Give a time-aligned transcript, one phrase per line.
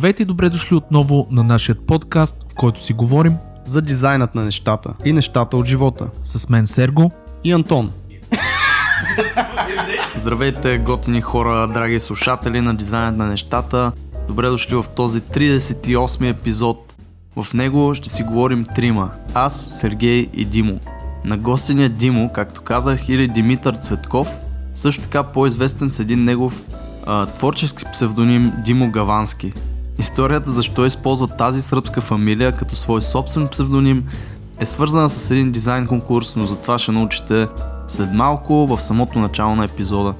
[0.00, 4.44] Здравейте и добре дошли отново на нашия подкаст, в който си говорим за дизайнът на
[4.44, 6.06] нещата и нещата от живота.
[6.24, 7.10] с мен Серго.
[7.44, 7.92] И Антон.
[10.16, 13.92] Здравейте, готини хора, драги слушатели на дизайнът на нещата.
[14.28, 16.96] Добре дошли в този 38 епизод.
[17.36, 19.10] В него ще си говорим трима.
[19.34, 20.80] Аз, Сергей и Димо.
[21.24, 24.28] На гостиня Димо, както казах, или Димитър Цветков,
[24.74, 26.62] също така по-известен с един негов
[27.06, 29.52] а, творчески псевдоним Димо Гавански.
[30.00, 34.04] Историята защо използва тази сръбска фамилия като свой собствен псевдоним
[34.58, 37.48] е свързана с един дизайн конкурс, но за това ще научите
[37.88, 40.14] след малко в самото начало на епизода.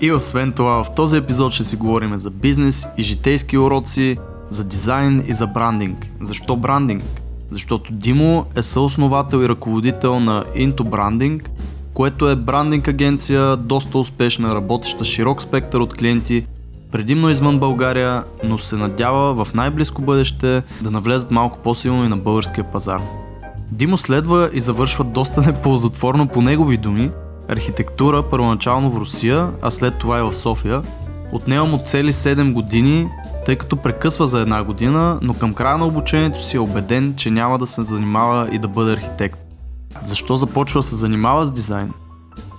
[0.00, 4.16] И освен това, в този епизод ще си говорим за бизнес и житейски уроци,
[4.50, 6.06] за дизайн и за брандинг.
[6.20, 7.04] Защо брандинг?
[7.50, 11.48] Защото Димо е съосновател и ръководител на Into Branding,
[11.94, 16.46] което е брандинг агенция, доста успешна, работеща широк спектър от клиенти,
[16.96, 22.16] предимно извън България, но се надява в най-близко бъдеще да навлезат малко по-силно и на
[22.16, 23.00] българския пазар.
[23.72, 27.10] Димо следва и завършва доста неползотворно по негови думи
[27.48, 30.82] архитектура първоначално в Русия, а след това и в София.
[31.32, 33.08] Отнема му цели 7 години,
[33.46, 37.30] тъй като прекъсва за една година, но към края на обучението си е убеден, че
[37.30, 39.38] няма да се занимава и да бъде архитект.
[40.00, 41.92] Защо започва да се занимава с дизайн?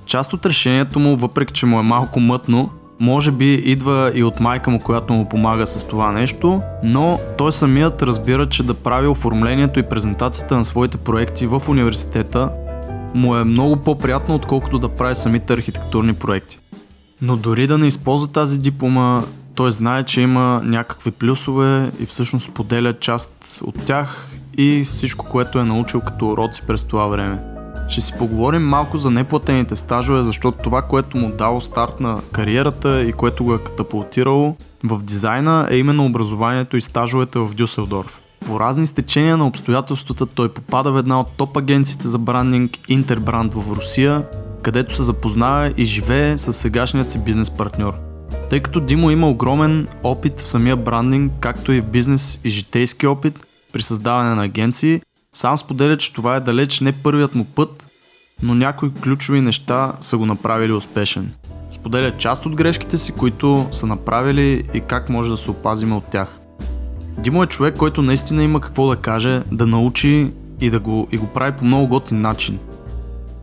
[0.05, 4.39] Част от решението му, въпреки че му е малко мътно, може би идва и от
[4.39, 9.07] майка му, която му помага с това нещо, но той самият разбира, че да прави
[9.07, 12.49] оформлението и презентацията на своите проекти в университета
[13.13, 16.59] му е много по-приятно, отколкото да прави самите архитектурни проекти.
[17.21, 19.23] Но дори да не използва тази диплома,
[19.55, 25.59] той знае, че има някакви плюсове и всъщност споделя част от тях и всичко, което
[25.59, 27.56] е научил като уроци през това време.
[27.89, 33.03] Ще си поговорим малко за неплатените стажове, защото това, което му дало старт на кариерата
[33.03, 38.19] и което го е катапултирало в дизайна е именно образованието и стажовете в Дюселдорф.
[38.45, 43.53] По разни стечения на обстоятелствата той попада в една от топ агенциите за брандинг Интербранд
[43.53, 44.25] в Русия,
[44.61, 47.93] където се запознава и живее с сегашният си бизнес партньор.
[48.49, 53.39] Тъй като Димо има огромен опит в самия брандинг, както и бизнес и житейски опит
[53.73, 55.01] при създаване на агенции,
[55.33, 57.86] сам споделя, че това е далеч не първият му път,
[58.43, 61.31] но някои ключови неща са го направили успешен.
[61.71, 66.05] Споделя част от грешките си, които са направили и как може да се опазиме от
[66.05, 66.39] тях.
[67.17, 70.31] Димо е човек, който наистина има какво да каже, да научи
[70.61, 72.59] и да го, и го прави по много готин начин.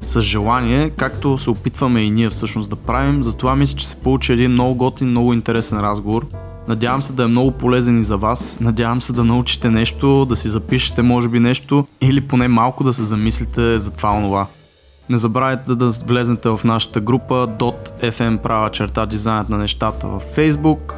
[0.00, 4.32] С желание, както се опитваме и ние всъщност да правим, затова мисля, че се получи
[4.32, 6.26] един много готин, много интересен разговор.
[6.68, 8.60] Надявам се да е много полезен и за вас.
[8.60, 12.92] Надявам се да научите нещо, да си запишете може би нещо или поне малко да
[12.92, 14.46] се замислите за това онова.
[15.08, 17.34] Не забравяйте да влезнете в нашата група
[18.00, 20.94] .fm права черта дизайнът на нещата във Facebook.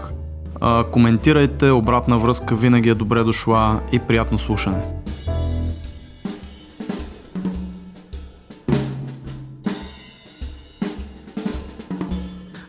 [0.61, 4.83] А, коментирайте, обратна връзка винаги е добре дошла и приятно слушане.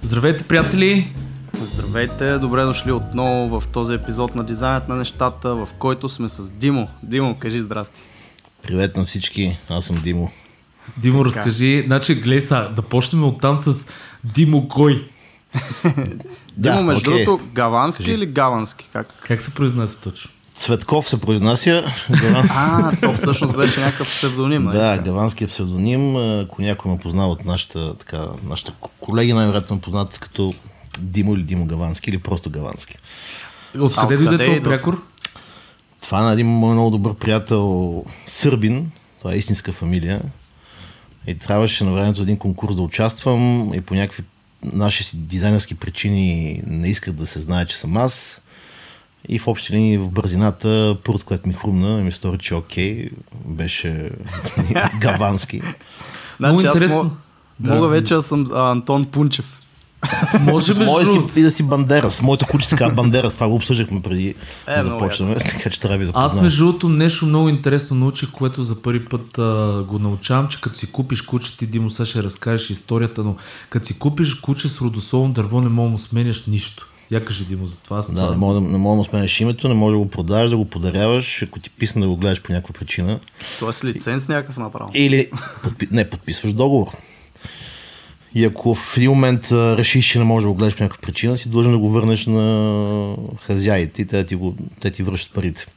[0.02, 1.14] Здравейте, приятели!
[1.62, 6.52] Здравейте, добре дошли отново в този епизод на Дизайнът на нещата, в който сме с
[6.52, 6.88] Димо.
[7.04, 8.02] Димо, кажи здрасти.
[8.64, 10.32] Привет на всички, аз съм Димо.
[10.98, 13.92] Димо, разкажи, значи, гледай са, да почнем оттам с
[14.24, 15.10] Димо кой?
[16.58, 17.26] Димо, между окей.
[17.26, 18.14] другото, гавански Кажи.
[18.14, 18.90] или гавански?
[18.94, 19.08] Как?
[19.28, 20.32] Как се произнася точно?
[20.56, 21.84] Цветков се произнася.
[22.50, 24.64] А, то всъщност беше някакъв псевдоним.
[24.64, 25.04] нали да, така?
[25.04, 26.16] гаванския псевдоним.
[26.16, 30.54] Ако някой ме познава от нашата, така, нашите колеги, най-вероятно познат като
[31.00, 32.98] Димо или Димо Гавански или просто Гавански.
[33.80, 35.02] Откъде дойде този прякор?
[36.02, 38.92] Това е на един мой много добър приятел Сърбин.
[39.20, 40.22] Това е истинска фамилия.
[41.28, 44.24] И трябваше на времето един конкурс да участвам и по някакви
[44.64, 48.42] наши си дизайнерски причини не исках да се знае, че съм аз.
[49.30, 53.10] И в общи линии в бързината, първото, което ми хрумна, ми стори, че окей,
[53.46, 54.10] беше
[55.00, 55.62] гавански.
[56.40, 56.98] Значи, аз интересно.
[56.98, 57.10] мога,
[57.60, 57.76] Да.
[57.76, 59.62] мога вече да съм а, Антон Пунчев.
[60.42, 62.22] Може между Може си и да си Бандерас.
[62.22, 63.34] Моето куче се казва Бандерас.
[63.34, 64.36] Това го обсъждахме преди
[64.68, 65.36] Е, да започнем.
[65.36, 66.44] Така че трябва да ви Аз запозная.
[66.44, 70.78] между другото нещо много интересно научих, което за първи път а, го научавам, че като
[70.78, 73.36] си купиш куче, ти Димо сега ще разкажеш историята, но
[73.70, 76.88] като си купиш куче с родословно дърво, не мога да му сменяш нищо.
[77.12, 77.98] Я кажи Димо за това.
[77.98, 79.98] Аз Да, това- не мога, да, не мога да му сменеш името, не може да
[79.98, 83.20] го продаваш, да го подаряваш, ако ти писне да го гледаш по някаква причина.
[83.60, 84.92] Тоест лиценз някакъв направо.
[84.94, 85.30] Или
[85.64, 85.88] подпи...
[85.92, 86.88] не, подписваш договор.
[88.36, 91.02] И ако в един момент а, решиш, че не можеш да го гледаш по някаква
[91.02, 95.34] причина, си длъжен да го върнеш на хазяите и те ти, го, те ти връщат
[95.34, 95.68] парите.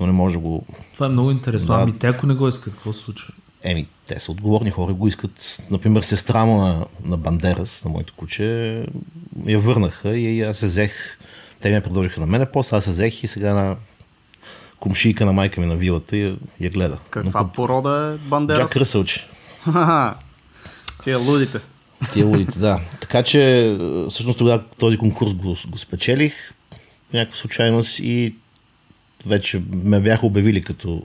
[0.00, 0.66] Но не може да го...
[0.94, 1.74] Това е много интересно.
[1.74, 1.82] Да.
[1.82, 3.34] Ами те ако не го искат, какво се случва?
[3.62, 5.62] Еми, те са отговорни хора, го искат.
[5.70, 8.44] Например, сестра му на, на Бандерас, на моето куче,
[9.46, 11.18] я върнаха и аз се взех
[11.62, 13.76] Те ме предложиха на мене, после аз се взех и сега на
[14.80, 16.98] комшийка на майка ми на вилата и я, я гледа.
[17.10, 18.70] Каква Но, порода е Бандерас?
[18.70, 19.26] Джак Ръсълче.
[21.02, 21.60] Тия лудите.
[22.12, 22.80] Тия лудите, да.
[23.00, 23.76] Така че е,
[24.10, 26.34] всъщност тогава този конкурс го, го спечелих
[27.10, 28.34] по някаква случайност и
[29.26, 31.02] вече ме бяха обявили като,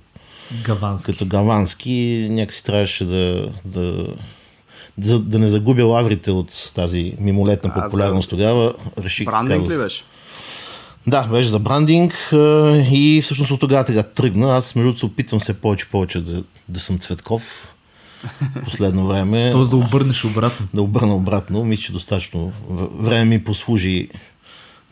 [0.64, 1.12] Гавански.
[1.12, 4.08] като гавански някакси трябваше да, да,
[4.98, 8.74] да, да не загубя лаврите от тази мимолетна А, популярност тогава.
[9.00, 10.04] Реших Брандинг да- ли беше?
[11.08, 12.38] Да, беше за брандинг а,
[12.92, 14.56] и всъщност от тогава сега тръгна.
[14.56, 17.75] Аз между се опитвам все повече и повече да, да съм Цветков.
[18.64, 19.50] Последно време.
[19.52, 20.68] Тоест да обърнеш обратно.
[20.74, 21.66] да обърна обратно.
[21.66, 22.52] Мисля, че достатъчно
[23.00, 24.10] време ми послужи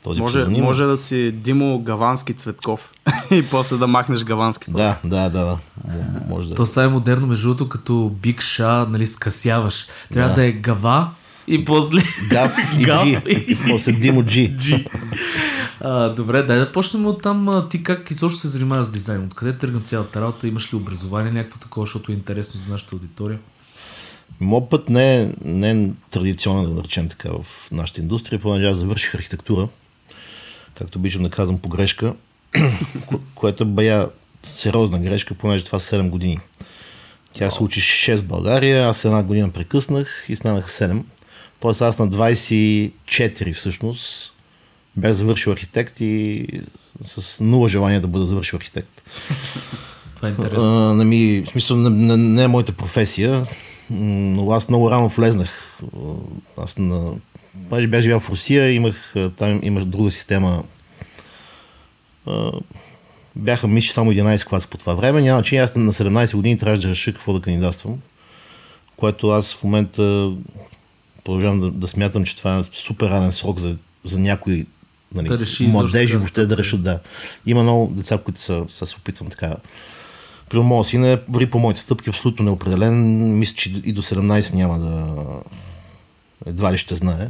[0.03, 0.63] този Може, псевдоним.
[0.63, 2.91] може да си Димо Гавански Цветков
[3.31, 4.65] и после да махнеш Гавански.
[4.69, 5.57] Да, да, да, да.
[6.29, 6.55] Може да.
[6.55, 9.85] То сега е модерно, между другото, като Биг Ша, нали, скъсяваш.
[10.13, 10.45] Трябва да, Да.
[10.45, 11.09] е гава
[11.47, 12.01] и после...
[12.29, 13.17] Гав и Гав Джи.
[13.27, 14.53] и- После Димо Джи.
[14.57, 14.85] Джи.
[15.85, 17.67] А, добре, дай да почнем от там.
[17.69, 19.25] Ти как изобщо се занимаваш с дизайн?
[19.25, 20.47] Откъде тръгна цялата работа?
[20.47, 23.39] Имаш ли образование някакво такова, защото е интересно за нашата аудитория?
[24.39, 28.77] Моят път не е, не е традиционен, да наречем така, в нашата индустрия, понеже аз
[28.77, 29.67] завърших архитектура,
[30.75, 32.13] както обичам да казвам по грешка,
[33.07, 34.09] ко- което бая
[34.43, 36.39] сериозна грешка, понеже това са 7 години.
[37.31, 41.03] Тя се учи 6 в България, аз една година прекъснах и станах 7.
[41.59, 44.32] Тоест аз на 24 всъщност
[44.97, 46.45] бях завършил архитект и
[47.01, 49.01] с нула желание да бъда завършил архитект.
[50.15, 50.89] Това е интересно.
[50.89, 53.45] А, не ми, в смисъл, не, не, не е моята професия,
[53.89, 55.79] но аз много рано влезнах.
[56.57, 57.13] Аз на...
[57.69, 60.63] Понеже бях живял в Русия, имах, там имах друга система.
[62.25, 62.51] А,
[63.35, 65.21] бяха мисля само 11 класа по това време.
[65.21, 68.01] Няма че аз на 17 години трябваше да реша какво да кандидатствам.
[68.97, 70.31] Което аз в момента
[71.23, 74.65] продължавам да, да смятам, че това е супер ранен срок за, за някои
[75.15, 76.99] нали, Да реши младежи въобще да решат да.
[77.45, 79.55] Има много деца, които са, са се опитвам така.
[80.49, 83.17] При моят син е върви по моите стъпки абсолютно неопределен.
[83.39, 85.15] Мисля, че и до 17 няма да...
[86.45, 87.27] Едва ли ще знае.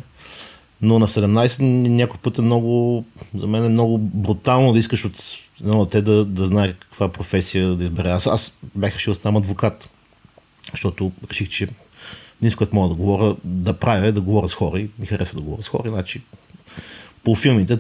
[0.82, 3.06] Но на 17 някой път е много...
[3.36, 5.24] За мен е много брутално да искаш от
[5.62, 8.10] едно те да, да знае каква професия да избере.
[8.10, 9.90] Аз, аз бях решил да ставам адвокат.
[10.72, 11.68] Защото реших, че
[12.42, 15.42] единството, което мога да говоря, да правя да говоря с хора и ми харесва да
[15.42, 15.90] говоря с хора.
[15.90, 16.22] Значи,
[17.24, 17.80] по филмите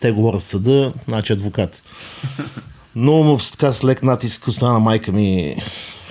[0.00, 1.82] те говорят в съда, значи адвокат.
[2.96, 5.56] Но така с лек натиск от страна на майка ми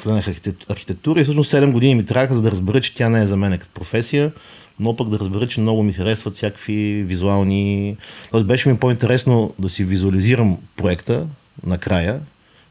[0.06, 3.27] архитект- архитектура и всъщност 7 години ми трябваха за да разбера, че тя не е
[3.27, 4.31] за мен като професия,
[4.79, 7.97] но пък да разбера, че много ми харесват всякакви визуални...
[8.31, 11.25] Тоест беше ми по-интересно да си визуализирам проекта
[11.65, 12.19] накрая,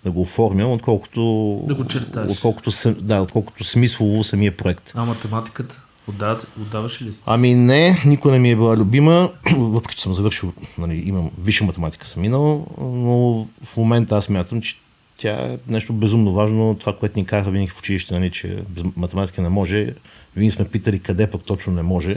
[0.05, 1.21] да го оформям, отколкото...
[1.69, 2.31] Да го черташ.
[2.31, 2.71] Отколкото,
[3.01, 4.93] да, отколкото смислово самия проект.
[4.95, 5.81] А математиката?
[6.09, 7.23] Отдаваш, ли си?
[7.27, 11.65] Ами не, никой не ми е била любима, въпреки че съм завършил, нали, имам висша
[11.65, 14.77] математика съм минал, но в момента аз мятам, че
[15.17, 16.77] тя е нещо безумно важно.
[16.81, 19.95] Това, което ни казаха винаги в училище, нали, че без математика не може.
[20.37, 22.17] Винаги сме питали къде пък точно не може.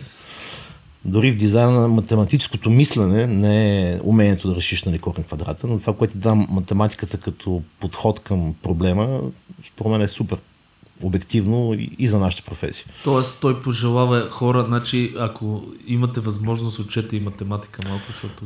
[1.06, 5.96] Дори в дизайна математическото мислене не е умението да решиш нали, корен квадрата, но това,
[5.96, 9.22] което ти дам математиката като подход към проблема,
[9.68, 10.38] според мен е супер
[11.04, 12.86] обективно и, за нашата професия.
[13.04, 18.44] Тоест той пожелава хора, значи ако имате възможност, учете и математика малко, защото...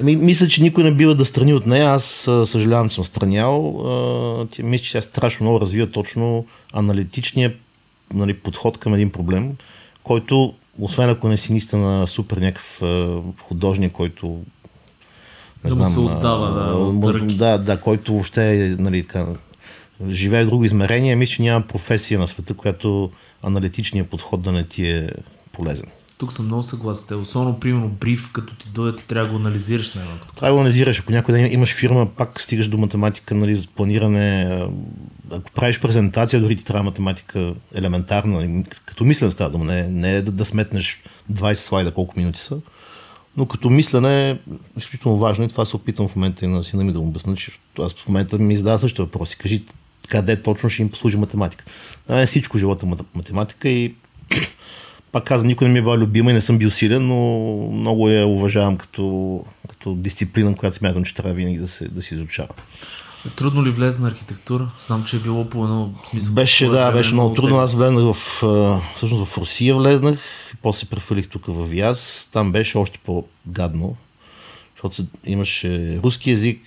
[0.00, 1.90] Ами, мисля, че никой не бива да страни от нея.
[1.90, 2.04] Аз
[2.44, 3.80] съжалявам, че съм странял.
[3.86, 7.54] А, мисля, че тя страшно много развива точно аналитичния
[8.14, 9.52] нали, подход към един проблем,
[10.02, 12.82] който, освен ако не си наистина супер някакъв
[13.42, 14.40] художник, който
[15.64, 19.26] не Да му знам, се отдава, да, му- да, да, който въобще е, нали, така,
[20.08, 23.10] живее в друго измерение, мисля, че няма професия на света, която
[23.42, 25.10] аналитичният подход да не ти е
[25.52, 25.86] полезен.
[26.18, 27.20] Тук съм много съгласен.
[27.20, 30.34] Особено, примерно, бриф, като ти дойде, ти трябва да го анализираш най-малкото.
[30.34, 31.00] Това го анализираш.
[31.00, 34.58] Ако някой ден имаш фирма, пак стигаш до математика, нали, планиране.
[35.30, 38.32] Ако правиш презентация, дори ти трябва математика елементарна.
[38.32, 42.40] нали, Като мислене става дума, не, не е да, да сметнеш 20 слайда колко минути
[42.40, 42.60] са.
[43.36, 44.38] Но като мислене е
[44.78, 47.36] изключително важно и това се опитвам в момента и на сина ми да му обясня,
[47.36, 49.32] че аз в момента ми задава същия въпрос.
[49.32, 49.64] И Кажи
[50.06, 51.64] къде точно ще им послужи математика.
[52.08, 53.94] На мен всичко живота е мат- математика и
[55.12, 57.16] пак казвам, никой не ми е била любима и не съм бил силен, но
[57.72, 62.14] много я уважавам като, като дисциплина, която смятам, че трябва винаги да се, да се
[62.14, 62.48] изучава.
[63.36, 64.70] Трудно ли влезе на архитектура?
[64.86, 66.34] Знам, че е било по едно смисъл.
[66.34, 67.56] Беше, да, беше много трудно.
[67.56, 68.14] Аз влезнах в,
[68.96, 70.18] всъщност в Русия влезнах,
[70.62, 72.28] после се прехвърлих тук в Вяз.
[72.32, 73.96] Там беше още по-гадно,
[74.74, 76.60] защото имаше руски язик,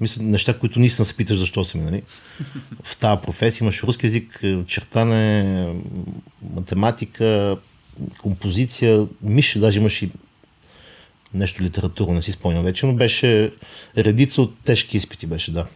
[0.00, 2.02] мисля, неща, които наистина се питаш защо са ми, нали?
[2.82, 5.66] В тази професия имаше руски язик, е, чертане,
[6.54, 7.56] математика,
[8.18, 10.10] композиция, мисля, даже имаше и
[11.34, 13.52] нещо литературно, не си спомням вече, но беше
[13.96, 15.66] редица от тежки изпити беше, да.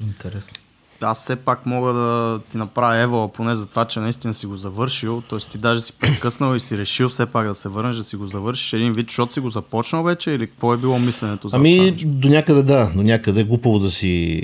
[0.00, 0.67] Интересно.
[1.02, 4.56] Аз все пак мога да ти направя ева, поне за това, че наистина си го
[4.56, 5.20] завършил.
[5.20, 5.38] Т.е.
[5.38, 8.26] ти даже си прекъснал и си решил все пак да се върнеш, да си го
[8.26, 11.96] завършиш един вид, защото си го започнал вече или какво е било мисленето за Ами,
[11.98, 14.42] това до някъде да, до някъде е глупаво да си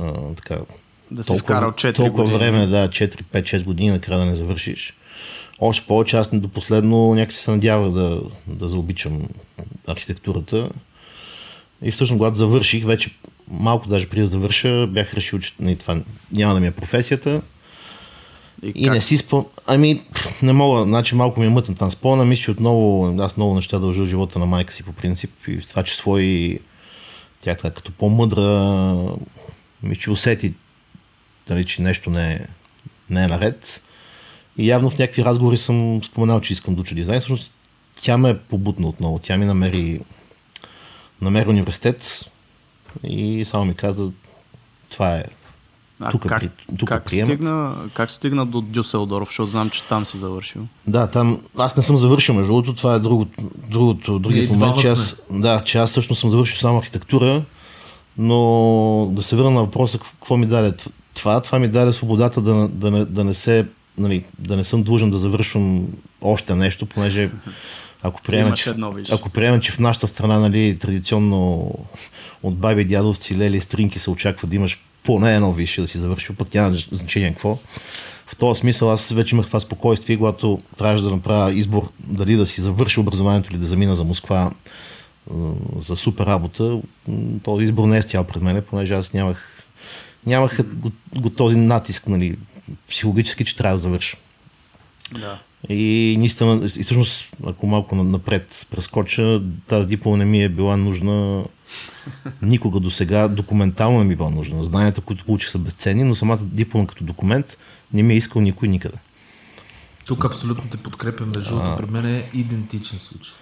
[0.00, 0.58] а, така,
[1.10, 2.38] Да си вкарал 4 толкова години.
[2.38, 4.94] време, да, 4, 5, 6 години накрая да не завършиш.
[5.58, 9.22] Още повече аз до последно някакси се надявах да, да заобичам
[9.86, 10.68] архитектурата.
[11.82, 13.10] И всъщност, когато завърших, вече
[13.50, 16.00] малко даже преди да завърша, бях решил, че нали, това
[16.32, 17.42] няма да ми е професията.
[18.62, 19.46] И как не си спомням.
[19.66, 20.02] Ами,
[20.42, 22.24] не мога, значи малко ми е мътен там спомена.
[22.24, 25.30] Мисля, че отново, аз много неща дължа от живота на майка си по принцип.
[25.48, 26.60] И в това число и
[27.40, 28.94] тя така като по-мъдра,
[29.82, 30.54] ми че усети,
[31.48, 32.40] дали, че нещо не е,
[33.10, 33.82] не е наред.
[34.58, 37.20] И явно в някакви разговори съм споменал, че искам да уча дизайн.
[37.20, 37.52] Всъщност
[38.02, 39.18] тя ме побутна отново.
[39.18, 40.00] Тя ми намери,
[41.20, 42.30] намери университет
[43.02, 44.10] и само ми каза,
[44.90, 45.24] това е
[46.00, 47.28] А тук как, при- тук как, приемат.
[47.28, 50.62] стигна, как стигна до Дюселдорф, защото знам, че там си завършил.
[50.86, 54.88] Да, там аз не съм завършил, между другото, това е другото, другото, другият момент, че
[54.88, 57.42] аз, да, че аз всъщност съм завършил само архитектура,
[58.18, 60.74] но да се върна на въпроса какво ми даде
[61.14, 63.66] това, това ми даде свободата да, да, не, да не се,
[63.98, 65.86] нали, да не съм длъжен да завършвам
[66.20, 67.30] още нещо, понеже
[68.04, 71.70] ако приемем, Имаш че, едно, ако приемем, че в нашата страна нали, традиционно
[72.42, 76.34] от баби дядовци, лели стринки се очаква да имаш поне едно висше да си завършил,
[76.34, 77.58] пък няма значение какво.
[78.26, 82.46] В този смисъл аз вече имах това спокойствие, когато трябваше да направя избор дали да
[82.46, 84.52] си завърши образованието или да замина за Москва
[85.76, 86.80] за супер работа.
[87.42, 89.64] Този избор не е стоял пред мен, понеже аз нямах,
[90.26, 92.36] нямах го, го този натиск нали,
[92.88, 94.16] психологически, че трябва да завърша.
[95.12, 95.38] Да.
[95.68, 100.76] И наистина, и всъщност, ако малко на- напред прескоча, тази диплома не ми е била
[100.76, 101.44] нужна
[102.42, 103.28] никога до сега.
[103.28, 104.64] Документално не ми е била нужна.
[104.64, 107.58] Знанията, които получих са безценни, но самата диплома като документ
[107.92, 108.96] не ми е искал никой никъде.
[110.06, 113.34] Тук абсолютно те подкрепям, между другото, при мен е идентичен случай.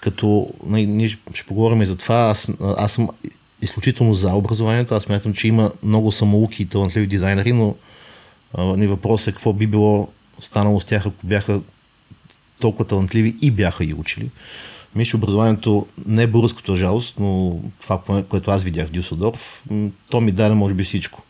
[0.00, 3.08] Като нали, ние ще- поговорим и за това, аз, аз съм
[3.62, 4.94] изключително за образованието.
[4.94, 7.74] Аз смятам, че има много самоуки и талантливи дизайнери, но
[8.54, 10.08] а, въпросът е какво би било
[10.40, 11.60] станало с тях, ако бяха
[12.60, 14.30] толкова талантливи и бяха и учили.
[14.94, 19.62] Мисля, че образованието не е българското жалост, но това, кое- което аз видях в Дюсселдорф,
[20.10, 21.22] то ми даде може би всичко.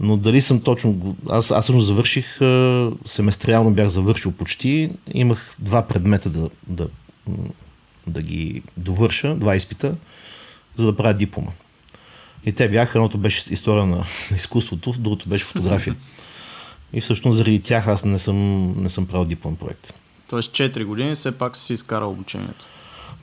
[0.00, 1.16] Но дали съм точно...
[1.30, 2.38] Аз, аз всъщност завърших,
[3.06, 4.90] семестриално бях завършил почти.
[5.14, 6.88] Имах два предмета да, да,
[8.06, 9.94] да ги довърша, два изпита,
[10.76, 11.50] за да правя диплома.
[12.46, 14.04] И те бяха, едното беше история на
[14.36, 15.96] изкуството, другото беше фотография.
[16.94, 19.94] И всъщност заради тях аз не съм, не съм правил диплом проект.
[20.30, 22.64] Тоест 4 години все пак си изкарал обучението.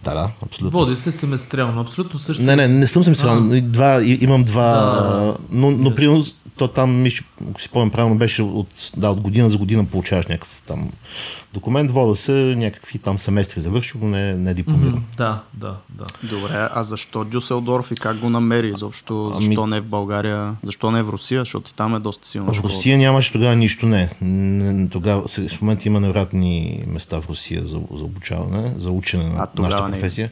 [0.04, 0.80] Да, да, абсолютно.
[0.80, 2.44] Води се семестриално, абсолютно също.
[2.44, 3.62] Не, не, не съм семестриално.
[3.62, 5.36] Два, имам два, Да.
[5.52, 6.24] но, но примерно
[6.62, 7.06] то там,
[7.50, 10.92] ако си помня правилно, беше от, да, от година за година получаваш някакъв там
[11.54, 14.90] документ, вода се някакви там семестри завършил, но не, не дипломиран.
[14.90, 16.04] Мгм, Да, да, да.
[16.24, 19.32] Добре, а защо Дюселдорф и как го намери изобщо?
[19.36, 20.56] Ами- Защо не в България?
[20.64, 21.42] Защо не в Русия?
[21.42, 22.60] Защото и там е доста силна В.
[22.60, 24.10] Русия нямаше тогава нищо, не.
[24.22, 29.48] не тогава, в момента има невероятни места в Русия за, за обучаване, за учене на
[29.56, 29.92] А нашата не е.
[29.92, 30.32] професия.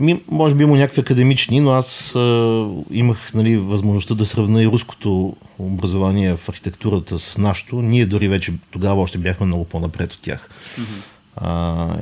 [0.00, 4.66] Ами, може би има някакви академични, но аз а, имах нали, възможността да сравня и
[4.66, 7.82] руското образование в архитектурата с нашото.
[7.82, 10.48] Ние дори вече тогава още бяхме много по-напред от тях.
[11.36, 11.96] А,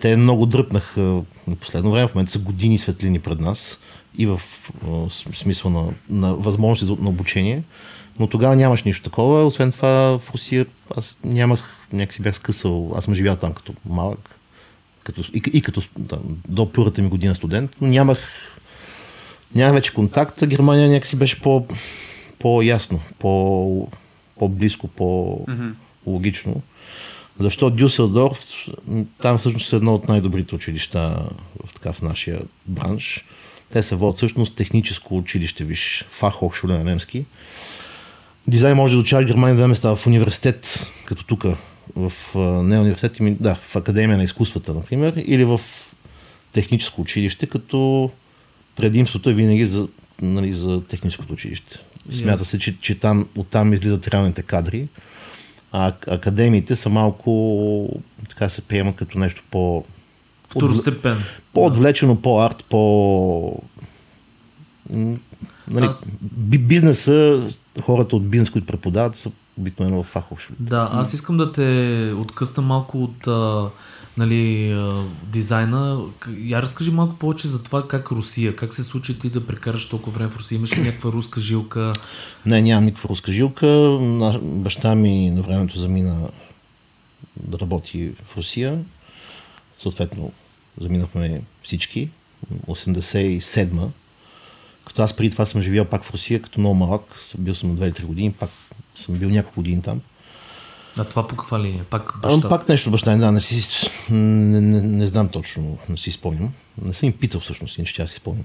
[0.00, 1.00] те много дръпнаха
[1.46, 3.78] на последно време, в момента са години светлини пред нас
[4.18, 4.40] и в
[4.88, 7.62] а, смисъл на, на възможности на обучение.
[8.18, 9.44] Но тогава нямаш нищо такова.
[9.44, 10.66] Освен това в Русия
[10.96, 14.37] аз нямах, някакси бях скъсал, аз съм живял там като малък,
[15.08, 18.18] като, и, и като да, до първата ми година студент, но нямах,
[19.54, 20.46] нямах вече контакт.
[20.46, 21.66] Германия някакси беше по,
[22.38, 23.88] по-ясно, по,
[24.38, 26.62] по-близко, по-логично.
[27.40, 28.38] Защо Дюселдорф?
[29.22, 31.28] Там всъщност е едно от най-добрите училища
[31.66, 33.24] в, така, в нашия бранш.
[33.72, 37.24] Те се водят всъщност техническо училище, виж, Фахохшуле на немски.
[38.46, 41.44] Дизайн може да учава в Германия две места в университет, като тук,
[41.96, 42.12] в
[42.64, 45.60] не университет, ами, да, в Академия на изкуствата, например, или в
[46.52, 48.10] техническо училище, като
[48.76, 49.88] предимството е винаги за,
[50.22, 51.78] нали, за техническото училище.
[52.10, 54.88] Смята се, че, че там, оттам излизат реалните кадри,
[55.72, 59.84] а ак- академиите са малко, така се приема като нещо по...
[60.48, 61.18] Второстепен.
[61.52, 63.62] По-отвлечено, по-арт, по...
[65.70, 67.48] Нали, Аз- би- бизнеса,
[67.80, 72.62] хората от бизнес, които преподават, са обикновено в фахов Да, аз искам да те откъсна
[72.62, 73.70] малко от а,
[74.16, 76.00] нали, а, дизайна.
[76.38, 80.12] Я разкажи малко повече за това как Русия, как се случи ти да прекараш толкова
[80.12, 80.56] време в Русия.
[80.56, 81.92] Имаш ли някаква руска жилка?
[82.46, 83.98] Не, нямам никаква руска жилка.
[84.42, 86.28] Баща ми на времето замина
[87.36, 88.78] да работи в Русия.
[89.78, 90.32] Съответно,
[90.80, 92.10] заминахме всички.
[92.66, 93.88] 87-ма.
[94.86, 97.02] Като аз преди това съм живял пак в Русия, като много малък.
[97.38, 98.50] Бил съм 2-3 години, пак
[98.98, 100.00] съм бил няколко години там.
[100.98, 101.84] А това по каква линия?
[101.84, 102.48] Пак баща?
[102.48, 106.52] Пак нещо баща, да, не си, не, не, не знам точно, не си спомням.
[106.82, 108.44] Не съм им питал всъщност, иначе тя си спомням.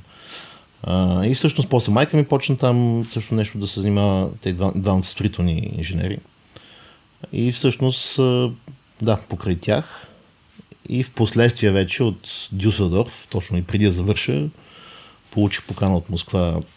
[0.83, 4.71] А, и всъщност после майка ми почна там също нещо да се занимава, те два,
[4.75, 6.17] двамата строителни инженери.
[7.33, 8.15] И всъщност,
[9.01, 10.07] да, покрай тях
[10.89, 14.49] и в последствие вече от Дюсселдорф, точно и преди да завърша,
[15.31, 16.67] получих покана от Москва, от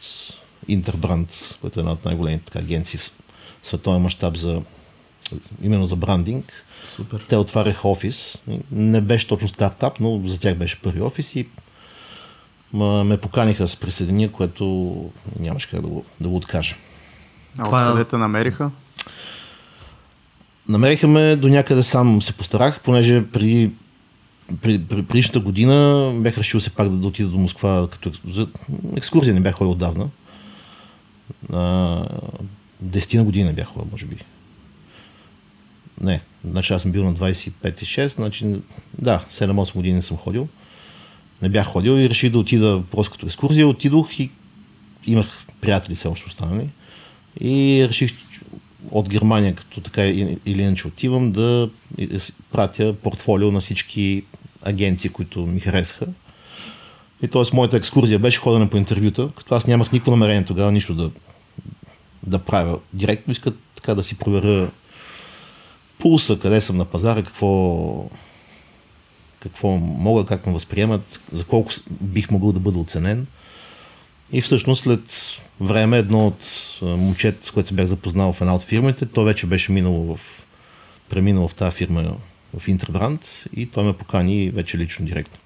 [0.68, 2.98] Интербранд, който е една от най-големите агенции
[3.66, 4.62] световен мащаб за
[5.62, 6.52] именно за брандинг.
[6.84, 7.26] Супер.
[7.28, 8.38] Те отваряха офис.
[8.72, 11.48] Не беше точно стартап, но за тях беше първи офис и
[12.72, 14.94] ме поканиха да се присъединя, което
[15.40, 16.74] нямаше как да го, да го откажа.
[17.58, 17.82] А Това...
[17.82, 18.70] откъде те намериха?
[20.68, 23.70] Намериха ме до някъде сам се постарах, понеже преди
[24.62, 28.48] при, при, предишната година бях решил се пак да, да отида до Москва като за
[28.96, 30.08] екскурзия не бях ходил отдавна.
[32.80, 34.16] Десетина година бях може би.
[36.00, 38.46] Не, значи аз съм бил на 25-6, значи
[38.98, 40.48] да, 7-8 години съм ходил.
[41.42, 43.68] Не бях ходил и реших да отида просто като екскурзия.
[43.68, 44.30] Отидох и
[45.06, 46.68] имах приятели все още останали.
[47.40, 48.12] И реших
[48.90, 51.70] от Германия, като така или иначе отивам, да
[52.52, 54.24] пратя портфолио на всички
[54.62, 56.06] агенции, които ми харесаха.
[57.22, 57.42] И т.е.
[57.52, 61.10] моята екскурзия беше ходена по интервюта, като аз нямах никакво намерение тогава нищо да,
[62.26, 62.78] да правя.
[62.92, 64.70] Директно искат така да си проверя
[65.98, 68.10] пулса, къде съм на пазара, какво,
[69.40, 73.26] какво мога, как ме възприемат, за колко бих могъл да бъда оценен.
[74.32, 75.00] И всъщност след
[75.60, 76.44] време едно от
[76.82, 80.44] момчета, с което се бях запознал в една от фирмите, той вече беше минало в,
[81.08, 82.16] преминал в тази фирма
[82.58, 85.38] в Интербранд и той ме покани вече лично директно.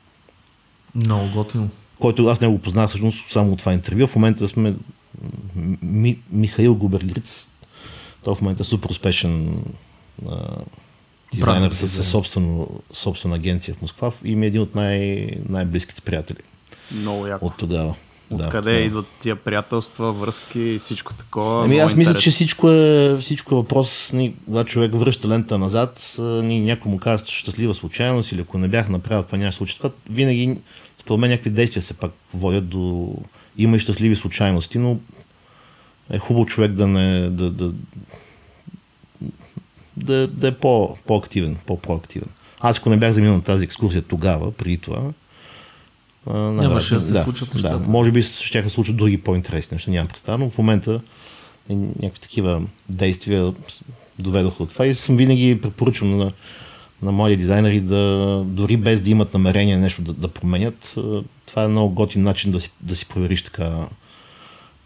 [0.95, 1.71] Много готино.
[1.99, 4.07] Който аз не го познах всъщност само от това интервю.
[4.07, 4.75] В момента сме
[5.83, 7.49] Ми, Михаил Губергриц.
[8.25, 9.65] Той в момента е супер успешен
[10.29, 10.37] а,
[11.35, 16.01] дизайнер с, с собствено, собствена агенция в Москва и ми е един от най- най-близките
[16.01, 16.39] приятели.
[16.93, 17.47] Много яко.
[17.47, 17.95] От тогава.
[18.33, 21.65] Откъде да, идват тия приятелства, връзки и всичко такова?
[21.65, 26.17] Ами аз мисля, че всичко е, всичко е въпрос, ни, когато човек връща лента назад,
[26.19, 29.77] ни, някой му казва щастлива случайност или ако не бях направил това няма случай.
[29.77, 30.59] Това винаги,
[31.01, 33.15] според мен, някакви действия се пак водят до...
[33.63, 34.99] Има и щастливи случайности, но
[36.11, 37.31] е хубаво човек да не...
[37.31, 37.73] Да, да,
[39.97, 42.29] да, да е по, по-активен, по-проактивен.
[42.61, 45.03] Аз ако не бях заминал на тази екскурсия тогава, преди това,
[46.27, 47.79] Нямаше да се да, случат нещата.
[47.79, 51.01] Да, може би ще се случат други по-интересни неща, нямам представа, но в момента
[51.71, 53.53] някакви такива действия
[54.19, 56.33] доведоха от това и съм винаги препоръчвам на,
[57.03, 60.95] на мои дизайнери да, дори без да имат намерение нещо да, да променят,
[61.47, 63.73] това е много готин начин да си, да си провериш така,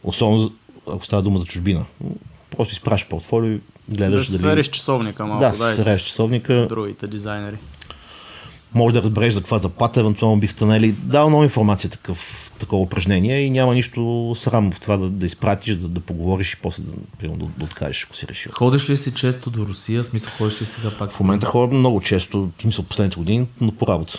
[0.04, 0.52] особено
[0.92, 1.84] ако става дума за чужбина.
[2.56, 4.62] Просто изпращаш портфолио и гледаш да дали...
[4.62, 6.66] Да часовника малко, да, да часовника.
[6.68, 7.56] другите дизайнери
[8.74, 13.40] може да разбереш за каква заплата, евентуално бихте нали, дал много информация такъв, такова упражнение
[13.40, 16.92] и няма нищо срам в това да, да изпратиш, да, да поговориш и после да,
[17.18, 18.52] примерно, да, да откажеш, ако си решил.
[18.52, 20.04] Ходиш ли си често до Русия?
[20.04, 21.10] Смисъл, ходиш ли сега пак?
[21.12, 24.18] В момента ходя много често, в смисъл последните години, но по работа.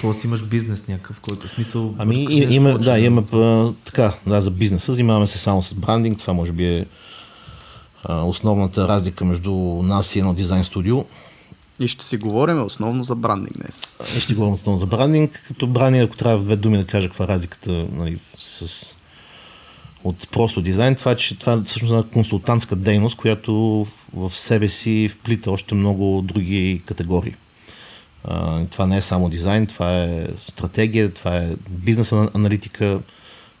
[0.00, 1.94] То си имаш бизнес някакъв, който смисъл.
[1.98, 4.92] Ами и, има, да, има така, да, за бизнеса.
[4.92, 6.18] Занимаваме се само с брандинг.
[6.18, 6.86] Това може би е
[8.04, 11.04] а, основната разлика между нас и едно дизайн студио.
[11.80, 13.82] И ще си говорим основно за брандинг днес.
[14.16, 15.44] И ще говорим основно за брандинг.
[15.48, 18.84] Като брандинг, ако трябва в две думи да кажа каква е разликата нали, с,
[20.04, 25.10] от просто дизайн, това, че това е всъщност една консултантска дейност, която в себе си
[25.12, 27.34] вплита още много други категории.
[28.70, 33.00] Това не е само дизайн, това е стратегия, това е бизнес аналитика.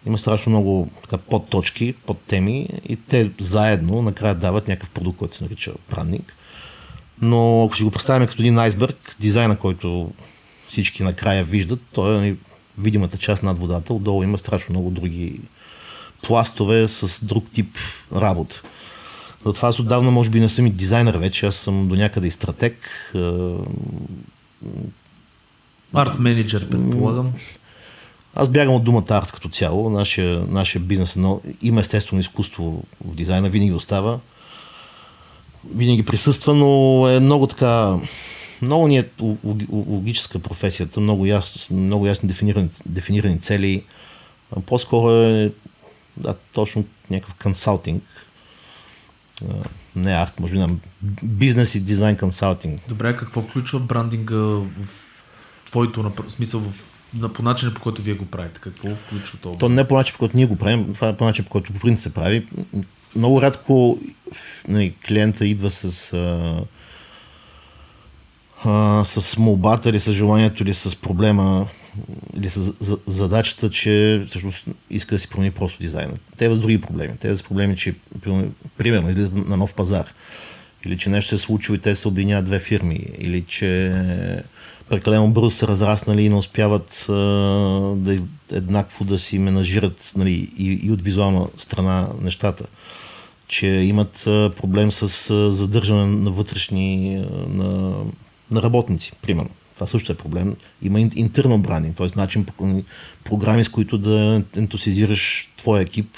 [0.06, 5.44] Има страшно много така, подточки, подтеми и те заедно накрая дават някакъв продукт, който се
[5.44, 6.34] нарича брандинг.
[7.22, 10.12] Но ако си го представяме като един айсберг, дизайна, който
[10.68, 12.36] всички накрая виждат, той е нали,
[12.78, 13.94] видимата част над водата.
[13.94, 15.40] Отдолу има страшно много други
[16.22, 17.76] пластове с друг тип
[18.14, 18.62] работа.
[19.46, 22.30] Затова аз отдавна може би не съм и дизайнер вече, аз съм до някъде и
[22.30, 22.88] стратег.
[25.94, 27.32] Арт менеджер, предполагам.
[28.34, 29.90] Аз бягам от думата арт като цяло.
[29.90, 34.18] Нашия, нашия бизнес но има естествено изкуство в дизайна, винаги остава
[35.74, 37.96] винаги присъства, но е много така,
[38.62, 39.08] много ни е
[39.70, 43.84] логическа професията, много, ясно, много ясно дефинирани, дефинирани цели.
[44.66, 45.52] По-скоро е
[46.16, 48.02] да, точно някакъв консалтинг.
[49.96, 50.68] Не арт, може би на
[51.22, 52.80] бизнес и дизайн консалтинг.
[52.88, 54.66] Добре, какво включва брандинга в
[55.66, 58.60] твоето смисъл в на, по начина, по който вие го правите?
[58.60, 59.58] Какво включва това?
[59.58, 61.72] То не по начин, по който ние го правим, това е по начин, по който
[61.72, 62.46] по принцип се прави.
[63.16, 63.98] Много рядко
[64.68, 66.56] нали, клиента идва с а,
[68.64, 71.66] а, с молбата или с желанието или с проблема
[72.36, 72.72] или с
[73.06, 76.12] задачата, че всъщност иска да си промени просто дизайна.
[76.36, 77.12] Те имат други проблеми.
[77.20, 77.94] Те имат проблеми, че
[78.76, 80.12] примерно излизат на нов пазар
[80.86, 83.94] или че нещо се е случило и те се обвиняват две фирми, или че
[84.88, 87.12] прекалено бързо са разраснали и не успяват а,
[87.96, 88.18] да
[88.52, 92.64] еднакво да си менажират нали, и, и от визуална страна нещата.
[93.52, 94.22] Че имат
[94.56, 95.08] проблем с
[95.52, 97.16] задържане на вътрешни
[97.48, 97.94] на,
[98.50, 99.50] на работници, примерно.
[99.74, 100.56] Това също е проблем.
[100.82, 102.08] Има интернал брандинг, т.е.
[102.16, 102.46] начин
[103.24, 106.16] програми, с които да ентусизираш твоя екип,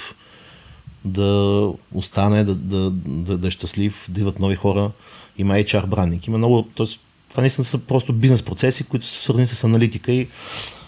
[1.05, 4.91] да остане, да, да, да, да е щастлив, да идват нови хора.
[5.39, 6.27] Има HR брандинг.
[6.27, 6.87] Има много, т.е.
[7.31, 10.29] Това наистина са просто бизнес процеси, които са свързани с аналитика и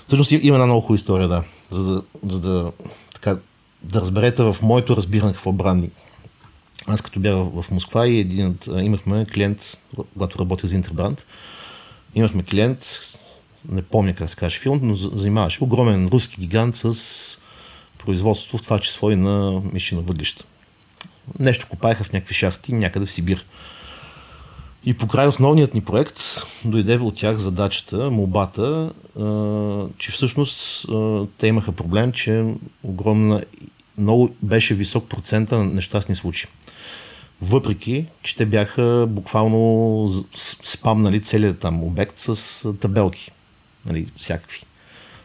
[0.06, 1.44] всъщност има една много хубава история, да.
[1.70, 2.72] За да, за да,
[3.14, 3.38] така,
[3.82, 5.92] да разберете в моето разбиране какво е брандинг.
[6.88, 9.78] Аз като бях в Москва и един имахме клиент,
[10.12, 11.26] когато работих за Интербранд,
[12.14, 13.00] имахме клиент,
[13.68, 17.38] не помня как се каже филм, но занимаваше огромен руски гигант с
[17.98, 20.44] производство, в това число и на мишина въглища.
[21.38, 23.44] Нещо копаеха в някакви шахти някъде в Сибир.
[24.84, 26.20] И по край основният ни проект
[26.64, 28.92] дойде от тях задачата, молбата,
[29.98, 30.86] че всъщност
[31.38, 32.44] те имаха проблем, че
[32.82, 33.44] огромна,
[33.98, 36.50] много беше висок процента на нещастни случаи.
[37.42, 40.08] Въпреки, че те бяха буквално
[40.64, 43.30] спамнали целият там обект с табелки,
[43.86, 44.60] нали, всякакви.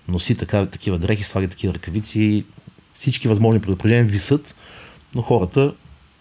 [0.08, 2.46] Носи така, такива дрехи, слаги такива ръкавици,
[2.94, 4.56] всички възможни предупреждения висат,
[5.16, 5.74] но хората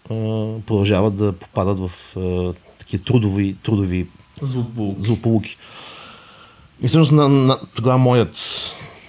[0.09, 0.13] а,
[0.65, 4.07] продължават да попадат в а, такива трудови, трудови
[4.41, 5.05] злополуки.
[5.05, 5.57] злополуки.
[6.81, 8.37] И всъщност на, на, тогава моят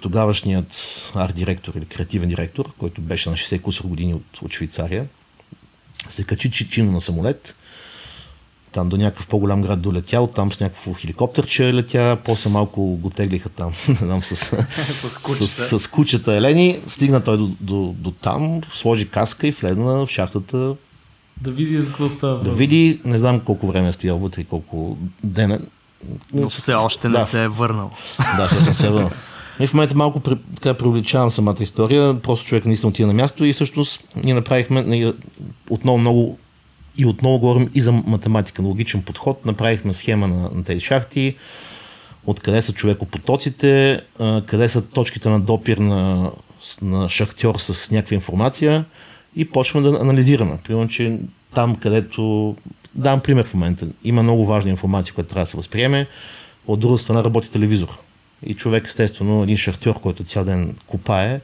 [0.01, 0.73] тогавашният
[1.15, 5.07] арт-директор или креативен директор, който беше на 60 кусор години от, от Швейцария,
[6.09, 7.55] се качи чинно на самолет,
[8.73, 13.49] там до някакъв по-голям град долетял, там с някакво хеликоптерче летя, после малко го теглиха
[13.49, 14.37] там, не знам, с,
[15.09, 15.47] с, кучета.
[15.47, 20.11] с, с кучета Елени, стигна той до, до, до там, сложи каска и влезна в
[20.11, 20.75] шахтата
[21.41, 22.45] да види за какво става.
[22.45, 25.61] Да види, не знам колко време е стоял вътре и колко дена.
[26.35, 27.27] Но все още не да.
[27.27, 27.91] се е върнал.
[28.37, 29.11] Да, защото не се е върнал.
[29.61, 30.21] И в момента малко
[30.55, 35.13] така преувеличавам самата история, просто човек наистина отида на място и всъщност ние направихме
[35.71, 36.39] отново много
[36.97, 39.47] и отново говорим и за математика, на логичен подход.
[39.47, 41.35] Направихме схема на, на тези шахти,
[42.27, 44.01] откъде са човекопотоците,
[44.47, 46.31] къде са точките на допир на,
[46.83, 48.85] на шахтьор с някаква информация
[49.37, 50.59] и почваме да анализираме.
[50.65, 51.19] Примерно, че
[51.55, 52.57] там, където...
[52.95, 53.87] Дам пример в момента.
[54.05, 56.07] Има много важна информация, която трябва да се възприеме.
[56.67, 57.99] От друга страна работи телевизор.
[58.47, 61.41] И човек, естествено, един шахтьор, който цял ден копае,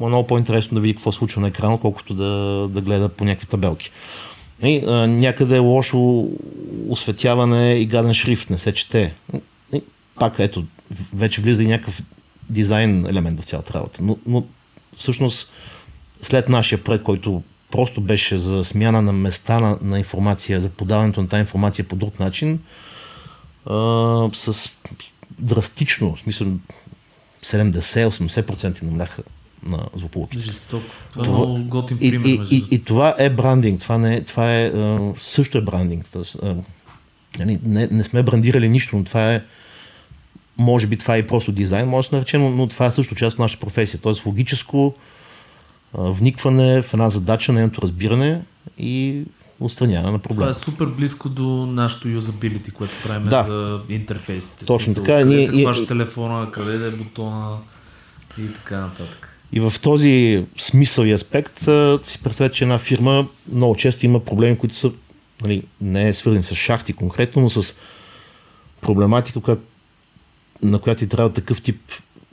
[0.00, 3.24] му е много по-интересно да види какво случва на екрана, колкото да, да гледа по
[3.24, 3.90] някакви табелки.
[4.62, 6.28] И, а, някъде е лошо
[6.88, 9.14] осветяване и гаден шрифт, не се чете.
[9.72, 9.82] И,
[10.18, 10.64] пак, ето,
[11.14, 12.02] вече влиза и някакъв
[12.50, 14.02] дизайн елемент в цялата работа.
[14.02, 14.44] Но, но
[14.96, 15.52] всъщност
[16.22, 21.22] след нашия проект, който просто беше за смяна на места на, на информация, за подаването
[21.22, 22.60] на тази информация по друг начин,
[23.66, 23.74] а,
[24.32, 24.70] с
[25.38, 26.46] драстично, в смисъл
[27.42, 29.22] 70-80% намаляха
[29.62, 30.42] на злополуките.
[30.42, 30.84] Жестоко.
[31.12, 32.28] Това, това е много готин пример.
[32.28, 33.80] И, и, и, и това е брандинг.
[33.80, 34.72] Това, не, това е,
[35.16, 36.06] също е брандинг.
[36.12, 36.56] Тоест, а,
[37.38, 39.42] не, не, не сме брандирали нищо, но това е
[40.58, 43.14] може би това е просто дизайн, може да се нарече, но, но това е също
[43.14, 44.00] част от нашата професия.
[44.00, 44.94] Тоест логическо
[45.94, 48.42] вникване в една задача, нейното разбиране
[48.78, 49.22] и
[49.60, 50.40] устраняване на проблема.
[50.40, 53.42] Това е супер близко до нашото юзабилити, което правим Да.
[53.42, 54.64] за интерфейсите.
[54.66, 57.56] Точно Смисъл, така, Къде ние- се и- хваща и- телефона, къде да е бутона
[58.38, 59.24] и така нататък.
[59.52, 61.58] И в този смисъл и аспект
[62.02, 64.92] си представете, че една фирма много често има проблеми, които са
[65.42, 67.74] нали, не е свързани с шахти конкретно, но с
[68.80, 69.62] проблематика, която,
[70.62, 71.80] на която ти трябва такъв тип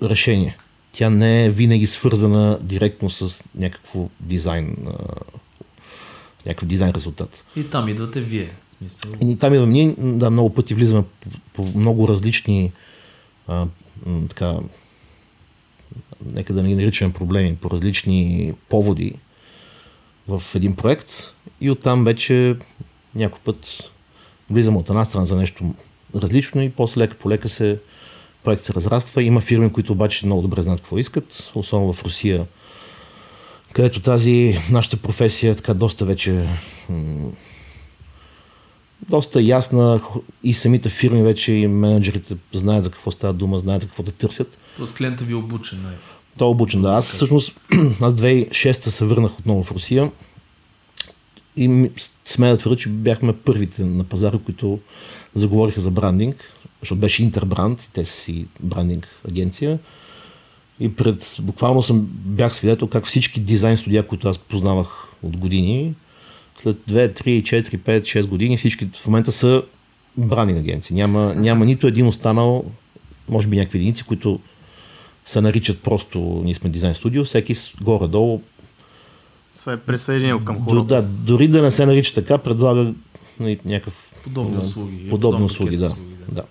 [0.04, 0.58] решение.
[0.92, 4.76] Тя не е винаги свързана директно с някакво дизайн,
[6.46, 7.46] някакъв дизайн резултат.
[7.56, 8.52] И там идвате вие.
[8.76, 12.72] В Смисъл, И там идваме ние, да, много пъти влизаме по, по много различни
[13.48, 13.68] а,
[14.30, 14.56] така,
[16.26, 19.14] нека да не ги наричаме проблеми, по различни поводи
[20.28, 22.56] в един проект и оттам вече
[23.16, 23.84] някой път
[24.50, 25.74] влизам от една страна за нещо
[26.16, 27.80] различно и после лека по лека се
[28.44, 29.24] проект се разраства.
[29.24, 32.46] Има фирми, които обаче много добре знаят какво искат, особено в Русия,
[33.76, 36.50] където тази нашата професия така доста вече
[39.10, 40.02] доста ясна
[40.44, 44.12] и самите фирми вече и менеджерите знаят за какво става дума, знаят за какво да
[44.12, 44.58] търсят.
[44.78, 45.82] Тоест клиента ви е обучен.
[45.82, 45.96] Най-
[46.38, 46.90] той е обучен, да.
[46.90, 47.52] Аз всъщност,
[48.02, 50.12] аз 2006 се върнах отново в Русия
[51.58, 51.92] и
[52.26, 54.80] сме да твърда, че бяхме първите на пазара, които
[55.34, 59.80] заговориха за брандинг, защото беше Интербранд, те са си брандинг агенция.
[60.80, 65.94] И пред, буквално съм, бях свидетел как всички дизайн студия, които аз познавах от години,
[66.62, 69.64] след 2, 3, 4, 5, 6 години всички в момента са
[70.18, 70.96] брандинг агенции.
[70.96, 72.66] Няма, няма нито един останал,
[73.30, 74.40] може би някакви единици, които
[75.26, 78.42] се наричат просто ние сме дизайн студио, всеки горе-долу
[79.56, 80.86] се е присъединил към хората.
[80.86, 82.94] Да, дори да не се нарича така, предлага
[83.40, 85.10] нали, някакъв подобни услуги.
[85.10, 85.86] Подобни услуги, да.
[85.86, 86.44] услуги, да.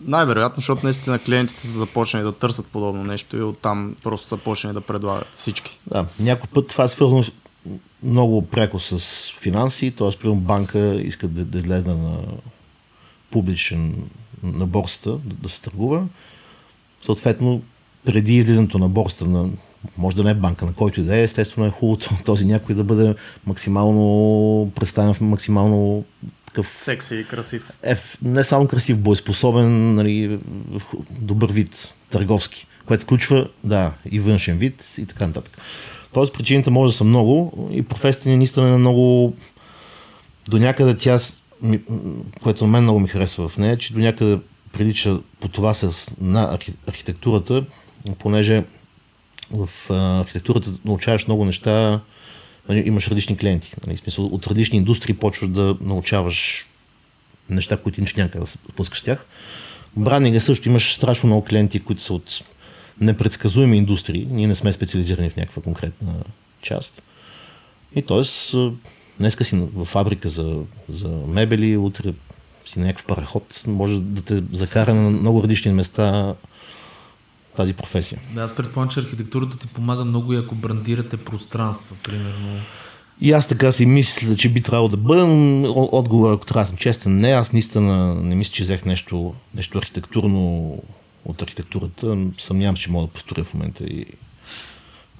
[0.00, 4.74] Най-вероятно, защото наистина клиентите са започнали да търсят подобно нещо и оттам просто са почнали
[4.74, 5.78] да предлагат всички.
[5.86, 7.24] Да, някой път това е свързано
[8.02, 8.98] много пряко с
[9.40, 10.18] финанси, т.е.
[10.18, 12.18] примерно банка иска да, да излезе на
[13.30, 13.94] публичен
[14.42, 16.04] на борсата, да, да се търгува.
[17.04, 17.62] Съответно,
[18.04, 19.48] преди излизането на борсата, на,
[19.96, 22.74] може да не е банка, на който и да е, естествено е хубаво този някой
[22.74, 23.14] да бъде
[23.46, 26.04] максимално представен в максимално
[26.58, 26.78] такъв...
[26.78, 27.70] Секси и красив.
[27.82, 30.38] Е, не само красив, боеспособен, нали,
[31.10, 35.58] добър вид, търговски, което включва, да, и външен вид и така нататък.
[36.12, 39.36] Тоест причините може да са много и професията ни наистина е много
[40.48, 41.18] до някъде тя,
[42.42, 44.38] което мен много ми харесва в нея, че до някъде
[44.72, 47.64] прилича по това с, на архитектурата,
[48.18, 48.64] понеже
[49.50, 49.68] в
[50.20, 52.00] архитектурата научаваш много неща,
[52.68, 53.72] нали, имаш различни клиенти.
[53.86, 56.68] Нали, в смисъл, от различни индустрии почваш да научаваш
[57.50, 59.26] неща, които имаш някъде да се пускаш тях.
[59.96, 62.40] Брандинга също имаш страшно много клиенти, които са от
[63.00, 64.26] непредсказуеми индустрии.
[64.30, 66.12] Ние не сме специализирани в някаква конкретна
[66.62, 67.02] част.
[67.94, 68.56] И т.е.
[69.18, 72.12] днеска си в фабрика за, за мебели, утре
[72.66, 76.34] си на някакъв параход, може да те закара на много различни места
[77.58, 78.20] тази професия.
[78.34, 82.60] Да, аз предполагам, че архитектурата ти помага много и ако брандирате пространства, примерно.
[83.20, 85.64] И аз така си мисля, че би трябвало да бъдем.
[85.76, 87.28] Отговор, ако трябва да съм честен, не.
[87.28, 90.72] Аз наистина не мисля, че взех нещо, нещо архитектурно
[91.24, 92.16] от архитектурата.
[92.38, 94.06] Съмнявам, че мога да построя в момента и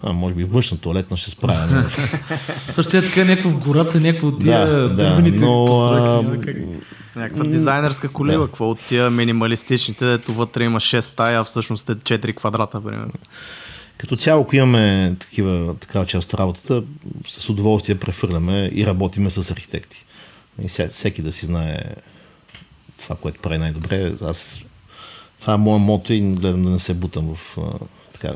[0.02, 1.84] а, може би външна туалетна ще справя.
[2.74, 6.61] То ще е така някакво в гората, някакво от тия да, дървените но, постройки.
[7.16, 8.46] Някаква дизайнерска колива, да.
[8.46, 13.12] какво от тия минималистичните, дето вътре има 6 стая, а всъщност е 4 квадрата, примерно.
[13.98, 16.82] Като цяло, ако имаме такива, такава част от работата,
[17.28, 20.04] с удоволствие префърляме и работиме с архитекти.
[20.62, 21.78] И всеки да си знае
[22.98, 24.12] това, което прави най-добре.
[24.24, 24.61] Аз
[25.40, 27.56] това е моят мото и гледам да не се бутам в
[28.12, 28.32] така,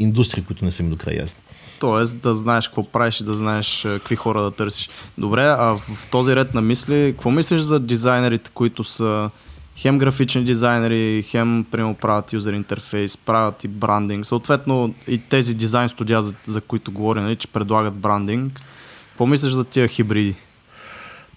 [0.00, 1.42] индустрии, които не са ми до край ясни.
[1.78, 4.88] Тоест да знаеш какво правиш и да знаеш какви хора да търсиш.
[5.18, 9.30] Добре, а в този ред на мисли, какво мислиш за дизайнерите, които са
[9.76, 14.26] хем графични дизайнери, хем прямо правят юзер интерфейс, правят и брандинг.
[14.26, 18.60] Съответно и тези дизайн студия, за, за които говоря, нали, че предлагат брандинг.
[19.08, 20.34] Какво мислиш за тия хибриди?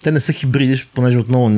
[0.04, 1.50] Те не са хибриди, понеже отново,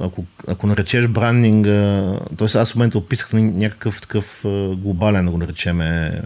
[0.00, 2.58] ако, ако наречеш брандинга, т.е.
[2.58, 4.40] аз в момента описах някакъв такъв
[4.76, 6.22] глобален, да го наречеме,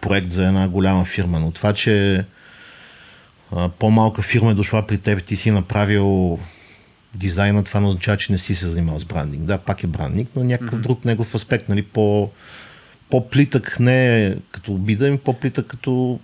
[0.00, 2.24] проект за една голяма фирма, но това, че
[3.78, 6.38] по-малка фирма е дошла при теб ти си направил
[7.14, 9.44] дизайна, това не означава, че не си се занимавал с брандинг.
[9.44, 10.82] Да, пак е брандинг, но някакъв mm-hmm.
[10.82, 12.30] друг негов аспект, нали, по,
[13.10, 16.20] по-плитък не като обида, ами по-плитък като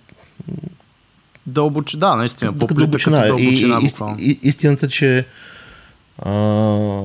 [1.47, 1.95] Дълбоч...
[1.95, 2.53] Да, наистина.
[2.53, 3.27] По дълбочина.
[3.27, 3.79] Дълбочина
[4.19, 5.25] и, и, истината, че
[6.19, 7.01] а,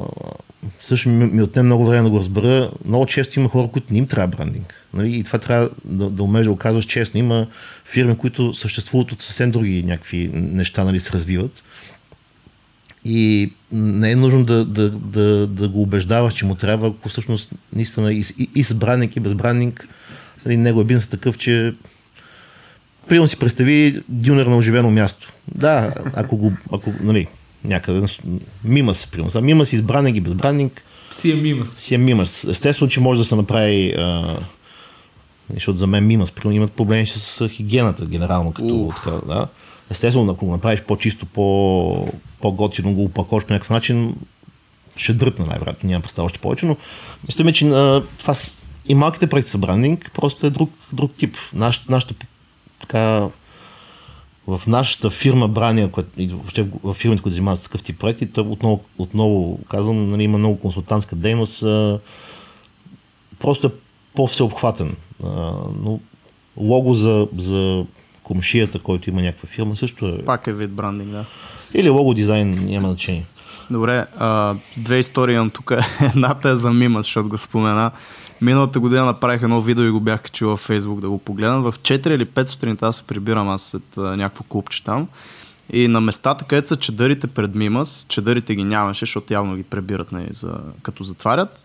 [0.81, 2.71] също ми, ми отне много време да го разбера.
[2.85, 4.75] Много често има хора, които не им трябва брандинг.
[4.95, 5.19] Нали?
[5.19, 7.21] И това трябва да, да умееш да го казваш честно.
[7.21, 7.47] Има
[7.85, 11.63] фирми, които съществуват от съвсем други някакви неща, нали, се развиват.
[13.05, 17.51] И не е нужно да, да, да, да го убеждаваш, че му трябва, ако всъщност
[17.73, 19.89] наистина и, и, и с брандинг, и без брандинг,
[20.47, 21.75] нали, него е бизнес такъв, че
[23.11, 25.33] Примерно си представи дюнер на оживено място.
[25.49, 27.27] Да, ако го, ако, нали,
[27.65, 28.07] някъде,
[28.65, 29.41] мимас, примерно.
[29.41, 30.83] Мимас избранник и безбранник.
[31.11, 31.77] Си е мимас.
[31.77, 32.45] Си е мимас.
[32.45, 34.37] Естествено, че може да се направи а,
[35.55, 39.47] защото за мен мимас, примерно, имат проблеми с хигиената, генерално, като така, да.
[39.91, 42.09] Естествено, ако го направиш по-чисто, по,
[42.41, 44.15] по-готино, го опаковаш по някакъв начин,
[44.97, 46.77] ще дръпне най-вероятно, няма представа още повече, но
[47.29, 48.35] мисля, че а, това
[48.89, 51.37] и малките проекти са брандинг, просто е друг, друг тип.
[51.55, 52.15] Наш, нашата
[52.81, 53.29] така
[54.47, 58.41] в нашата фирма Брания, и въобще в фирмите, които занимават с такъв тип проекти, то
[58.41, 62.01] отново, отново казвам, нали, има много консултантска дейност, а,
[63.39, 63.71] просто е
[64.15, 64.97] по-всеобхватен.
[65.25, 66.01] А, но
[66.57, 67.85] лого за, за
[68.23, 70.25] комшията, който има някаква фирма, също е...
[70.25, 71.25] Пак е вид брандинг, да.
[71.75, 73.27] Или лого дизайн, няма значение.
[73.71, 75.73] Добре, а, две истории имам тук.
[76.15, 77.91] Едната е за мима, защото го спомена.
[78.43, 81.63] Миналата година направих едно видео и го бях качил във Фейсбук да го погледам.
[81.63, 85.09] В 4 или 5 сутринта се прибирам аз след някакво клубче там.
[85.73, 90.13] И на местата, където са чедърите пред Мимас, чедърите ги нямаше, защото явно ги прибират
[90.13, 91.61] нали, за, като затварят.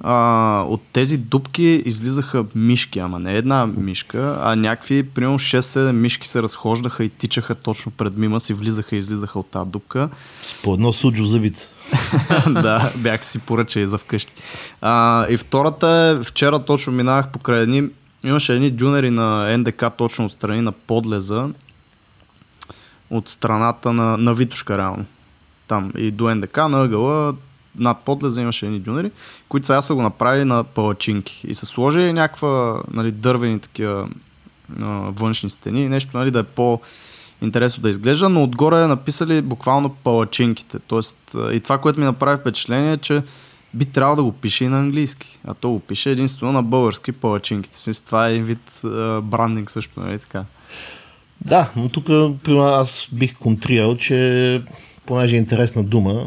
[0.00, 6.28] А, от тези дупки излизаха мишки, ама не една мишка, а някакви, примерно 6-7 мишки
[6.28, 10.08] се разхождаха и тичаха точно пред Мимас и влизаха и излизаха от тази дупка.
[10.42, 11.68] С по едно суджо зъбите.
[12.46, 14.34] да, бях си поръчали за вкъщи.
[14.80, 17.88] А, и втората е, вчера точно минавах покрай едни,
[18.24, 21.48] имаше едни дюнери на НДК точно от страни на подлеза,
[23.10, 25.04] от страната на, на Витушка реално.
[25.68, 27.34] Там и до НДК на ъгъла
[27.76, 29.10] над подлеза имаше едни дюнери,
[29.48, 31.46] които сега са го направили на палачинки.
[31.48, 34.08] И са сложили някаква нали, дървени такива
[35.08, 36.80] външни стени, нещо нали, да е по
[37.42, 40.78] интересно да изглежда, но отгоре е написали буквално палачинките.
[40.78, 43.22] Тоест, и това, което ми направи впечатление е, че
[43.74, 45.38] би трябвало да го пише и на английски.
[45.44, 47.78] А то го пише единствено на български палачинките.
[47.78, 50.44] Смисъл, това е вид а, брандинг също, нали така?
[51.44, 52.10] Да, но тук
[52.58, 54.62] аз бих контрирал, че
[55.06, 56.26] понеже е интересна дума,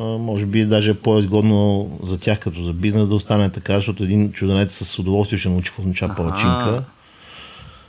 [0.00, 4.32] може би даже е по-изгодно за тях като за бизнес да остане така, защото един
[4.32, 6.84] чуденец с удоволствие ще научи какво означава палачинка.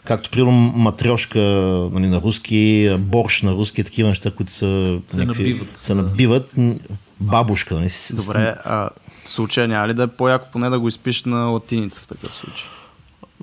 [0.06, 1.40] Както, примерно, матрешка
[1.92, 5.78] нали, на руски, борщ на руски, такива неща, които са, се някакви, набиват.
[5.78, 6.56] Се набиват.
[7.20, 7.76] Бабушка.
[7.76, 8.90] Нали, Добре, а
[9.26, 12.36] в случая няма ли да е по-яко поне да го изпиш на латиница в такъв
[12.36, 12.66] случай?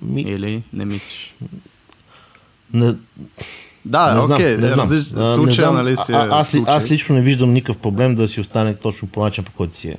[0.03, 0.21] Ми...
[0.21, 1.35] Или не мислиш?
[2.73, 2.95] Не,
[3.85, 4.89] да, не знам, окей, не знам.
[5.01, 5.75] Случая, не знам.
[5.75, 6.75] нали си а, аз, случай.
[6.75, 9.89] аз лично не виждам никакъв проблем да си остане точно по начин, по който си
[9.89, 9.97] е.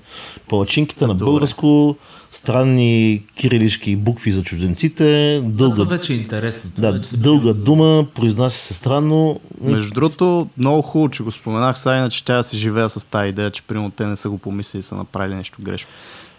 [0.50, 1.26] Палачинките на Добре.
[1.26, 1.96] българско,
[2.32, 6.72] странни кирилишки букви за чужденците, дълга, Това вече е интересно.
[6.76, 9.40] Това да, вече дълга дума, произнася се странно.
[9.62, 13.30] Между другото, много хубаво, че го споменах, сега иначе тя да си живея с тази
[13.30, 15.90] идея, че примерно те не са го помислили и са направили нещо грешно.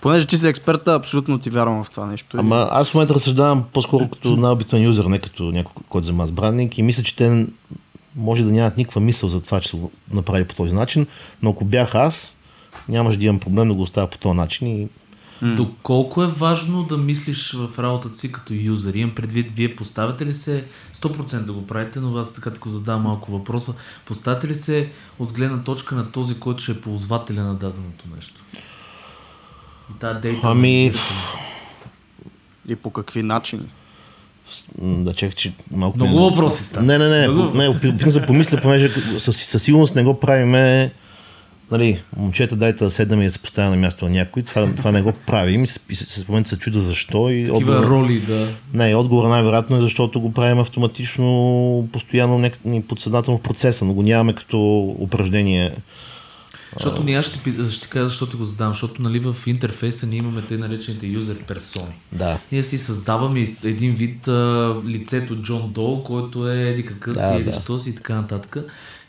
[0.04, 2.36] Понеже ти си експерта, абсолютно ти вярвам в това нещо.
[2.38, 6.32] Ама аз в момента разсъждавам по-скоро като най-обикновен юзър, не като някой, който занимава с
[6.32, 7.46] брандинг и мисля, че те
[8.16, 11.06] може да нямат никаква мисъл за това, че са го направили по този начин,
[11.42, 12.36] но ако бях аз,
[12.88, 14.88] нямаше да имам проблем да го оставя по този начин и
[15.42, 18.94] Доколко е важно да мислиш в работата си като юзер?
[18.94, 20.64] Имам предвид, вие поставяте ли се
[20.94, 23.74] 100% да го правите, но аз така така задавам малко въпроса.
[24.06, 28.43] Поставяте ли се от гледна точка на този, който ще е ползвателя на даденото нещо?
[30.00, 30.40] Тази дейта...
[30.44, 30.92] Ами-
[32.68, 33.62] И по какви начини?
[34.78, 35.98] да чакай, че малко...
[35.98, 36.86] Много въпроси става.
[36.86, 40.20] Не, не, не, Много- не, опитвам се да помисля, понеже със, със сигурност не го
[40.20, 40.92] правиме
[41.70, 44.42] Нали, момчета, дайте да седнем и да се поставя на място на някой.
[44.42, 45.64] Това, това не го правим.
[45.64, 45.80] И се-
[46.22, 47.30] в момента се чуда защо.
[47.30, 48.48] И Такива отговор, роли, да.
[48.74, 54.02] не, отговора най-вероятно е защото го правим автоматично, постоянно, ни подсъзнателно в процеса, но го
[54.02, 54.58] нямаме като
[54.98, 55.72] упражнение.
[56.76, 60.18] Защото ние аз ще, ще ти кажа, защото го задам, защото нали, в интерфейса ние
[60.18, 61.94] имаме те наречените юзер персони.
[62.12, 62.38] Да.
[62.52, 67.36] Ние си създаваме един вид а, лицето Джон Дол, който е еди какъв Да, си,
[67.36, 67.60] еди да.
[67.60, 68.56] що си и така нататък.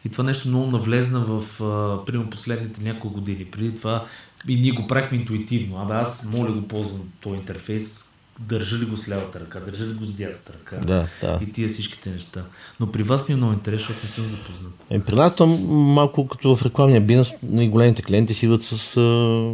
[0.05, 3.45] И това нещо много навлезна в а, примерно последните няколко години.
[3.45, 4.05] Преди това
[4.47, 5.81] и ние го правихме интуитивно.
[5.81, 9.93] Абе аз моля го ползвам този интерфейс, държа ли го с лявата ръка, държа ли
[9.93, 10.85] го с дясната ръка.
[10.85, 11.39] Да, да.
[11.43, 12.43] И тия всичките неща.
[12.79, 14.73] Но при вас ми е много интересно, защото не съм запознат.
[14.89, 18.97] Е, при нас то малко като в рекламния бизнес, нали, големите клиенти си идват с
[18.97, 19.53] а,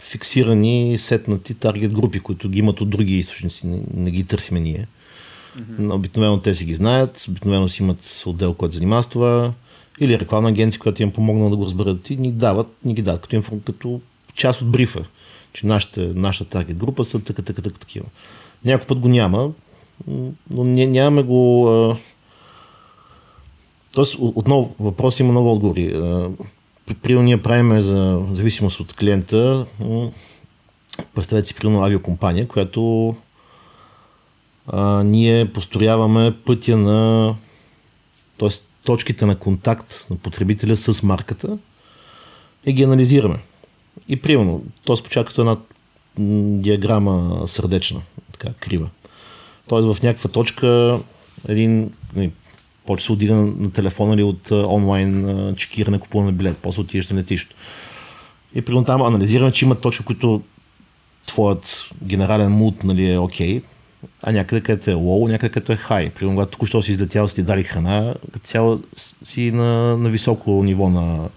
[0.00, 4.86] фиксирани, сетнати таргет групи, които ги имат от други източници, не, не ги търсиме ние.
[5.58, 5.94] Mm-hmm.
[5.94, 9.52] Обикновено те си ги знаят, обикновено си имат отдел, който занимава с това,
[10.00, 13.20] или рекламна агенция, която им помогна да го разберат и ни дават, ни ги дават
[13.20, 14.00] като, инфо, като
[14.34, 15.04] част от брифа,
[15.52, 18.06] че нашата, нашата таргет група са така, така, така, такива.
[18.64, 19.50] Някой път го няма,
[20.50, 21.96] но ние нямаме го...
[23.94, 25.92] Тоест, отново, въпрос има много отговори.
[27.02, 29.66] Примерно ние правиме за зависимост от клиента,
[31.14, 33.14] представете си, примерно авиокомпания, която
[34.66, 37.34] а, ние построяваме пътя на
[38.38, 38.48] т.е.
[38.84, 41.58] точките на контакт на потребителя с марката
[42.66, 43.38] и ги анализираме.
[44.08, 45.56] И примерно, то спочва като една
[46.18, 48.00] м, диаграма сърдечна,
[48.32, 48.88] така крива.
[49.68, 51.00] Тоест в някаква точка
[51.48, 52.30] един нали,
[52.86, 57.18] почва се отига на, на телефона или от онлайн чекиране, купуване билет, после отиваш на
[57.18, 57.56] летището.
[58.54, 60.42] И примерно там анализираме, че има точки, които
[61.26, 63.62] твоят генерален муд нали, е окей,
[64.22, 66.10] а някъде където е лоу, някъде където е хай.
[66.10, 68.80] Примерно, когато току-що си излетял, си дали храна, като цяло
[69.24, 71.28] си на, на високо ниво на,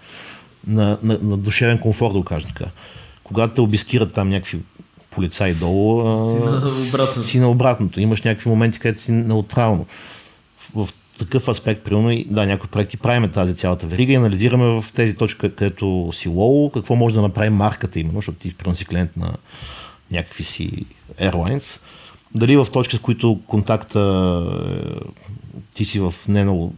[0.66, 2.64] на, на, на душевен комфорт, да го кажа така.
[3.24, 4.60] Когато те обискират там някакви
[5.10, 6.00] полицаи долу,
[6.32, 7.22] Си на обратното.
[7.22, 8.00] си на обратното.
[8.00, 9.86] Имаш някакви моменти, където си неутрално.
[10.74, 14.84] В, в такъв аспект, примерно, да, някои проекти правиме тази цялата верига и анализираме в
[14.94, 18.86] тези точки, където си лоу, какво може да направи марката именно, защото ти примерно си
[18.86, 19.32] клиент на
[20.12, 20.86] някакви си
[21.20, 21.80] airlines.
[22.34, 24.00] Дали в точки, в които контакта
[24.70, 25.08] е,
[25.74, 26.74] ти си в не много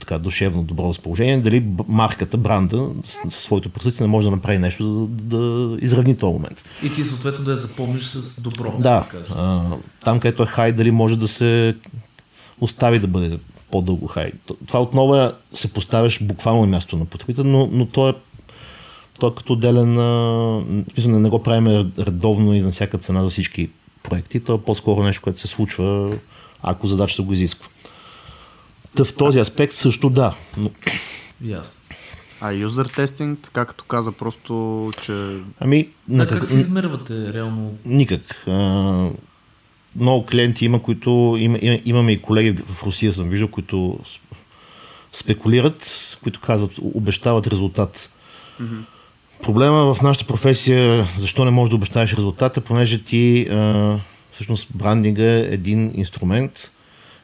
[0.00, 2.88] така, душевно добро разположение, дали марката, бранда,
[3.28, 6.64] със своето присъствие не може да направи нещо, за да, да изравни този момент.
[6.82, 8.74] И ти съответно да я запомниш с добро.
[8.78, 9.28] Да, кажеш.
[9.36, 9.62] а,
[10.04, 11.76] там където е хай, дали може да се
[12.60, 13.38] остави да бъде
[13.70, 14.32] по-дълго хай.
[14.66, 18.14] Това отново е, се поставяш буквално на място на потребител, но, но то е
[19.20, 19.94] то е като отделен,
[20.94, 23.70] смисъл, не, не го правим редовно и на всяка цена за всички
[24.02, 26.12] проекти, то е по-скоро нещо, което се случва,
[26.62, 27.68] ако задачата го изисква.
[28.96, 30.70] Та в този аспект също да, но
[31.44, 31.80] Ясно.
[32.40, 37.74] А юзер тестинг, така като каза просто, че ами Да, как се измервате реално?
[37.84, 38.44] Никак.
[38.46, 39.08] А,
[39.96, 43.98] много клиенти има, които има, има, имаме и колеги в Русия съм виждал, които
[45.12, 48.10] спекулират, които казват, обещават резултат.
[49.42, 53.98] Проблема в нашата професия, защо не можеш да обещаеш резултата, понеже ти а,
[54.32, 56.70] всъщност брандинга е един инструмент,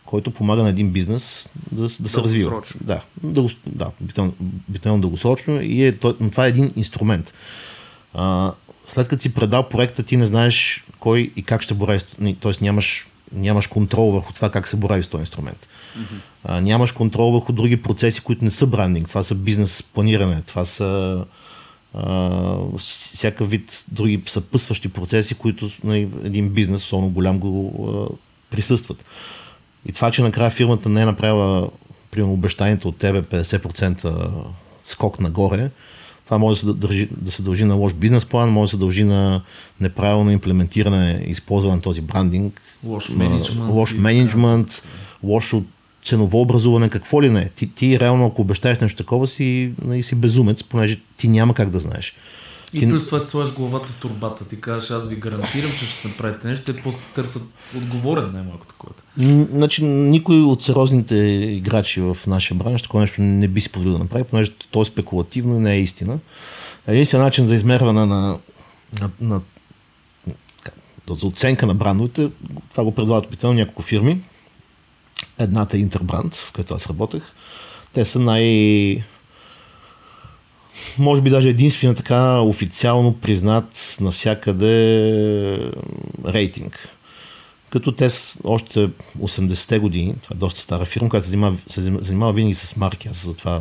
[0.06, 2.62] който помага на един бизнес да, да се развива.
[2.80, 4.32] Да, дълго, да обикновено-
[4.68, 7.34] обикновено дългосрочно и е, това е един инструмент.
[8.14, 8.52] А,
[8.86, 12.00] след като си предал проекта, ти не знаеш кой и как ще борави,
[12.40, 12.52] т.е.
[12.60, 15.68] нямаш, нямаш контрол върху това как се борави с този инструмент.
[16.44, 19.08] А, нямаш контрол върху други процеси, които не са брандинг.
[19.08, 21.24] Това са бизнес планиране, това са
[21.94, 28.14] а, всякакъв вид други съпъсващи процеси, които нали, един бизнес, особено голям, го а,
[28.50, 29.04] присъстват.
[29.88, 31.68] И това, че накрая фирмата не е направила
[32.10, 34.14] примерно обещанието от тебе 50%
[34.84, 35.70] скок нагоре,
[36.24, 38.76] това може да се, държи, да се дължи на лош бизнес план, може да се
[38.76, 39.42] дължи на
[39.80, 43.70] неправилно имплементиране и използване на този брандинг, Лош менеджмент.
[43.70, 44.82] лош менеджмент,
[45.22, 45.62] лошо
[46.04, 47.48] ценово образуване, какво ли не.
[47.48, 51.70] Ти, ти реално, ако обещаеш нещо такова, си, нали, си безумец, понеже ти няма как
[51.70, 52.14] да знаеш.
[52.72, 54.44] И Ти- плюс това си слагаш главата в турбата.
[54.44, 56.72] Ти кажеш, аз ви гарантирам, че ще направите нещо.
[56.72, 57.42] Те просто търсят
[57.76, 58.92] отговорен най-малко такова.
[59.52, 61.16] Значи, никой от сериозните
[61.50, 64.84] играчи в нашия бранш такова нещо не би си позволил да направи, понеже то е
[64.84, 66.18] спекулативно и не е истина.
[66.86, 68.38] Единственият начин за измерване на, на,
[69.00, 69.40] на, на
[71.10, 72.30] за оценка на брандовете,
[72.70, 74.20] това го предлагат обикновено няколко фирми.
[75.38, 77.22] Едната е Интербранд, в която аз работех.
[77.92, 79.04] Те са най...
[80.98, 85.72] Може би даже единствена така официално признат навсякъде
[86.26, 86.96] рейтинг
[87.70, 88.08] като те
[88.44, 92.76] още 80-те години, това е доста стара фирма, която се занимава, се занимава винаги с
[92.76, 93.60] марки, аз затова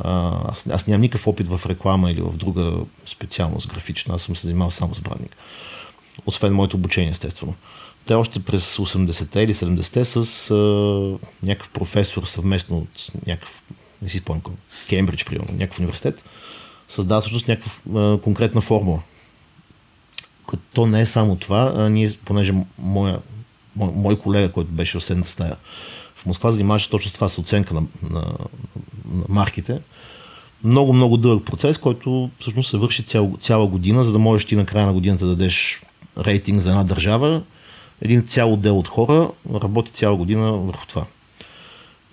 [0.00, 2.76] а, аз, аз нямам никакъв опит в реклама или в друга
[3.06, 5.36] специалност графична, аз съм се занимавал само с брандинг.
[6.26, 7.54] Освен моето обучение, естествено.
[8.06, 10.54] Те още през 80-те или 70-те с а,
[11.46, 13.62] някакъв професор съвместно от някакъв,
[14.02, 14.42] не си спомням,
[14.88, 16.24] Кембридж, примерно, някакъв университет,
[16.88, 19.02] създава всъщност някаква конкретна формула
[20.46, 23.18] като то не е само това, а ние, понеже моя,
[23.76, 25.56] мой, мой колега, който беше в седната стая
[26.16, 28.20] в Москва, занимаваше точно с това с оценка на, на,
[29.12, 29.80] на марките.
[30.64, 34.56] Много, много дълъг процес, който всъщност се върши цял, цяла година, за да можеш ти
[34.56, 35.82] на края на годината да дадеш
[36.18, 37.42] рейтинг за една държава.
[38.02, 41.04] Един цял отдел от хора работи цяла година върху това.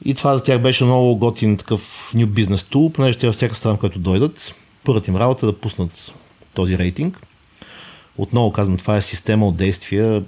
[0.06, 3.56] И това за тях беше много готин такъв new business tool, понеже те във всяка
[3.56, 6.14] страна, която дойдат, първата им работа е да пуснат
[6.54, 7.20] този рейтинг.
[8.18, 10.24] Отново казвам, това е система от действия.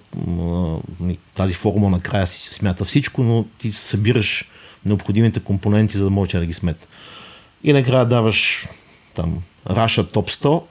[1.35, 4.49] Тази формула накрая си смята всичко, но ти събираш
[4.85, 6.87] необходимите компоненти, за да можеш да ги смет.
[7.63, 8.67] И накрая даваш
[9.15, 10.63] там Раша топ 100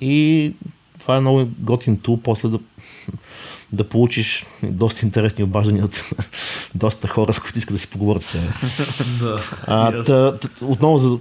[0.00, 0.54] и
[0.98, 2.58] това е много готин тул после да,
[3.72, 6.02] да получиш доста интересни обаждания от
[6.74, 8.40] доста хора, с които искат да си поговорят с теб.
[9.20, 9.42] да.
[9.66, 10.04] А, ясно.
[10.04, 11.18] та, та, отново за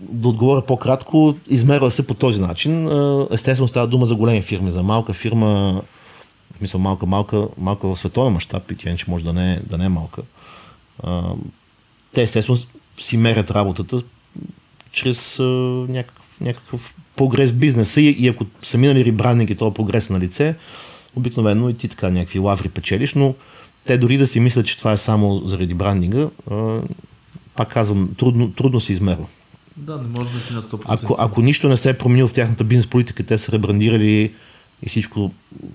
[0.00, 2.88] да отговоря по-кратко, измерва се по този начин.
[3.30, 5.82] Естествено става дума за големи фирми, за малка фирма,
[6.54, 9.60] в смисъл малка, малка, малка в световен мащаб, и тя че може да не, е-
[9.66, 10.22] да не е малка.
[12.14, 12.58] Те естествено
[13.00, 14.02] си мерят работата
[14.92, 15.38] чрез
[15.88, 20.20] някакъв, някакъв прогрес в бизнеса и, и ако са минали ребрандинг и този прогрес на
[20.20, 20.54] лице,
[21.18, 23.34] обикновено и ти така някакви лаври печелиш, но
[23.84, 26.28] те дори да си мислят, че това е само заради брандинга,
[27.56, 29.26] пак казвам, трудно, трудно се измерва.
[29.76, 31.04] Да, не може да си на 100%.
[31.04, 34.32] Ако, ако нищо не се е променило в тяхната бизнес политика, те са ребрандирали
[34.82, 35.30] и всичко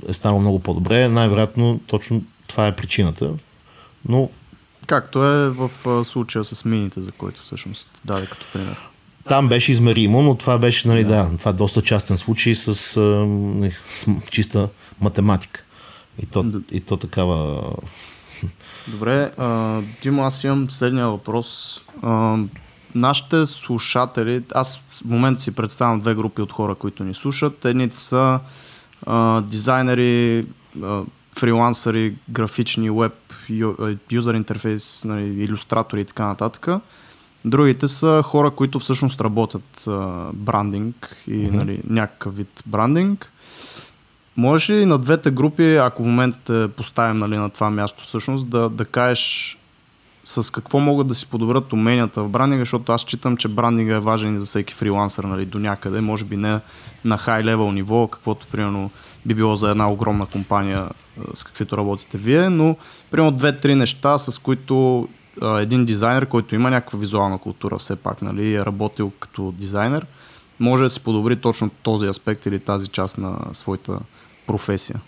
[0.09, 1.07] е станало много по-добре.
[1.07, 3.29] Най-вероятно точно това е причината.
[4.09, 4.29] Но
[4.87, 5.69] Както е в
[6.05, 8.77] случая с мините, за който всъщност даде като пример.
[9.27, 13.77] там беше измеримо, но това беше, нали, да, това е доста частен случай с, с
[14.31, 14.69] чиста
[15.01, 15.63] математика.
[16.23, 17.71] И то, и то такава...
[18.87, 21.81] Добре, а, Димо, аз имам следния въпрос.
[22.01, 22.37] А,
[22.95, 27.65] нашите слушатели, аз в момента си представям две групи от хора, които ни слушат.
[27.65, 28.39] Едните са
[29.05, 30.45] а, дизайнери,
[30.83, 31.01] а,
[31.39, 33.13] фрилансъри, графични, веб,
[33.49, 36.67] ю- юзер интерфейс, нали, иллюстратори и така нататък.
[37.45, 43.31] Другите са хора, които всъщност работят а, брандинг и нали, някакъв вид брандинг.
[44.37, 48.49] Може ли на двете групи, ако в момента те поставим нали, на това място всъщност,
[48.49, 49.57] да, да кажеш
[50.23, 53.99] с какво могат да си подобрят уменията в брандинга, защото аз считам, че брандинга е
[53.99, 56.59] важен и за всеки фрилансър нали, до някъде, може би не
[57.05, 58.89] на хай левел ниво, каквото примерно
[59.25, 60.89] би било за една огромна компания,
[61.33, 62.75] с каквито работите вие, но
[63.11, 65.07] примерно две-три неща, с които
[65.41, 70.05] а, един дизайнер, който има някаква визуална култура все пак, нали, е работил като дизайнер,
[70.59, 73.99] може да си подобри точно този аспект или тази част на своята
[74.47, 74.99] професия.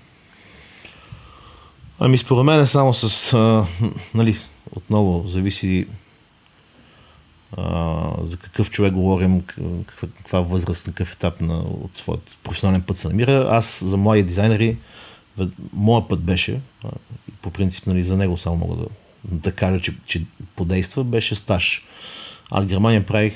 [2.00, 3.66] Ами според мен е само с, а,
[4.14, 4.38] нали,
[4.72, 5.88] отново зависи
[7.58, 9.42] а, за какъв човек говорим,
[9.86, 13.48] каква, каква възраст, на какъв етап на, от своят професионален път се намира.
[13.52, 14.78] Аз за млади дизайнери,
[15.74, 16.88] моят път беше, а,
[17.30, 18.88] и по принцип нали, за него само мога да,
[19.24, 20.24] да кажа, че, че
[20.56, 21.88] подейства, беше стаж.
[22.52, 23.34] Аз в Германия правих,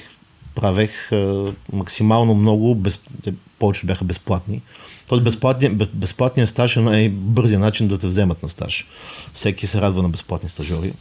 [0.56, 4.62] правех а, максимално много, без, те повече бяха безплатни.
[5.10, 8.88] Този безплатният, бе- безплатният стаж е най-бързият начин да те вземат на стаж.
[9.34, 10.94] Всеки се радва на безплатни стажори.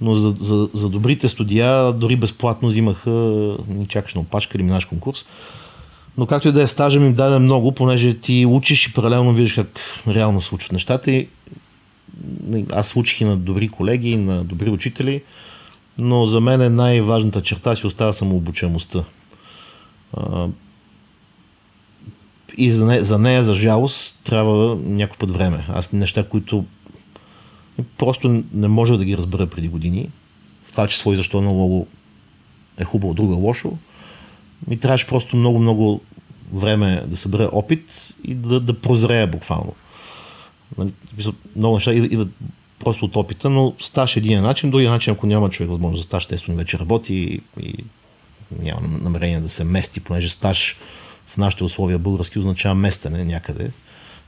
[0.00, 3.56] Но за, за, за добрите студия дори безплатно взимаха,
[3.88, 5.24] чакаш на опашка или минаш конкурс.
[6.18, 9.54] Но както и да е стажа ми даде много, понеже ти учиш и паралелно виждаш
[9.54, 11.10] как реално се нещата.
[11.10, 11.28] И
[12.72, 15.22] аз учих и на добри колеги, и на добри учители,
[15.98, 19.04] но за мен най-важната черта си остава самообучаемостта.
[22.56, 25.66] И за нея, за нея, за жалост, трябва някой път време.
[25.68, 26.64] Аз неща, които
[27.98, 30.08] просто не може да ги разбера преди години.
[30.64, 31.86] В това число и защо на лого
[32.78, 33.72] е хубаво, друго е лошо.
[34.68, 36.00] Ми трябваше просто много-много
[36.52, 39.74] време да събера опит и да, да прозрея буквално.
[40.78, 40.92] Нали,
[41.56, 42.28] много неща идват
[42.78, 46.06] просто от опита, но стаж е един начин, другия начин, ако няма човек възможност за
[46.06, 47.84] стаж, естествено вече работи и, и
[48.58, 50.76] няма намерение да се мести, понеже стаж
[51.32, 53.70] в нашите условия български означава местене някъде.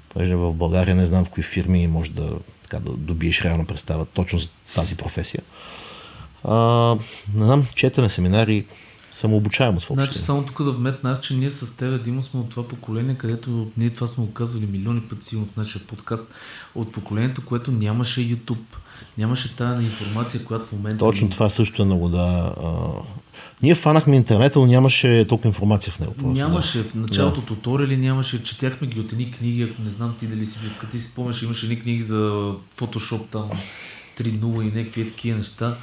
[0.09, 2.33] Понеже в България не знам в кои фирми може да,
[2.63, 5.43] така, да добиеш реална представа точно за тази професия.
[6.45, 6.55] А,
[7.35, 8.65] не знам, четене, семинари,
[9.15, 10.05] самообучаемост въобще.
[10.05, 13.15] Значи само тук да вметна аз, че ние с теб, Димо, сме от това поколение,
[13.15, 16.33] където ние това сме го казвали милиони пъти сигурно в нашия подкаст,
[16.75, 18.77] от поколението, което нямаше YouTube.
[19.19, 20.99] Нямаше тази информация, която в момента...
[20.99, 22.55] Точно това също е много, да.
[22.65, 22.71] А,
[23.63, 26.13] ние фанахме интернета, но нямаше толкова информация в него.
[26.13, 26.89] Просто, Нямаше да.
[26.89, 27.47] в началото да.
[27.47, 31.01] туториали, нямаше, четяхме ги от едни книги, ако не знам ти дали си като ти
[31.01, 33.51] си спомняш, имаше едни книги за Photoshop там
[34.19, 35.77] 3.0 и някакви такива неща.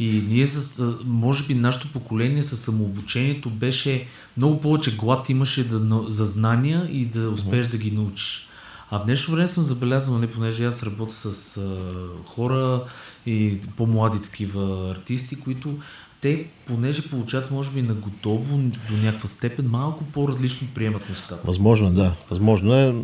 [0.00, 6.02] И ние, с, може би, нашето поколение с самообучението беше много повече глад имаше да,
[6.06, 8.48] за знания и да успееш да ги научиш.
[8.90, 11.92] А в днешно време съм забелязал, нали, понеже аз работя с а,
[12.26, 12.84] хора
[13.26, 15.78] и по-млади такива артисти, които
[16.20, 21.38] те, понеже получават, може би, на готово до някаква степен, малко по-различно приемат нещата.
[21.44, 22.14] Възможно да.
[22.30, 22.94] Възможно е.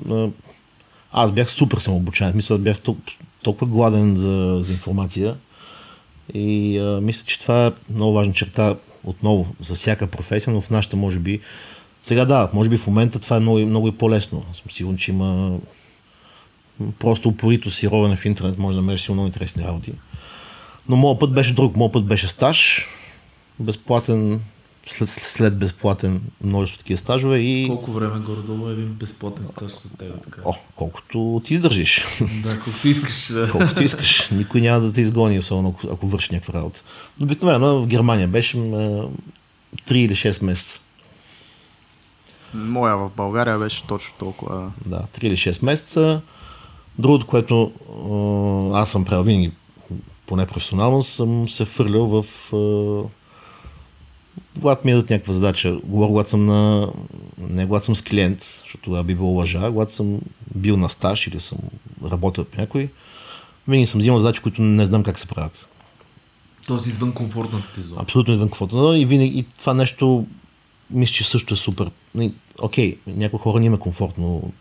[1.13, 2.33] Аз бях супер самообучаем.
[2.37, 2.77] Мисля, бях
[3.43, 5.37] толкова гладен за, за информация.
[6.35, 10.71] И а, мисля, че това е много важна черта отново за всяка професия, но в
[10.71, 11.41] нашата може би.
[12.03, 14.45] Сега да, може би в момента това е много, много и по-лесно.
[14.55, 15.59] Съм сигурен, че има
[16.99, 19.93] просто упорито си ровене в интернет, може да намериш силно много интересни работи.
[20.89, 21.77] Но моят път беше друг.
[21.77, 22.89] Моят път беше стаж,
[23.61, 24.41] безплатен,
[24.87, 29.97] след, след безплатен множество такива стажове и Колко време горе-долу е един безплатен стаж за
[29.97, 30.25] теб?
[30.25, 30.41] Така?
[30.45, 32.05] О, колкото ти издържиш.
[32.43, 33.33] Да, колкото искаш.
[33.33, 33.51] Да.
[33.51, 34.31] колкото искаш.
[34.31, 36.83] Никой няма да те изгони, особено ако, ако вършиш някаква работа.
[37.19, 39.09] Но обикновено в Германия беше м, 3
[39.93, 40.81] или 6 месеца.
[42.55, 44.73] Моя в България беше точно толкова.
[44.87, 46.21] Да, 3 или 6 месеца.
[46.99, 47.73] Другото, което
[48.73, 49.53] а, аз съм правил винаги,
[50.27, 52.53] поне професионално, съм се фърлял в...
[54.61, 56.93] Когато ми дадат някаква задача, говоря, когато съм на...
[57.39, 60.21] Не когато съм с клиент, защото тогава би било лъжа, когато съм
[60.55, 61.59] бил на стаж или съм
[62.11, 62.89] работил при някой,
[63.69, 65.69] винаги съм взимал задачи, които не знам как се правят.
[66.67, 68.03] Тоест извън комфортната ти зона.
[68.03, 68.51] Абсолютно извън.
[68.73, 70.27] Но и винаги и това нещо
[70.91, 71.91] мисля, че също е супер.
[72.59, 74.53] Окей, някои хора не им е комфортно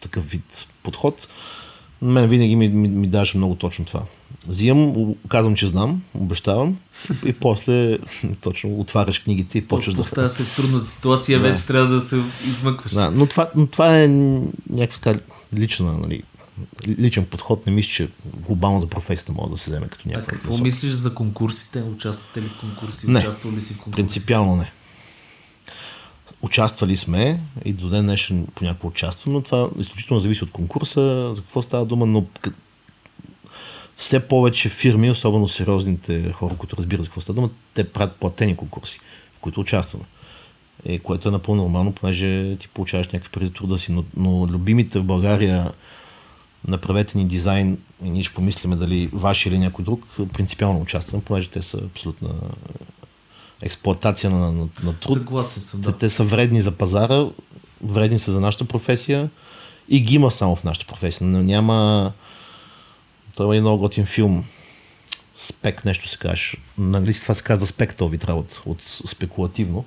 [0.00, 1.28] такъв вид подход.
[2.02, 4.02] Мен винаги ми, ми, ми даже много точно това.
[4.46, 6.78] Взимам, казвам, че знам, обещавам
[7.26, 7.98] и после
[8.40, 10.02] точно отваряш книгите и почваш да...
[10.02, 11.50] Поставя се трудна ситуация, Да.
[11.50, 12.92] вече трябва да се измъкваш.
[12.92, 14.08] Да, но, това, но това е
[14.70, 15.20] някаква така
[15.54, 16.22] лична, нали,
[16.88, 17.66] личен подход.
[17.66, 20.62] Не мисля, че глобално за професията може да се вземе като А някаква какво насока.
[20.64, 21.82] мислиш за конкурсите?
[21.82, 23.10] Участвате ли в конкурси?
[23.10, 23.18] Не.
[23.18, 23.96] Участвал ли си в конкурси?
[23.96, 24.72] Принципиално не.
[26.42, 31.42] Участвали сме и до ден днешен понякога участвам, но това изключително зависи от конкурса, за
[31.42, 32.24] какво става дума, но
[33.98, 38.56] все повече фирми, особено сериозните хора, които разбират за какво става дума, те правят платени
[38.56, 39.00] конкурси,
[39.36, 40.04] в които участваме.
[40.84, 44.46] Е, което е напълно нормално, понеже ти получаваш някакви пари за труда си, но, но
[44.46, 45.72] любимите в България
[46.68, 51.48] направете ни дизайн и ние ще помислиме дали ваш или някой друг, принципиално участвам, понеже
[51.48, 52.30] те са абсолютна
[53.62, 55.18] експлоатация на, на, на труд.
[55.18, 55.98] Съгласен съм, те, да.
[55.98, 57.26] те са вредни за пазара,
[57.84, 59.30] вредни са за нашата професия
[59.88, 61.26] и ги има само в нашата професия.
[61.26, 62.12] Но няма...
[63.38, 64.44] Той има един много готин филм.
[65.36, 66.52] Спек, нещо се каже.
[66.78, 69.84] На английски това се казва спек, този вид работа, от спекулативно.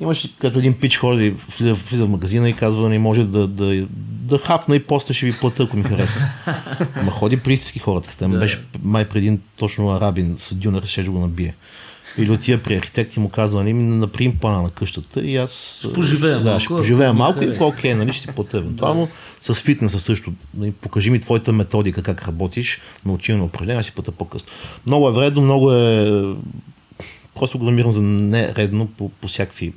[0.00, 3.46] Имаш като един пич ходи, влиза, влиза в магазина и казва да не може да,
[3.46, 6.24] да, да хапна и после ще ви плата, ако ми хареса.
[7.04, 8.16] Ма ходи при истински хората.
[8.18, 8.38] Там Да.
[8.38, 11.54] беше май преди точно арабин с дюнер, ще го набие.
[12.18, 15.78] Или отива при архитект и му казва, нали, направим плана на къщата и аз...
[15.78, 17.64] Ще поживея да, малко, ще поживея малко и хареса.
[17.64, 19.08] окей, нали, ще си платя евентуално.
[19.40, 20.32] С фитнеса също.
[20.54, 24.48] Нали, покажи ми твоята методика, как работиш, научи на упражнения, аз си плата по-късно.
[24.86, 26.22] Много е вредно, много е...
[27.34, 29.72] Просто го намирам за нередно по, по всякакви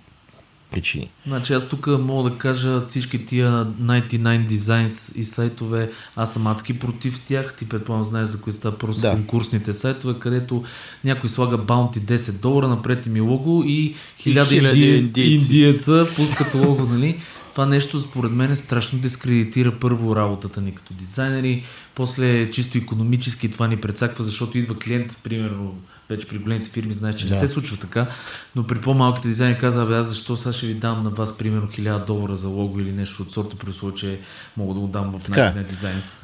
[0.72, 1.10] причини.
[1.28, 6.80] Значи аз тук мога да кажа всички тия 99 Designs и сайтове, аз съм адски
[6.80, 7.56] против тях.
[7.56, 9.12] Ти предполагам знаеш за кои става просто Да.
[9.12, 10.64] конкурсните сайтове, където
[11.04, 14.82] някой слага баунти 10 долара, напред ми лого и хиляди инди...
[14.82, 15.32] индийци.
[15.32, 17.20] индиеца пускат лого, нали?
[17.52, 21.64] Това нещо според мен е страшно дискредитира първо работата ни като дизайнери,
[21.96, 25.76] после чисто економически това ни прецаква, защото идва клиент, примерно,
[26.12, 27.38] вече при големите фирми знаеш, че не Да.
[27.38, 28.08] се случва така,
[28.56, 31.68] но при по-малките дизайни казва, бе, аз защо сега ще ви дам на вас примерно
[31.68, 34.20] 1000 долара за лого или нещо от сорта, при условие, че
[34.58, 35.52] мога да го дам в Така е.
[35.52, 36.22] най дизайнс.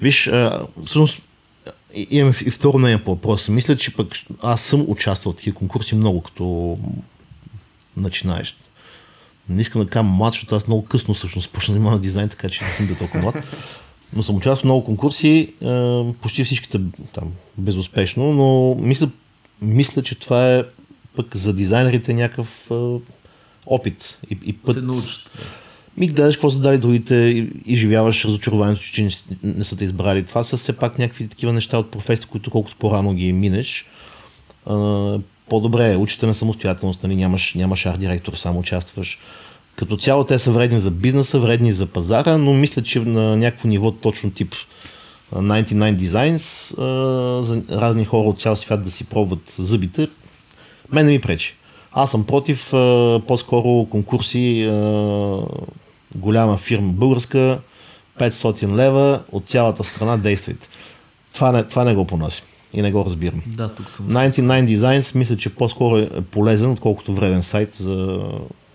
[0.00, 1.18] Виж, а, всъщност
[1.94, 3.52] и- имаме и второ мнение по въпроса.
[3.52, 4.08] Мисля, че пък
[4.42, 6.78] аз съм участвал в такива конкурси много като
[7.96, 8.56] начинаещ.
[9.48, 12.48] Не искам да кажа млад, защото аз много късно всъщност почна да с дизайн, така
[12.48, 13.34] че не съм бил толкова млад.
[14.12, 15.54] Но съм участвал в много конкурси,
[16.22, 16.80] почти всичките
[17.14, 17.24] там
[17.58, 19.08] безуспешно, но мисля,
[19.62, 20.64] мисля, че това е
[21.16, 22.98] пък за дизайнерите някакъв а,
[23.66, 24.74] опит и, и път.
[24.74, 25.30] Се научат.
[25.96, 29.10] Ми гледаш какво са дали другите и изживяваш разочарованието, че не,
[29.42, 30.26] не са те избрали.
[30.26, 33.86] Това са все пак някакви такива неща от професията, които колкото по-рано ги минеш,
[34.66, 34.74] а,
[35.48, 35.96] по-добре е.
[35.96, 37.16] Учите на самостоятелност, нали?
[37.16, 39.18] нямаш, нямаш арт директор, само участваш.
[39.76, 43.68] Като цяло те са вредни за бизнеса, вредни за пазара, но мисля, че на някакво
[43.68, 44.54] ниво точно тип
[45.34, 46.74] 99 Designs
[47.42, 50.08] за разни хора от цял свят да си пробват зъбите,
[50.92, 51.54] мен не ми пречи.
[51.92, 52.68] Аз съм против
[53.26, 54.70] по-скоро конкурси,
[56.14, 57.60] голяма фирма българска,
[58.20, 60.68] 500 лева от цялата страна действайте.
[61.34, 63.42] Това не, това не го понасям и не го разбирам.
[63.46, 64.06] Да, тук съм.
[64.06, 68.20] 99 Designs мисля, че по-скоро е полезен, отколкото вреден сайт за,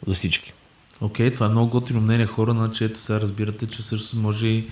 [0.07, 0.53] за всички.
[1.01, 4.67] Окей, това е много готино мнение хора, значи ето сега разбирате, че също може и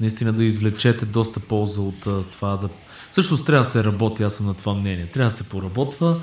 [0.00, 2.68] наистина да извлечете доста полза от а, това да...
[3.10, 5.06] Също трябва да се работи, аз съм на това мнение.
[5.06, 6.20] Трябва да се поработва.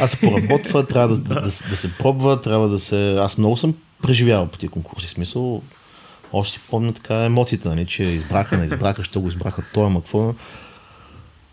[0.00, 1.40] Аз се поработва, трябва да, да, да,
[1.70, 3.16] да, се пробва, трябва да се...
[3.16, 5.62] Аз много съм преживявал по тия конкурси, смисъл,
[6.32, 10.00] още си помня така емоциите, нали, че избраха, не избраха, що го избраха той, ама
[10.00, 10.34] какво.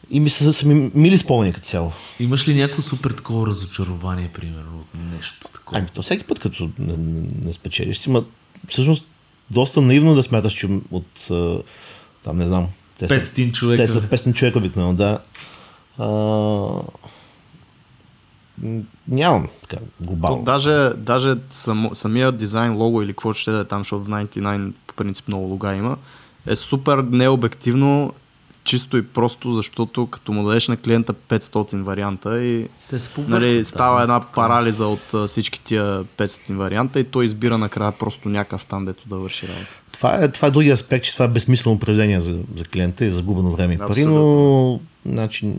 [0.10, 1.92] И ми са, са ми мили спомени като цяло.
[2.20, 5.80] Имаш ли някакво супер такова разочарование, примерно, от нещо такова?
[5.80, 6.98] Ами то всеки път, като не,
[7.44, 8.24] не, спечелиш, си, ма
[8.68, 9.06] всъщност
[9.52, 11.28] доста наивно да смяташ, че от
[12.24, 12.68] там не знам.
[13.00, 13.86] Те са, 500 човека.
[13.86, 15.20] те са 500 човека обикновено, да.
[15.98, 16.08] А,
[19.08, 20.44] нямам така То, глобално.
[20.44, 24.72] даже, даже само, самия дизайн, лого или какво ще да е там, защото в 99
[24.88, 25.98] по принцип много лога има,
[26.48, 28.14] е супер необективно,
[28.68, 33.58] чисто и просто, защото като му дадеш на клиента 500 варианта и Те побъркват, нали,
[33.58, 34.48] да, става една такова.
[34.48, 39.16] парализа от всички тия 500 варианта и той избира накрая просто някакъв там, дето да
[39.16, 39.68] върши работа.
[39.92, 43.10] Това е, това е другия аспект, че това е безсмислено определение за, за клиента и
[43.10, 45.54] за загубено време и пари, но значи,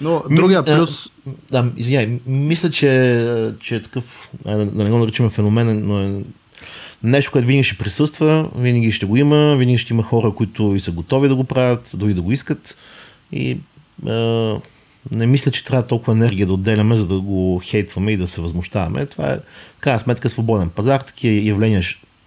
[0.00, 1.10] Но другия плюс,
[1.50, 6.22] Да, извиняй, мисля, че, че е такъв, да, да не го наричаме феномен, но е
[7.02, 10.80] нещо, което винаги ще присъства, винаги ще го има, винаги ще има хора, които и
[10.80, 12.76] са готови да го правят, дори да го искат.
[13.32, 13.50] И
[14.08, 14.60] е,
[15.10, 18.40] не мисля, че трябва толкова енергия да отделяме, за да го хейтваме и да се
[18.40, 19.06] възмущаваме.
[19.06, 21.82] Това е, в крайна сметка, свободен пазар, такива явления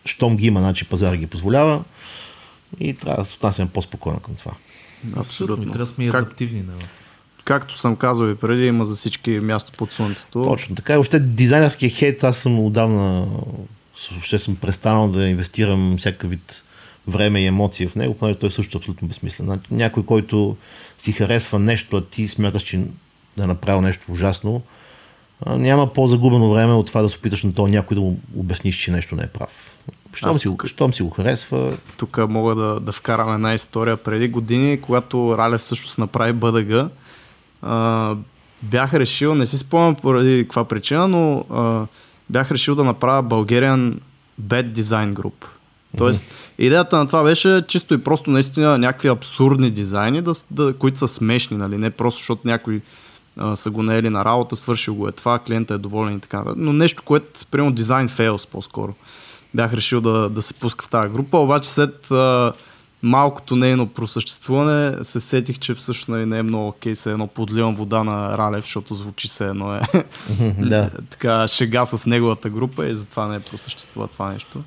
[0.05, 1.83] щом ги има, значи пазар ги позволява
[2.79, 4.51] и трябва да се отнасяме по-спокойно към това.
[5.15, 5.63] Абсолютно.
[5.63, 6.61] Трябва да сме как, адаптивни.
[6.61, 6.73] Да.
[7.43, 10.43] Както съм казал и преди, има за всички място под слънцето.
[10.43, 10.93] Точно така.
[10.93, 13.27] И въобще дизайнерския хейт, аз съм отдавна
[14.11, 16.63] въобще съм престанал да инвестирам всякакъв вид
[17.07, 19.45] време и емоции в него, понеже той също е абсолютно безсмислен.
[19.45, 20.57] Значи, някой, който
[20.97, 22.81] си харесва нещо, а ти смяташ, че
[23.37, 24.61] да е направил нещо ужасно,
[25.47, 28.91] няма по-загубено време от това да се опиташ на то някой да му обясниш, че
[28.91, 29.77] нещо не е прав.
[30.13, 31.77] Щом, си, тук, щом си го харесва.
[31.97, 33.97] Тук мога да, да вкарам една история.
[33.97, 36.89] Преди години, когато Ралев всъщност направи БДГ,
[37.61, 38.15] а,
[38.61, 41.85] бях решил, не си спомням поради каква причина, но а,
[42.33, 43.93] бях решил да направя Bulgarian
[44.41, 45.45] Bad Design Group.
[45.97, 46.23] Тоест,
[46.57, 51.07] идеята на това беше чисто и просто наистина някакви абсурдни дизайни, да, да, които са
[51.07, 51.77] смешни, нали?
[51.77, 52.81] не просто защото някой
[53.37, 56.43] а, са го наели на работа, свършил го е това, клиента е доволен и така.
[56.55, 58.93] Но нещо, което, примерно, дизайн фейлс по-скоро.
[59.53, 62.53] Бях решил да, да се пуска в тази група, обаче след а,
[63.03, 67.75] малкото нейно просъществуване се сетих, че всъщност нали, не е много окей, се едно подливам
[67.75, 69.81] вода на Ралев, защото звучи се едно е
[70.59, 70.89] да.
[71.09, 74.63] така шега с неговата група и затова не е просъществува това нещо.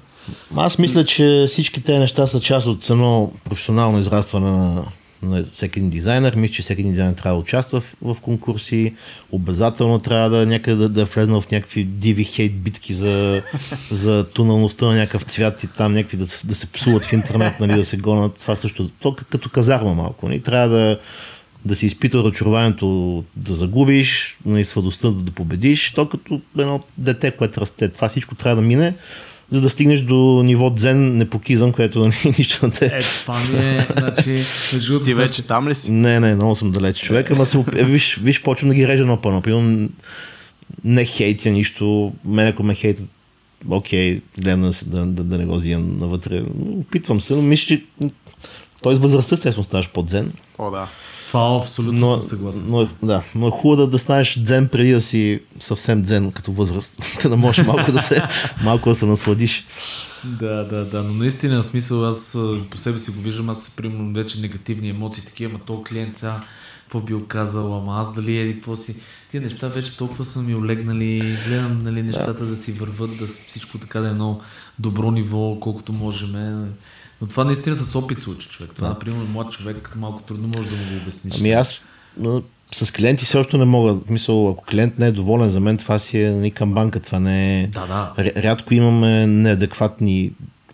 [0.57, 4.84] Аз мисля, че всички тези неща са част от едно професионално израстване на
[5.27, 6.35] на всеки един дизайнер.
[6.37, 8.95] Мисля, че всеки един дизайнер трябва да участва в, в конкурси.
[9.33, 13.43] Обязателно трябва да някъде да, да е влезнал в някакви диви хейт битки за,
[13.91, 17.74] за тоналността на някакъв цвят и там някакви да, да се псуват в интернет, нали,
[17.74, 18.39] да се гонят.
[18.41, 18.89] Това също.
[18.89, 20.29] То като казарма малко.
[20.29, 20.43] Нали.
[20.43, 20.99] Трябва да,
[21.64, 25.93] да си изпита разочарованието да загубиш, нали, сладостта да, да победиш.
[25.93, 27.89] То като едно дете, което расте.
[27.89, 28.95] Това всичко трябва да мине
[29.51, 32.87] за да стигнеш до ниво дзен непокизъм, което нали, нищо не те...
[32.87, 34.45] Е, това ми е, значи,
[35.05, 35.91] Ти вече там ли си?
[35.91, 39.05] Не, не, много съм далеч човека, ама се, е, виж, виж, почвам да ги режа
[39.05, 39.89] на пълно.
[40.85, 43.09] Не хейтя нищо, мен ако ме хейтят,
[43.69, 46.43] окей, гледам да, да, да, да не го взимам навътре.
[46.81, 47.85] Опитвам се, но мисля, че
[48.83, 50.33] той с възрастта естествено ставаш по-дзен.
[50.59, 50.89] О, да.
[51.27, 52.64] Това абсолютно но, съм съгласен.
[52.68, 56.53] Но, да, но е хубаво да, да станеш дзен преди да си съвсем дзен като
[56.53, 58.22] възраст, да можеш малко да се,
[58.62, 59.66] малко да се насладиш.
[60.24, 62.39] Да, да, да, но наистина смисъл аз
[62.70, 66.41] по себе си го виждам, аз примерно вече негативни емоции, такива, ама то клиент сега
[66.87, 68.97] какво би оказал, ама аз дали еди, какво си.
[69.31, 72.47] Тия неща вече толкова са ми олегнали, гледам нали, нещата да.
[72.47, 74.41] да си върват, да всичко така да е едно
[74.79, 76.35] добро ниво, колкото можем.
[77.21, 78.73] Но това наистина с опит се учи човек.
[78.75, 78.95] Това, да.
[78.95, 81.35] например, млад човек малко трудно може да му го обясниш.
[81.39, 81.81] Ами аз
[82.73, 83.97] с клиенти все още не мога.
[84.09, 87.01] Мисъл, ако клиент не е доволен, за мен това си е нали, към банка.
[87.01, 87.67] Това не е...
[87.67, 88.33] Да, да.
[88.43, 90.33] Рядко имаме неадекватни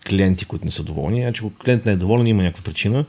[0.08, 1.22] клиенти, които не са доволни.
[1.22, 3.04] Значи, ако клиент не е доволен, има някаква причина.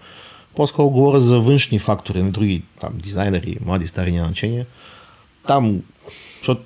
[0.55, 4.65] По-скоро говоря за външни фактори, на други там, дизайнери, млади, стари, няма значение.
[5.47, 5.81] Там,
[6.38, 6.61] защото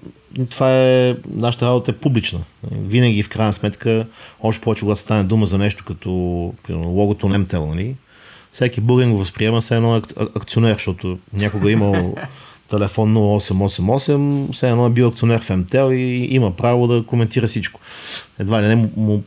[0.49, 2.39] това е, нашата работа е публична.
[2.71, 4.05] Винаги в крайна сметка,
[4.39, 7.95] още повече когато стане дума за нещо като примерно, логото на MTEL, нали?
[8.51, 10.01] всеки българин го възприема се едно
[10.35, 12.15] акционер, защото някога е имал
[12.69, 17.79] телефон 0888, все едно е бил акционер в МТЛ и има право да коментира всичко.
[18.39, 19.23] Едва ли не му,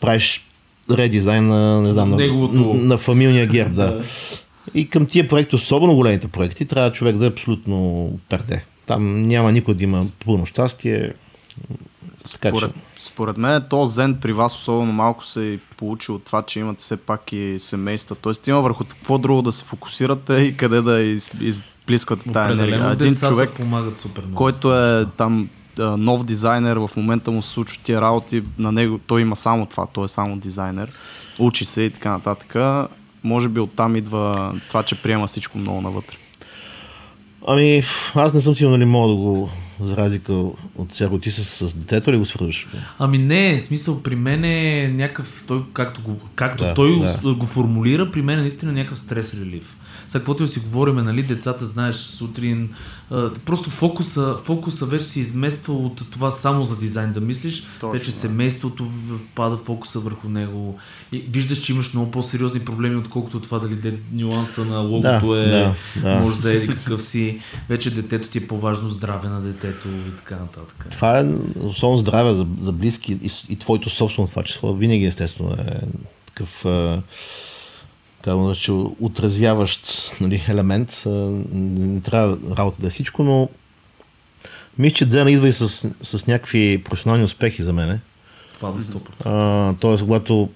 [0.00, 0.48] правиш
[0.90, 3.72] редизайн на, не знам, на, на, на фамилния герб.
[3.74, 4.02] Да.
[4.74, 8.64] И към тия проекти, особено големите проекти, трябва човек да е абсолютно перде.
[8.86, 11.12] Там няма никой да има пълно щастие.
[12.24, 13.04] Според, че...
[13.04, 16.80] според мен то зен при вас особено малко се е получи от това, че имате
[16.80, 18.16] все пак и семейства.
[18.16, 22.90] Тоест има върху какво друго да се фокусирате и къде да из, изплисквате тази енергия.
[22.92, 27.80] Един човек, помагат супер много, който е там нов дизайнер, в момента му се случват
[27.82, 30.92] тия работи, на него той има само това, той е само дизайнер,
[31.38, 32.56] учи се и така нататък.
[33.24, 36.16] Може би оттам идва това, че приема всичко много навътре.
[37.46, 37.82] Ами,
[38.14, 41.74] аз не съм сигурен дали мога да го за разлика от сега ти с, с
[41.74, 42.66] детето ли го свързваш?
[42.98, 47.34] Ами не, смисъл при мен е някакъв, той, както, го, както да, той да.
[47.34, 49.76] го формулира, при мен е наистина някакъв стрес релив.
[50.08, 52.70] Сега, каквото си говорим, нали, децата, знаеш, сутрин,
[53.10, 57.92] а, просто фокуса, фокуса вече се измества от това само за дизайн да мислиш, Точно,
[57.92, 58.90] вече семейството
[59.34, 60.78] пада фокуса върху него.
[61.12, 65.42] И виждаш, че имаш много по-сериозни проблеми, отколкото това дали де, нюанса на логото да,
[65.42, 66.20] е, да, да.
[66.20, 67.40] може да е какъв си.
[67.68, 70.86] Вече детето ти е по-важно здраве на детето и така нататък.
[70.90, 71.26] Това е
[71.60, 74.74] особено здраве за, за близки и, и твоето собствено това число.
[74.74, 75.80] Винаги естествено е
[76.26, 76.64] такъв
[78.22, 81.02] казвам, че отразвяващ нали, елемент.
[81.06, 83.48] Не трябва работа да е всичко, но
[84.78, 85.68] мисля, че Дзена идва и с,
[86.02, 88.00] с някакви професионални успехи за мене.
[88.54, 89.78] Това е 100%.
[89.80, 90.48] тоест, когато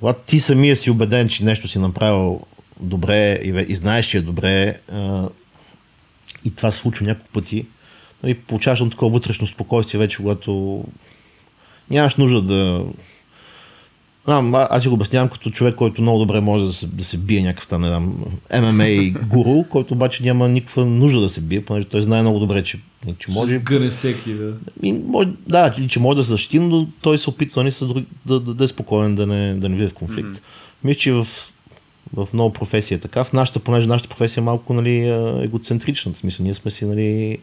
[0.00, 2.40] когато ти самия си убеден, че нещо си направил
[2.80, 5.28] добре и, и знаеш, че е добре а,
[6.44, 7.66] и това се случва няколко пъти,
[8.22, 10.84] нали, получаваш на такова вътрешно спокойствие вече, когато
[11.90, 12.84] нямаш нужда да...
[14.26, 17.16] А, аз си го обяснявам като човек, който много добре може да се, да се
[17.16, 18.24] бие някакъв там, не знам,
[18.60, 22.62] ММА гуру, който обаче няма никаква нужда да се бие, понеже той знае много добре,
[22.62, 22.78] че,
[23.18, 23.52] че може...
[23.52, 24.56] Ще сгъне всеки, да.
[24.82, 27.94] И, може, да, че може да се защити, но той се опитва не, да,
[28.26, 30.28] да, да, да е спокоен, да не, да не в конфликт.
[30.28, 30.42] Mm-hmm.
[30.84, 31.26] Мисля, че в,
[32.14, 33.24] в много професии е така.
[33.24, 35.08] В нашата, понеже нашата професия е малко нали,
[35.44, 36.12] егоцентрична.
[36.12, 37.38] В смисъл, ние сме си нали,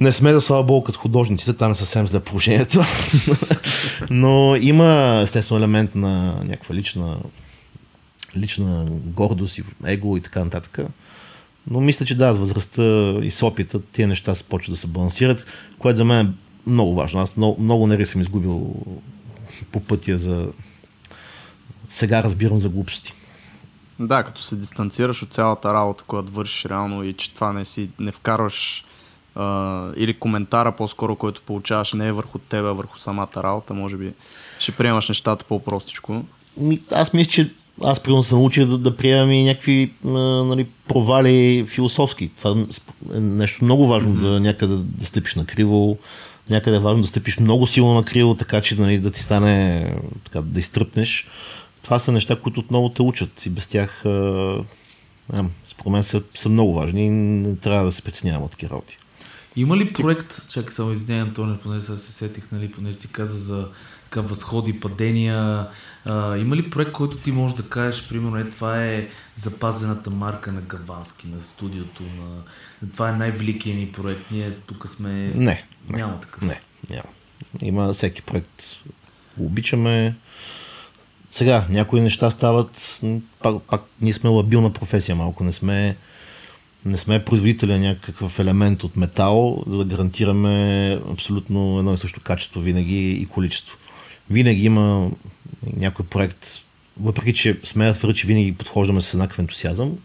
[0.00, 2.84] не сме да слава Богу като художниците, там е съвсем за положението.
[4.10, 7.18] Но има естествено елемент на някаква лична,
[8.36, 10.78] лична гордост и его и така нататък.
[11.70, 14.86] Но мисля, че да, с възрастта и с опита тия неща се почват да се
[14.86, 15.46] балансират,
[15.78, 16.30] което за мен е
[16.66, 17.20] много важно.
[17.20, 18.74] Аз много, много нерви съм изгубил
[19.72, 20.48] по пътя за...
[21.88, 23.12] Сега разбирам за глупости.
[23.98, 27.90] Да, като се дистанцираш от цялата работа, която вършиш реално и че това не си,
[27.98, 28.84] не вкарваш
[29.34, 33.96] а, или коментара по-скоро, който получаваш не е върху тебе, а върху самата работа, може
[33.96, 34.12] би
[34.58, 36.24] ще приемаш нещата по-простичко.
[36.92, 37.50] Аз мисля, че
[37.82, 40.08] аз примерно съм научил да, да приемам и някакви а,
[40.44, 42.30] нали, провали философски.
[42.38, 42.64] Това
[43.14, 44.20] е нещо много важно mm-hmm.
[44.20, 45.98] да някъде да стъпиш на криво,
[46.50, 49.86] някъде е важно да стъпиш много силно на криво, така че нали, да ти стане
[50.24, 51.28] така, да изтръпнеш.
[51.82, 54.10] Това са неща, които отново те учат и без тях а,
[55.32, 58.70] а, според мен са, са много важни и не трябва да се притеснявам от такива
[58.70, 58.98] работи.
[59.56, 63.38] Има ли проект, чакай само извиня, Антоне, поне сега се сетих, нали, понеже ти каза
[63.38, 63.68] за
[64.04, 65.68] така възходи, падения.
[66.04, 70.52] А, има ли проект, който ти можеш да кажеш, примерно, е, това е запазената марка
[70.52, 72.42] на Гавански, на студиото, на...
[72.92, 75.32] това е най-великият ни проект, ние тук сме...
[75.34, 75.64] Не.
[75.88, 76.42] Няма такъв.
[76.42, 77.08] Не, няма.
[77.60, 78.62] Има всеки проект.
[79.38, 80.14] Обичаме.
[81.30, 83.00] Сега, някои неща стават,
[83.42, 85.96] пак, пак ние сме лабилна професия малко, не сме
[86.84, 92.60] не сме производителя някакъв елемент от метал, за да гарантираме абсолютно едно и също качество
[92.60, 93.78] винаги и количество.
[94.30, 95.10] Винаги има
[95.76, 96.46] някой проект,
[97.00, 99.98] въпреки че сме да твърда, че винаги подхождаме с еднакъв ентусиазъм,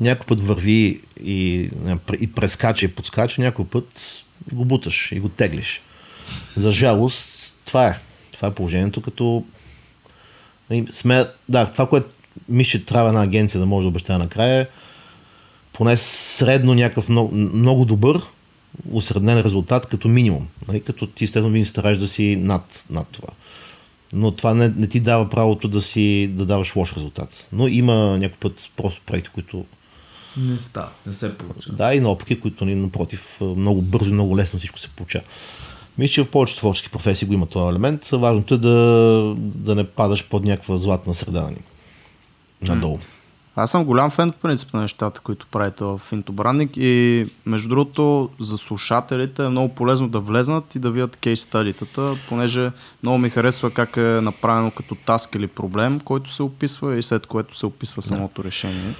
[0.00, 1.70] някой път върви и,
[2.20, 5.82] и прескача и подскача, някой път го буташ и го теглиш.
[6.56, 7.98] За жалост, това е.
[8.32, 9.44] Това е положението, като
[10.70, 12.08] нали, сме, да, това, което
[12.48, 14.66] мисля, че трябва една агенция да може да обещава накрая е
[15.80, 18.22] поне средно някакъв много, много добър
[18.92, 20.48] усреднен резултат като минимум.
[20.68, 20.80] Нали?
[20.80, 23.28] Като ти естествено винаги стараеш да си над, над това.
[24.12, 27.46] Но това не, не ти дава правото да си да даваш лош резултат.
[27.52, 29.64] Но има някой път просто проекти, които
[30.36, 31.76] не става, не се получава.
[31.76, 35.24] Да, и наопаки, които ни, напротив, много бързо и много лесно всичко се получава.
[35.98, 38.08] Мисля, че в повечето творчески професии го има този елемент.
[38.08, 41.62] Важното е да, да не падаш под някаква златна среда на ни.
[43.60, 48.30] Аз съм голям фен по принцип на нещата, които правите в Интобрандинг и между другото
[48.40, 52.70] за слушателите е много полезно да влезнат и да видят кейс стадитата, понеже
[53.02, 57.26] много ми харесва как е направено като таск или проблем, който се описва и след
[57.26, 58.48] което се описва самото да.
[58.48, 58.94] решение.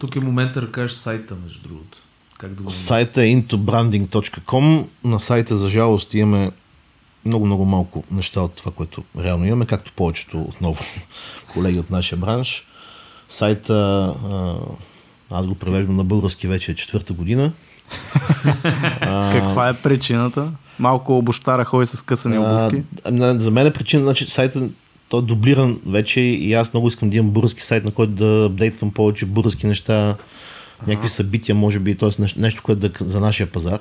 [0.00, 1.98] Тук е момента да кажеш сайта, между другото.
[2.38, 4.86] Как да го сайта е intobranding.com.
[5.04, 6.50] На сайта, за жалост, имаме
[7.24, 10.84] много-много малко неща от това, което реално имаме, както повечето отново
[11.52, 12.64] колеги от нашия бранш.
[13.28, 14.14] Сайта,
[15.30, 17.52] аз го превеждам на български вече е четвърта година.
[19.32, 20.50] Каква е причината?
[20.78, 22.82] Малко обощара ходи с късани обувки?
[23.42, 24.68] за мен е причина, значи сайта
[25.08, 28.44] той е дублиран вече и аз много искам да имам български сайт, на който да
[28.44, 30.16] апдейтвам повече български неща,
[30.86, 32.08] някакви събития, може би, т.е.
[32.36, 33.80] нещо, което да, за нашия пазар.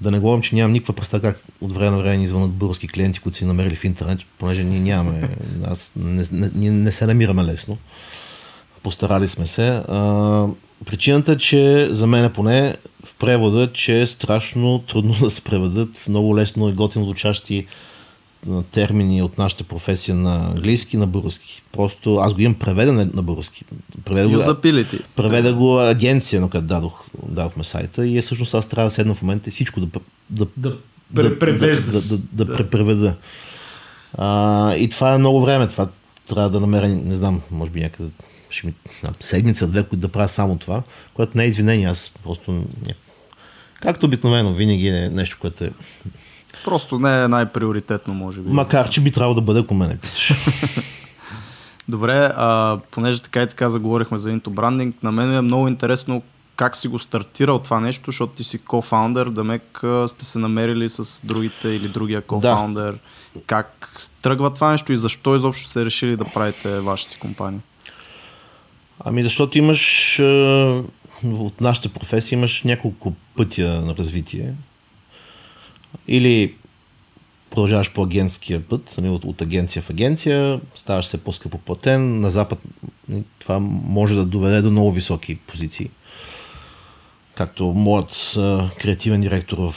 [0.00, 3.20] Да не говорим, че нямам никаква представа как от време на време ни български клиенти,
[3.20, 5.28] които си намерили в интернет, понеже ние нямаме,
[5.64, 7.78] аз не, не, не, не се намираме лесно.
[8.86, 9.68] Постарали сме се.
[9.68, 10.46] А,
[10.84, 16.06] причината е, че за мен поне в превода, че е страшно трудно да се преведат
[16.08, 17.66] много лесно и готино звучащи
[18.70, 21.62] термини от нашата професия на английски на български.
[21.72, 23.64] Просто аз го имам преведен на български.
[24.04, 24.34] Преведа го.
[25.16, 29.14] Преведа го агенция, но къде дадох, дадохме сайта и е всъщност аз трябва да седна
[29.14, 29.86] в момента и всичко да,
[30.30, 30.76] да, да,
[31.10, 31.94] да, превеждаш.
[31.94, 32.56] да, да, да, да, да.
[32.56, 33.14] препреведа.
[34.14, 35.68] А, и това е много време.
[35.68, 35.88] Това
[36.28, 38.10] трябва да намеря, не знам, може би някъде
[38.50, 38.74] ще ми
[39.20, 40.82] седмица, две, които да правя само това,
[41.14, 42.94] което не е извинение, аз просто не.
[43.80, 45.70] Както обикновено, винаги е нещо, което е...
[46.64, 48.50] Просто не е най-приоритетно, може би.
[48.50, 50.32] Макар, че би трябвало да бъде, ако мене питаш.
[51.88, 56.22] Добре, а, понеже така и така заговорихме за Into Branding, на мен е много интересно
[56.56, 60.88] как си го стартирал това нещо, защото ти си кофаундър, да мек сте се намерили
[60.88, 62.92] с другите или другия кофаундър.
[63.34, 63.40] Да.
[63.46, 67.60] Как тръгва това нещо и защо изобщо сте решили да правите ваша си компания?
[69.08, 70.18] Ами защото имаш
[71.24, 74.54] от нашата професия имаш няколко пътя на развитие.
[76.08, 76.54] Или
[77.50, 82.30] продължаваш по агентския път, нали, от, от агенция в агенция, ставаш се по-скъпо платен, на
[82.30, 82.58] Запад
[83.08, 85.90] нали, това може да доведе до много високи позиции.
[87.34, 88.32] Както моят
[88.78, 89.70] креативен директор в,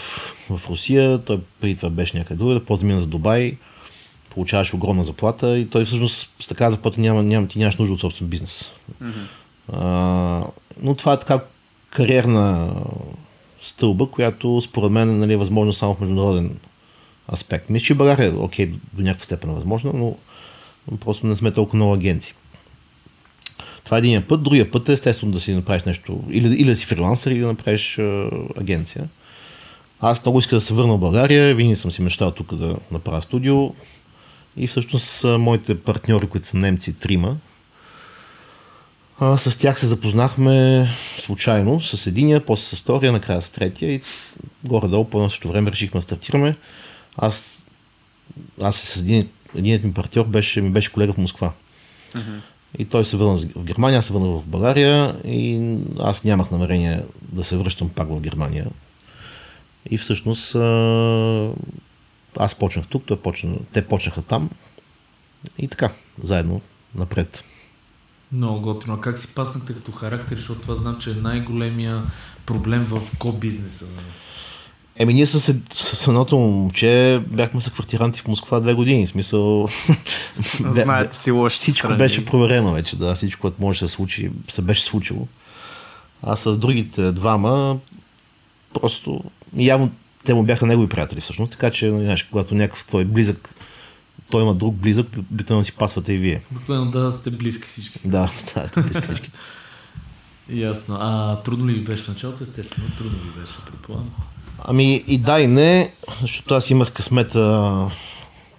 [0.49, 3.57] в Русия, той преди това беше някъде друга, после мина за Дубай,
[4.29, 8.01] получаваш огромна заплата и той всъщност с така заплата няма, няма, ти нямаш нужда от
[8.01, 8.71] собствен бизнес.
[9.03, 9.25] Mm-hmm.
[9.73, 10.43] А,
[10.81, 11.39] но това е така
[11.89, 12.75] кариерна
[13.61, 16.59] стълба, която според мен нали, е възможно само в международен
[17.33, 17.69] аспект.
[17.69, 20.17] Мисля, че България е окей, до някаква степен е възможно, но
[20.97, 22.33] просто не сме толкова много агенции.
[23.83, 24.43] Това е един път.
[24.43, 27.47] Другия път е естествено да си направиш нещо, или, или да си фрилансър, или да
[27.47, 29.09] направиш а, агенция.
[30.01, 33.21] Аз много искам да се върна в България, винаги съм си мечтал тук да направя
[33.21, 33.73] студио.
[34.59, 37.37] И всъщност моите партньори, които са немци, трима,
[39.19, 40.87] а, с тях се запознахме
[41.19, 44.01] случайно с единия, после с втория, накрая с третия и
[44.63, 46.55] горе-долу по едно същото време решихме да стартираме.
[47.17, 47.63] Аз,
[48.61, 51.51] аз с един, единият ми партньор беше, ми беше колега в Москва.
[52.13, 52.39] Uh-huh.
[52.77, 57.01] И той се върна в Германия, аз се върна в България и аз нямах намерение
[57.21, 58.65] да се връщам пак в Германия.
[59.89, 60.55] И всъщност
[62.37, 64.49] аз почнах тук, той почна, те почнаха там
[65.57, 65.91] и така,
[66.23, 66.61] заедно
[66.95, 67.43] напред.
[68.31, 68.93] Много готино.
[68.93, 72.03] А как си паснахте като характер, защото това знам, че е най-големия
[72.45, 73.85] проблем в ко-бизнеса.
[73.95, 74.05] Нали?
[74.95, 75.39] Еми, ние с,
[75.71, 79.05] с едното момче бяхме са квартиранти в Москва две години.
[79.05, 79.67] В смисъл.
[80.65, 81.97] Знаете си лоши Всичко страни.
[81.97, 83.15] беше проверено вече, да.
[83.15, 85.27] Всичко, което може да се случи, се беше случило.
[86.23, 87.77] А с другите двама,
[88.73, 89.23] просто
[89.57, 89.91] явно
[90.25, 93.55] те му бяха негови приятели всъщност, така че, знаеш, когато някакъв твой близък,
[94.31, 96.41] той има друг близък, обикновено си пасвате и вие.
[96.51, 97.99] Обикновено да сте близки всички.
[98.05, 99.31] Да, ставате близки всички.
[100.49, 100.97] Ясно.
[100.99, 102.43] А трудно ли ви беше в началото?
[102.43, 104.09] Естествено, трудно ви беше, предполагам.
[104.65, 107.85] Ами и да и не, защото аз имах късмета,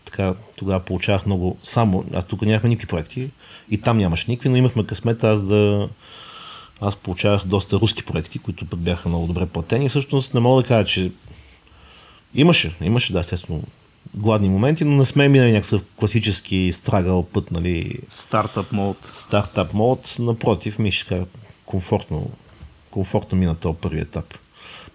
[0.04, 3.30] така, тогава получавах много само, аз тук нямахме никакви проекти
[3.70, 5.88] и там нямаше никакви, но имахме късмета аз да,
[6.80, 9.88] аз получавах доста руски проекти, които пък бяха много добре платени.
[9.88, 11.12] Всъщност не мога да кажа, че
[12.34, 13.62] имаше, имаше, да, естествено,
[14.14, 17.98] гладни моменти, но не сме минали някакъв класически страгал път, нали.
[18.10, 19.10] Стартап мод.
[19.14, 21.24] Стартап мод, напротив, ми ще
[21.66, 22.30] комфортно,
[22.90, 24.34] комфортно мина този първи етап.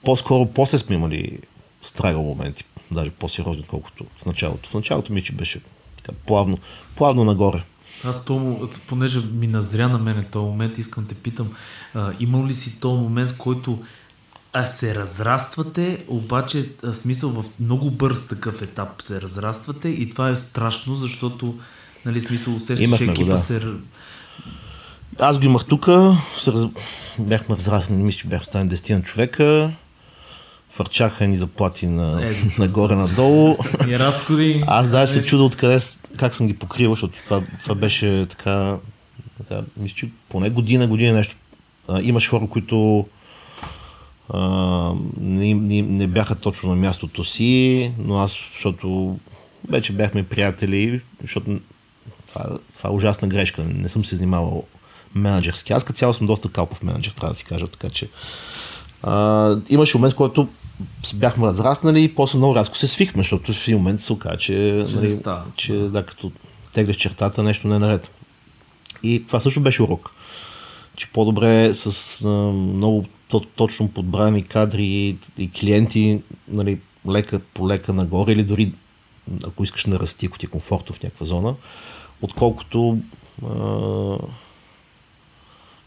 [0.03, 1.39] По-скоро после сме имали
[1.83, 4.69] страгал моменти, даже по-сериозни, отколкото в началото.
[4.69, 5.61] В началото ми, че беше
[5.97, 6.57] така, плавно,
[6.95, 7.63] плавно нагоре.
[8.03, 11.53] Аз то, понеже ми назря на мене този момент, искам да те питам,
[11.93, 13.79] а, имал ли си този момент, в който
[14.57, 20.35] а се разраствате, обаче смисъл в много бърз такъв етап се разраствате и това е
[20.35, 21.55] страшно, защото
[22.05, 23.37] нали, смисъл усещаш екипа го, да.
[23.37, 23.61] се...
[25.19, 26.65] Аз го имах тук, раз...
[27.19, 29.71] бяхме разраснали, мисля, че бях станали 10 човека,
[30.69, 33.57] фърчаха ни заплати на, е, нагоре-надолу.
[33.87, 34.63] И разходи.
[34.67, 35.79] Аз даже се чуда откъде,
[36.17, 38.77] как съм ги покривал, защото това, това беше така,
[39.37, 41.35] така мисля, че поне година, година нещо.
[41.87, 43.05] А, имаш хора, които
[44.29, 49.19] а, не, не, не бяха точно на мястото си, но аз, защото
[49.69, 51.59] вече бяхме приятели, защото
[52.27, 53.63] това, това е ужасна грешка.
[53.63, 54.63] Не съм се занимавал
[55.15, 55.73] менеджерски.
[55.73, 58.09] Аз като цяло съм доста калпов менеджер, трябва да си кажа, така че
[59.03, 60.47] а, имаше момент, в който
[61.13, 64.85] бяхме разраснали и после много рязко се свихме, защото в един момент се оказа, че,
[64.95, 65.19] нали,
[65.55, 66.31] че да, като
[66.73, 68.11] теглиш чертата, нещо не е наред.
[69.03, 70.11] И това също беше урок.
[70.95, 73.05] Че по-добре с а, много
[73.55, 78.73] точно подбрани кадри и, и клиенти, нали, лека по лека нагоре или дори
[79.47, 81.55] ако искаш да расти, ако ти е комфортно в някаква зона,
[82.21, 82.97] отколкото
[83.43, 83.47] а,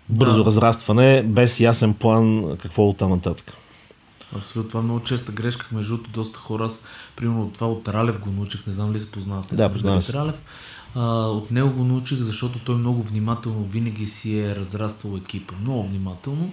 [0.08, 0.44] бързо да.
[0.44, 3.52] разрастване, без ясен план какво е от там нататък.
[4.36, 5.66] Абсолютно, това е много честа грешка.
[5.72, 6.86] Между другото, доста хора, аз,
[7.16, 9.54] примерно това от Ралев го научих, не знам ли се познавате.
[9.54, 10.12] Да, познавам се.
[10.12, 10.42] Ралев.
[10.94, 15.54] А, от него го научих, защото той много внимателно винаги си е разраствал екипа.
[15.62, 16.52] Много внимателно.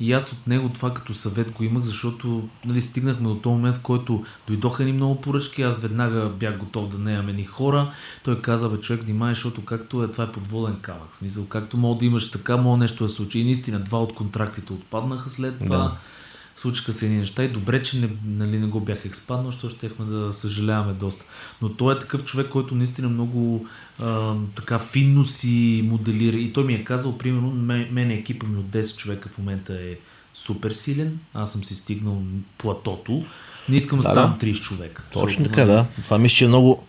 [0.00, 3.76] И аз от него това като съвет го имах, защото нали, стигнахме до този момент,
[3.76, 7.92] в който дойдоха ни много поръчки, аз веднага бях готов да наемам ни хора.
[8.22, 11.12] Той каза, бе, човек, внимай, защото както е, това е подводен камък.
[11.12, 13.38] В смисъл, както мога да имаш така, мога нещо да случи.
[13.38, 15.76] И наистина, два от контрактите отпаднаха след това.
[15.76, 15.98] Да
[16.56, 20.04] случиха се едни неща и добре, че не, нали, не го бях експаднал, защото щехме
[20.04, 21.24] да съжаляваме доста.
[21.62, 23.66] Но той е такъв човек, който наистина много
[24.02, 28.58] а, така финно си моделира и той ми е казал, примерно, мен, мен екипа ми
[28.58, 29.96] от 10 човека в момента е
[30.34, 32.22] супер силен, аз съм си стигнал
[32.58, 33.24] платото,
[33.68, 35.02] не искам да, да ставам 30 човека.
[35.12, 35.86] Точно така, да.
[36.04, 36.82] Това мисля, че е много,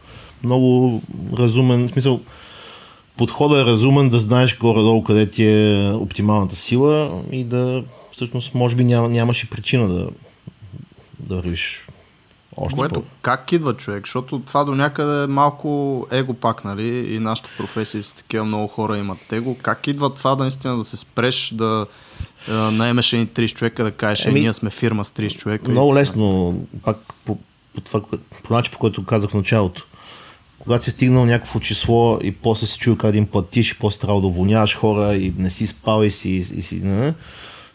[0.43, 1.01] много
[1.37, 2.21] разумен, в смисъл,
[3.17, 7.83] подходът е разумен да знаеш горе-долу къде ти е оптималната сила и да
[8.17, 10.09] всъщност може би няма, нямаше причина да,
[11.19, 11.87] да вървиш
[12.59, 13.07] Още Което по...
[13.21, 14.05] как идва човек?
[14.05, 17.15] Защото това до някъде е малко его пак, нали?
[17.15, 19.55] И нашите професии с такива много хора имат его.
[19.61, 21.85] Как идва това да наистина да се спреш, да
[22.49, 25.71] е, наемеш едни 30 човека, да кажеш, е, Еми, ние сме фирма с 30 човека.
[25.71, 27.37] Много и- лесно, пак по,
[27.75, 28.01] по, това,
[28.43, 29.85] по начин, по който казах в началото.
[30.59, 34.21] Когато си стигнал някакво число и после се чуя как им платиш и после трябва
[34.21, 36.29] да уволняваш хора и не си спал и си...
[36.29, 37.13] И си не,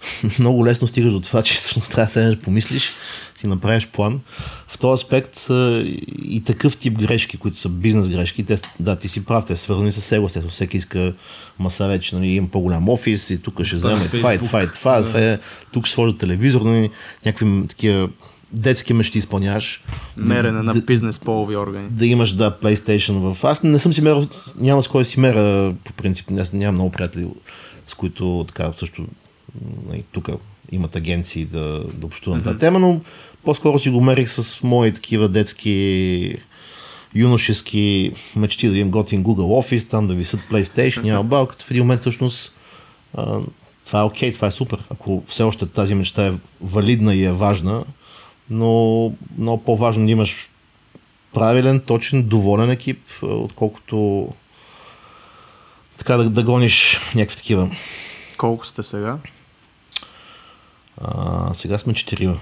[0.38, 2.90] много лесно стигаш до това, че всъщност трябва да седнеш, помислиш,
[3.36, 4.20] си направиш план.
[4.66, 5.46] В този аспект
[6.24, 9.62] и такъв тип грешки, които са бизнес грешки, те, да, ти си прав, те са
[9.62, 11.12] свързани с его, естествено, всеки иска
[11.58, 14.66] маса вече, нали, имам по-голям офис и тук ще взема и това, и това, и
[14.72, 15.38] това, това е,
[15.72, 16.90] тук ще сложа телевизор, нали,
[17.26, 18.08] някакви такива
[18.52, 19.82] детски мечти изпълняваш.
[20.16, 21.88] Мерене на Да- бизнес полови органи.
[21.90, 23.44] да имаш да PlayStation в...
[23.44, 26.30] Аз не съм си мерил, няма с кой да си мера по принцип.
[26.40, 27.26] Аз нямам много приятели,
[27.86, 29.06] с които така също
[30.12, 30.28] тук
[30.72, 32.44] имат агенции да, да общувам mm-hmm.
[32.44, 33.00] тази тема, но
[33.44, 36.36] по-скоро си го мерих с мои такива детски
[37.14, 41.70] юношески мечти да имам готин Google Office, там да висят PlayStation, няма бал, като в
[41.70, 42.56] един момент всъщност
[43.14, 43.40] а,
[43.86, 44.84] това е окей, това е супер.
[44.90, 47.84] Ако все още тази мечта е валидна и е важна,
[48.50, 50.48] но много по-важно да имаш
[51.34, 54.28] правилен, точен, доволен екип, отколкото
[55.98, 57.70] така да, да гониш някакви такива.
[58.36, 59.18] Колко сте сега?
[61.02, 62.38] А, сега сме четирима.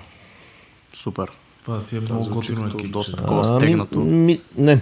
[0.94, 1.28] Супер.
[1.62, 2.90] Това си е много готино екип.
[2.90, 4.00] доста такова Ами, стегнато.
[4.00, 4.80] ми, не,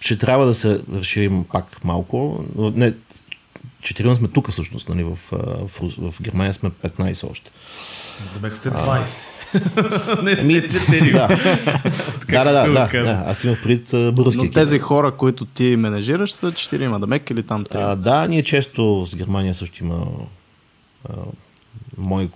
[0.00, 2.44] ще трябва да се разширим пак малко.
[2.56, 2.92] Не,
[3.82, 5.68] четирима сме тук всъщност, нали, в, в,
[6.10, 7.50] в Германия сме 15 още.
[8.34, 9.28] Демек сте 20.
[10.22, 11.12] Не Ами, сте 4.
[12.28, 12.44] да.
[12.44, 13.84] да, да, да, да, да, аз имах пред
[14.14, 14.54] български Но екип.
[14.54, 17.00] тези хора, които ти менежираш, са четирима.
[17.00, 17.64] Да мек или там А,
[17.94, 18.02] три?
[18.02, 20.06] да, ние често с Германия също има
[21.08, 21.12] а,
[22.02, 22.28] мои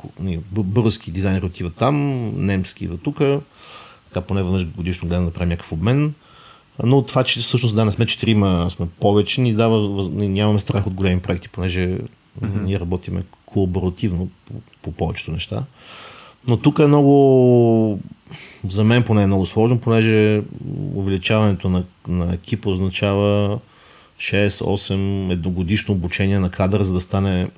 [0.50, 3.18] български дизайнери отиват там, немски идват тук.
[4.08, 6.14] Така поне веднъж годишно гледам да правим някакъв обмен.
[6.84, 10.86] Но това, че всъщност да не сме четирима, сме повече, ни дава, ни нямаме страх
[10.86, 12.62] от големи проекти, понеже mm-hmm.
[12.62, 15.64] ние работиме колаборативно по, по повечето неща.
[16.48, 18.00] Но тук е много,
[18.68, 20.42] за мен поне е много сложно, понеже
[20.94, 23.58] увеличаването на, на екипа означава
[24.18, 27.50] 6-8 едногодишно обучение на кадър, за да стане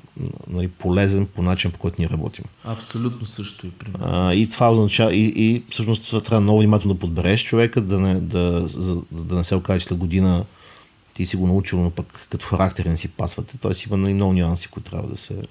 [0.49, 2.45] нали, полезен по начин, по който ние работим.
[2.65, 3.91] Абсолютно също и при.
[4.01, 8.01] А, и това означава, и, и всъщност това трябва много внимателно да подбереш човека, да
[8.01, 10.45] не, да, за, да не се окаже, че след година
[11.15, 13.59] ти си го научил, но пък като характер не си пасвате.
[13.59, 15.43] Тоест има нали, много нюанси, които трябва да се...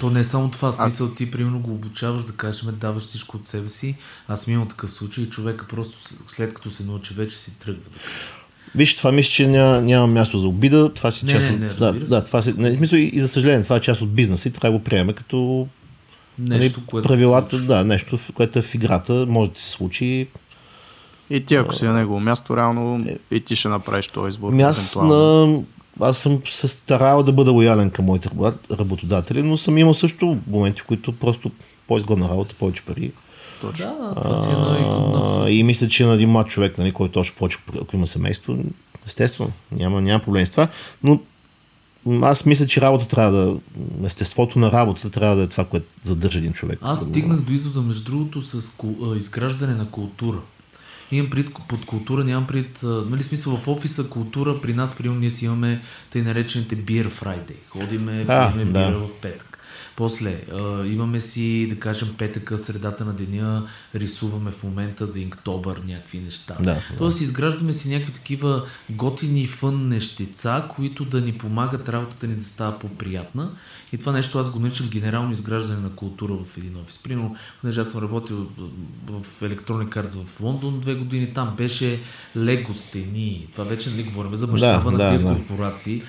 [0.00, 0.72] То не е само това.
[0.72, 3.96] Смисъл ти, примерно, го обучаваш, да кажем, даваш всичко от себе си.
[4.28, 7.90] Аз имал такъв случай и човека просто след- след като се научи, вече си тръгва.
[8.74, 10.94] Виж, това мисля, че няма, няма място за обида.
[10.94, 11.60] Това си Не, част не, от...
[11.60, 12.54] не, да, да, това си...
[12.56, 14.84] Не, смисъл, и, и за съжаление, това е част от бизнеса и трябва да го
[14.84, 15.68] приеме като
[16.38, 20.28] Нещо, нали, което правилата, да, нещо, което е в играта, може да се случи.
[21.30, 24.52] И ти, ако си на негово място, реално и ти ще направиш този избор.
[24.52, 25.46] Ами аз, евентуално.
[26.00, 26.06] на...
[26.08, 30.38] аз съм се старал да бъда лоялен към моите работ- работодатели, но съм имал също
[30.46, 31.50] моменти, в които просто
[31.88, 33.12] по-изгодна работа, повече пари.
[33.66, 34.14] Точно.
[34.14, 36.92] Да, това си е едно и А, и мисля, че на един млад човек, нали,
[36.92, 38.56] който още повече, ако има семейство,
[39.06, 40.68] естествено, няма, няма проблем с това.
[41.02, 41.20] Но
[42.22, 43.56] аз мисля, че работа трябва да.
[44.06, 46.78] Естеството на работата трябва да е това, което задържа един човек.
[46.82, 48.72] Аз стигнах до извода, между другото, с
[49.16, 50.38] изграждане на култура.
[51.12, 55.30] Имам пред, под култура, нямам пред, нали смисъл в офиса култура, при нас, примерно, ние
[55.30, 57.56] си имаме тъй наречените Beer Friday.
[57.68, 58.64] Ходиме, А, да.
[58.64, 59.53] бира в петък.
[59.96, 65.80] После а, имаме си, да кажем, петъка, средата на деня, рисуваме в момента за Инктобър
[65.86, 66.56] някакви неща.
[66.60, 72.34] Да, Тоест изграждаме си някакви такива готини фън нещица, които да ни помагат работата ни
[72.34, 73.50] да става по-приятна.
[73.92, 76.98] И това нещо аз го наричам генерално изграждане на култура в един офис.
[76.98, 78.46] Примерно, понеже аз съм работил
[79.06, 82.00] в Electronic Arts в Лондон две години, там беше
[82.36, 83.48] лего стени.
[83.52, 85.34] Това вече нали говорим за мащаба Да, на да, тия да.
[85.34, 86.02] корпорации,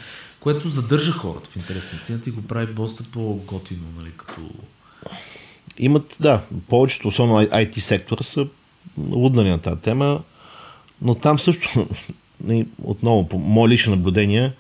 [0.46, 4.42] което задържа хората в интерес на истината и го прави доста по-готино, нали, като...
[5.78, 8.48] Имат, да, повечето, особено IT сектора, са
[8.98, 10.22] луднали на тази тема,
[11.02, 11.88] но там също,
[12.44, 14.54] нали, отново, по мое лично наблюдение,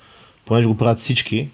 [0.45, 1.49] понеже го правят всички,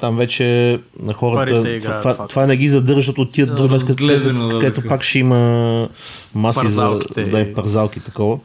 [0.00, 2.28] там вече на хората играят това, фактор.
[2.28, 5.88] това, не ги задържа, защото отиват Да, друго където, да, където пак ще има
[6.34, 8.38] маси Парзалките за да е парзалки и такова.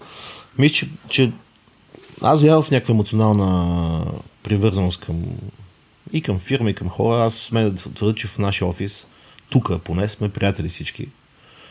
[0.57, 1.31] Мисля, че, че
[2.22, 4.05] аз вярвам в някаква емоционална
[4.43, 5.23] привързаност към
[6.13, 7.23] и към фирма, и към хора.
[7.23, 9.07] Аз сме да твърда, че в нашия офис,
[9.49, 11.07] тук поне, сме приятели всички.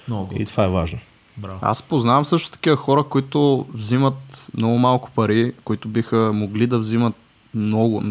[0.09, 0.99] Много И това е важно.
[1.37, 1.59] Браво.
[1.63, 7.15] Аз познавам също такива хора, които взимат много малко пари, които биха могли да взимат
[7.55, 8.03] много,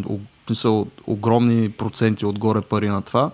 [0.47, 3.31] смисъл, огромни проценти отгоре пари на това.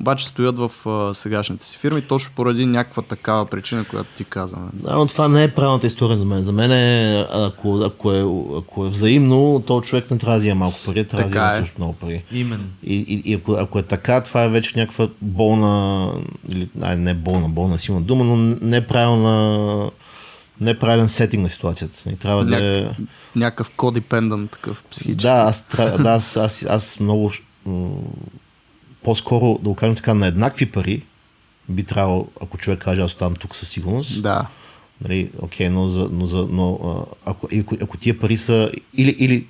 [0.00, 4.68] Обаче стоят в а, сегашните си фирми, точно поради някаква такава причина, която ти казваме.
[4.72, 6.42] Да, но това не е правилната история за мен.
[6.42, 8.20] За мен е, ако, ако, е,
[8.58, 11.60] ако е взаимно, то човек не трябва да взема малко пари, трябва да взема е.
[11.60, 12.24] също много пари.
[12.32, 12.64] Именно.
[12.82, 16.12] И, и, и ако, ако е така, това е вече някаква болна,
[16.48, 19.90] или ай, не болна, болна силна дума, но неправилна,
[20.60, 22.10] неправилен сетинг на ситуацията.
[22.10, 22.88] И трябва да е...
[23.36, 25.28] Някакъв кодепендент такъв психически.
[25.28, 27.32] Да, аз, да, аз, аз, аз много
[29.04, 31.02] по-скоро, да го кажем така, на еднакви пари
[31.68, 34.46] би трябвало, ако човек каже, аз оставам тук със сигурност, да.
[35.00, 36.78] Нали, окей, но, за, но, за, но
[37.26, 39.46] ако, ако, ако тия пари са или, или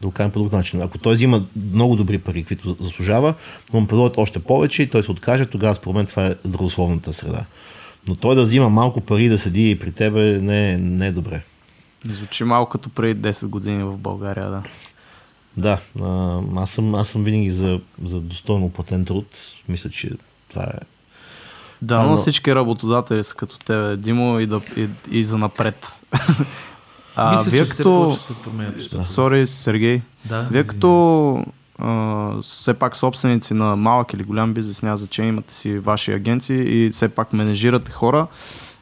[0.00, 1.42] да го кажем по друг начин, ако той взима
[1.72, 3.34] много добри пари, които заслужава,
[3.72, 7.12] но му предлагат още повече и той се откаже, тогава според мен това е здравословната
[7.12, 7.44] среда.
[8.08, 11.42] Но той да взима малко пари и да седи при тебе не, не е добре.
[12.04, 14.62] Звучи малко като преди 10 години в България, да.
[15.56, 19.26] Да, а, аз, съм, аз съм винаги за, за достойно платен труд.
[19.68, 20.10] Мисля, че
[20.48, 20.78] това е
[21.82, 25.86] Да, но но- всички работодатели са като тебе, Димо, и, да, и, и за напред.
[27.16, 28.10] а, Мисля, вие че като...
[28.16, 28.34] се
[28.76, 29.04] нещата.
[29.04, 30.02] Сори, Сергей.
[30.24, 31.44] Да, Вие като
[31.78, 36.84] а, все пак собственици на малък или голям бизнес, няма значение, имате си ваши агенции
[36.84, 38.26] и все пак менежирате хора.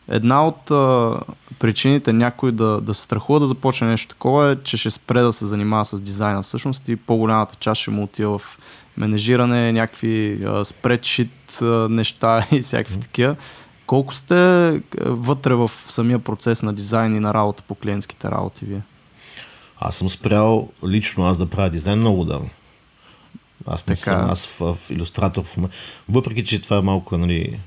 [0.09, 1.15] Една от а,
[1.59, 5.33] причините някой да, да се страхува да започне нещо такова е, че ще спре да
[5.33, 8.59] се занимава с дизайна всъщност и по-голямата част ще му отива в
[8.97, 13.37] менежиране, някакви а, спредшит а, неща и всякакви такива.
[13.87, 18.83] Колко сте вътре в самия процес на дизайн и на работа по клиентските работи вие?
[19.79, 22.51] Аз съм спрял лично аз да правя дизайн много давно.
[23.67, 24.05] Аз не Така.
[24.05, 25.77] съм, аз в, в иллюстратор в момента.
[26.09, 27.61] Въпреки, че това е малко нали,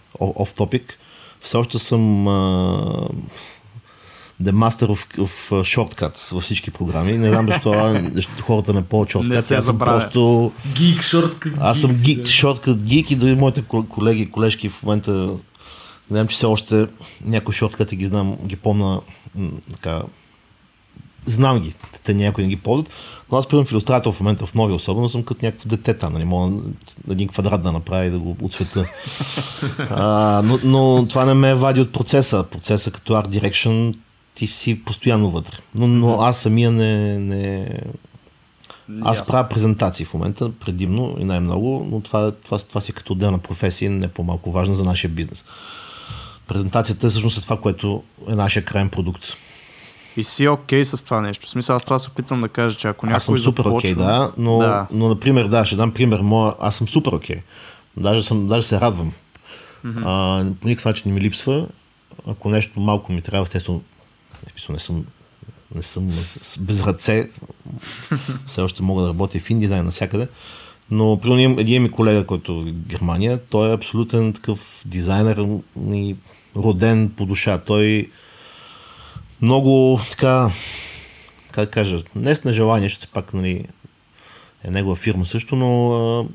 [0.57, 0.99] топик,
[1.47, 2.31] все още съм а,
[4.43, 7.17] the master of, of shortcuts във всички програми.
[7.17, 9.41] Не знам защо, защо хората не ползват Не shortcuts.
[9.41, 10.51] се Аз съм просто...
[10.73, 12.27] Geek, shortcut, Аз съм geeks, гик, да.
[12.27, 15.29] шорткът гик и дори моите кол- колеги и колежки в момента
[16.11, 16.87] знам, че все още
[17.25, 19.01] някои шорткати ги знам, ги помна
[19.71, 20.01] така,
[21.27, 22.89] знам ги, те някои не ги ползват,
[23.31, 26.13] но аз примерно в иллюстратор в момента в нови особено съм като някакво дете там,
[26.13, 26.61] нали, мога
[27.11, 28.85] един квадрат да направя и да го отсвета.
[29.89, 32.43] а, но, но, това не ме вади от процеса.
[32.51, 33.97] Процеса като Art Direction
[34.35, 35.57] ти си постоянно вътре.
[35.75, 37.69] Но, но аз самия не, не,
[39.01, 39.31] аз Ясно.
[39.31, 43.91] правя презентации в момента, предимно и най-много, но това, това, това си като отделна професия,
[43.91, 45.45] не по-малко важна за нашия бизнес.
[46.47, 49.33] Презентацията всъщност е това, което е нашия крайен продукт.
[50.17, 51.45] И си окей с това нещо.
[51.45, 53.77] В смисъл, аз това се опитвам да кажа, че ако някой Аз съм супер започва...
[53.77, 54.87] окей, да, но, Да.
[54.91, 57.41] но, например, да, ще дам пример, моя, аз съм супер окей.
[57.97, 59.11] Даже, съм, даже се радвам.
[59.85, 61.67] А, по никакъв начин не ми липсва.
[62.27, 63.81] Ако нещо малко ми трябва, естествено,
[64.69, 65.05] не, съм
[65.75, 66.11] не съм
[66.59, 67.29] без ръце.
[68.47, 70.27] Все още мога да работя в индизайн навсякъде.
[70.91, 75.45] Но, примерно, имам- един ми колега, който е Германия, той е абсолютен такъв дизайнер
[76.55, 77.57] роден по душа.
[77.57, 78.09] Той
[79.41, 80.51] много така,
[81.51, 83.65] как кажа, не с нежелание, ще се пак, нали,
[84.63, 86.25] е негова фирма също, но а,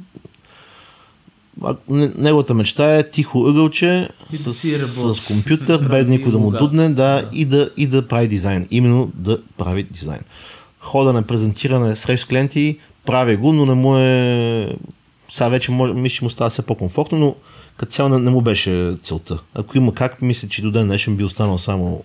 [1.63, 5.21] а, не- неговата мечта е тихо ъгълче с, работи.
[5.21, 7.29] с компютър, без никой да му дудне, да, Да.
[7.33, 8.69] И, да, и да прави дизайн.
[8.71, 10.21] Именно да прави дизайн.
[10.81, 14.77] Ходене, презентиране, среща с клиенти, прави го, но не му е...
[15.33, 17.35] Сега вече може, мисля, че му става все по-комфортно, но
[17.77, 19.39] като цяло не, не му беше целта.
[19.55, 22.05] Ако има как, мисля, че до ден днешен би останал само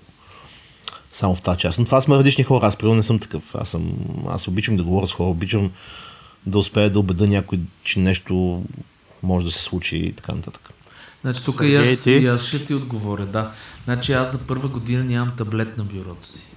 [1.18, 1.80] само в тази част.
[1.80, 2.68] Но това сме различни хора.
[2.68, 3.44] Аз примерно не съм такъв.
[3.56, 3.94] Аз, съм,
[4.30, 5.72] аз обичам да говоря с хора, обичам
[6.46, 8.64] да успея да убеда някой, че нещо
[9.24, 10.70] може да се случи и така нататък.
[11.22, 12.12] Значи тук и аз, ти?
[12.12, 13.52] и аз ще ти отговоря, да.
[13.84, 16.52] Значи аз за първа година нямам таблет на бюрото си.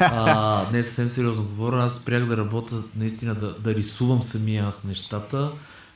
[0.00, 4.84] А, не съвсем сериозно говоря, аз спрях да работя, наистина да, да рисувам самия аз
[4.84, 5.50] нещата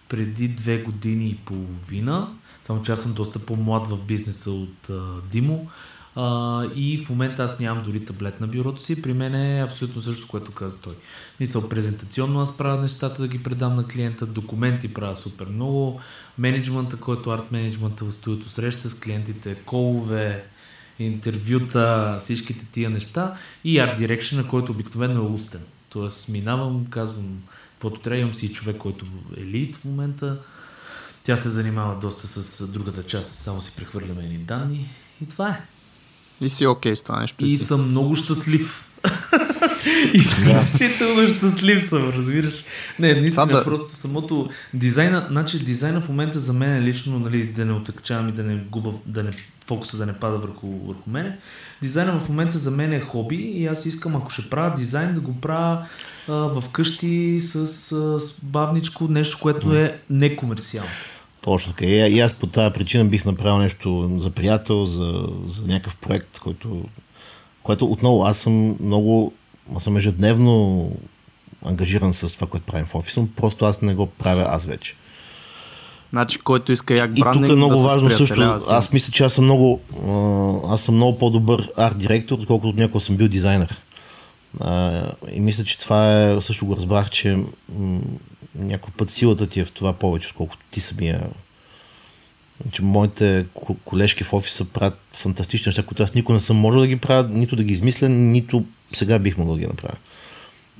[0.09, 2.28] преди две години и половина.
[2.66, 5.69] Само че аз съм доста по-млад в бизнеса от а, Димо.
[6.16, 9.03] А, и в момента аз нямам дори таблет на бюрото си.
[9.03, 10.95] При мен е абсолютно също, което каза той.
[11.41, 16.01] Мисъл, презентационно аз правя нещата да ги предам на клиента, документи правя супер много,
[16.39, 20.45] менеджмента, който арт менеджмента в студиото среща с клиентите, колове,
[20.99, 23.35] интервюта, всичките тия неща
[23.65, 25.62] и арт дирекшена, който обикновено е устен.
[25.89, 27.43] Тоест минавам, казвам
[27.73, 30.39] каквото трябва, имам си човек, който е лид в момента.
[31.23, 34.89] Тя се занимава доста с другата част, само си прехвърляме едни данни
[35.23, 35.73] и това е.
[36.40, 37.44] И си окей с това нещо.
[37.44, 38.90] И съм много щастлив.
[40.15, 42.65] Изключително щастлив съм, разбираш.
[42.98, 47.47] Не, наистина, да- просто самото дизайна, значи дизайна в момента за мен е лично, нали,
[47.47, 49.31] да не отъкчавам и да не губа, да не,
[49.66, 51.39] фокуса да не пада върху, върху мене.
[51.82, 55.20] Дизайна в момента за мен е хоби и аз искам, ако ще правя дизайн, да
[55.20, 55.86] го правя
[56.28, 57.56] а, в къщи с,
[57.93, 60.90] а, с бавничко, нещо, което е некомерциално.
[61.45, 61.87] Точно така.
[61.87, 66.39] И, и аз по тази причина бих направил нещо за приятел, за, за някакъв проект,
[66.39, 66.83] който,
[67.62, 69.33] което отново аз съм много,
[69.77, 70.91] аз съм ежедневно
[71.65, 74.95] ангажиран с това, което правим в офиса, но просто аз не го правя аз вече.
[76.11, 78.59] Значи, който иска як И тук е много да важно също.
[78.69, 79.81] Аз мисля, че аз съм много,
[80.69, 83.81] аз съм много по-добър арт директор, отколкото някога съм бил дизайнер.
[85.33, 87.39] И мисля, че това е, също го разбрах, че
[88.55, 91.26] някой път силата ти е в това повече, отколкото ти самия.
[92.72, 96.81] Че моите ко- колежки в офиса правят фантастични неща, които аз никога не съм можел
[96.81, 98.64] да ги правя, нито да ги измисля, нито
[98.94, 99.97] сега бих могъл да ги направя.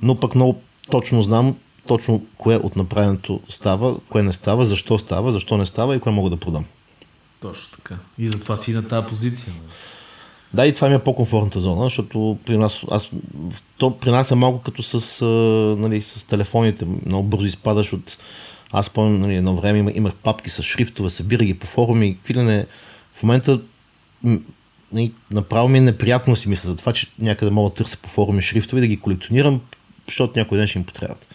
[0.01, 1.55] Но пък много точно знам
[1.87, 6.11] точно кое от направеното става, кое не става, защо става, защо не става и кое
[6.11, 6.65] мога да продам.
[7.41, 7.97] Точно така.
[8.17, 9.53] И затова си на тази позиция.
[9.53, 9.71] нали?
[10.55, 13.09] Да, и това ми е по-комфортната зона, защото при нас, аз,
[13.77, 15.25] то при нас е малко като с, а,
[15.81, 18.17] нали, с телефоните, много бързо изпадаш от...
[18.71, 22.65] Аз спомням, нали, едно време имах, имах папки с шрифтове, събира ги по форуми, какви.
[23.13, 23.61] В момента
[24.91, 28.09] нали, направо ми е неприятно си мисля за това, че някъде мога да търся по
[28.09, 29.61] форуми шрифтове да ги колекционирам,
[30.07, 31.27] защото някой ден ще им потребват.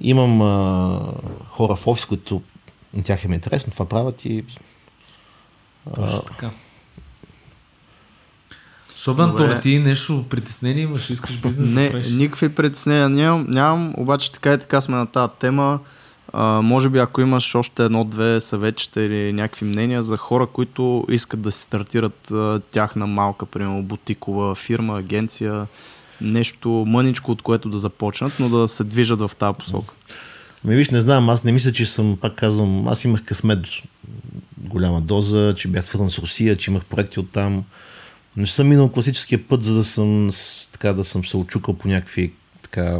[0.00, 1.00] Имам а,
[1.48, 2.42] хора в офис, които
[2.94, 4.44] на тях им е интересно, това правят и
[5.94, 6.50] Точно така.
[9.04, 9.46] Шобан, Добре.
[9.46, 12.10] Торе, ти нещо притеснение имаш, искаш бизнес да Не, правиш?
[12.10, 15.80] никакви притеснения нямам, нямам, обаче така и така сме на тази тема.
[16.32, 21.40] А, може би ако имаш още едно-две съветчета или някакви мнения за хора, които искат
[21.40, 25.66] да си стартират а, тяхна малка, примерно бутикова фирма, агенция,
[26.20, 29.94] нещо мъничко, от което да започнат, но да се движат в тази посока.
[30.64, 33.66] Ми виж, не знам, аз не мисля, че съм, пак казвам, аз имах късмет
[34.58, 37.64] голяма доза, че бях свързан с Русия, че имах проекти от там.
[38.36, 40.30] Не съм минал класическия път, за да съм,
[40.72, 42.32] така, да съм се очукал по някакви
[42.62, 42.98] така,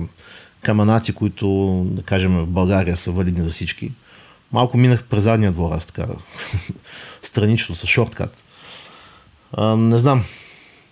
[0.63, 3.93] каманаци, които, да кажем, в България са валидни за всички.
[4.53, 6.07] Малко минах през задния двор, аз така,
[7.23, 8.45] странично, с шорткат.
[9.53, 10.25] А, не знам.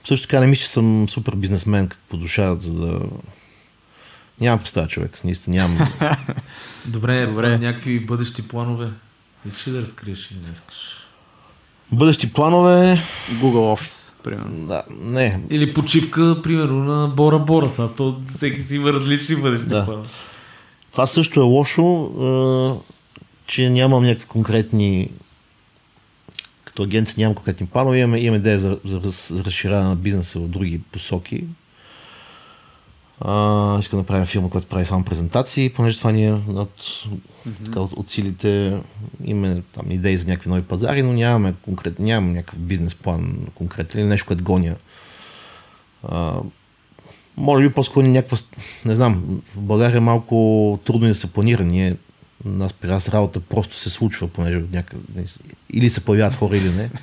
[0.09, 3.01] Също така не мисля, че съм супер бизнесмен като по душа, за да...
[4.41, 5.79] Нямам представа човек, наистина нямам.
[6.87, 7.27] Добре, Добре.
[7.27, 7.59] Добре.
[7.59, 8.91] някакви бъдещи планове.
[9.47, 11.07] Искаш ли да разкриеш или не искаш?
[11.93, 14.67] Бъдещи планове, Google Office, примерно.
[14.67, 15.41] да, не.
[15.51, 17.69] Или почивка, примерно, на Бора Бора.
[17.69, 19.85] Сега то всеки си има различни бъдещи Да.
[19.85, 20.09] планове.
[20.93, 22.11] Това също е лошо,
[23.47, 25.11] че нямам някакви конкретни
[26.73, 29.01] като агенция нямам конкретни планове, имаме, имаме идея за, за,
[29.37, 31.45] за разширяване на бизнеса в други посоки.
[33.25, 37.05] А, искам да правим фирма, която прави само презентации, понеже това ни е от,
[37.65, 38.79] така, от, от силите.
[39.25, 44.01] Имаме там идеи за някакви нови пазари, но нямаме, конкрет, нямам някакъв бизнес план конкретен
[44.01, 44.77] или нещо, което гоня.
[46.09, 46.35] А,
[47.37, 48.39] може би по-скоро някаква,
[48.85, 51.65] не знам, в България е малко трудно да се планира.
[51.65, 51.97] Ние,
[52.45, 55.25] нас при нас работа просто се случва, понеже от някъде,
[55.71, 56.91] или се появяват хора, или не.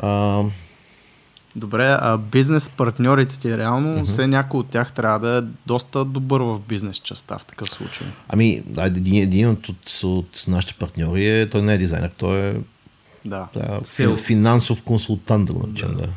[0.00, 0.42] А,
[1.56, 4.04] Добре, а бизнес партньорите ти реално, mm-hmm.
[4.04, 8.06] все някой от тях трябва да е доста добър в бизнес частта в такъв случай.
[8.28, 12.38] ами, да, един, един от, от, от нашите партньори е, той не е дизайнер, той
[12.38, 12.54] е
[13.24, 13.48] Да.
[13.54, 14.16] да, Sales.
[14.16, 15.94] финансов консултант, да го наречем.
[15.94, 16.08] Да.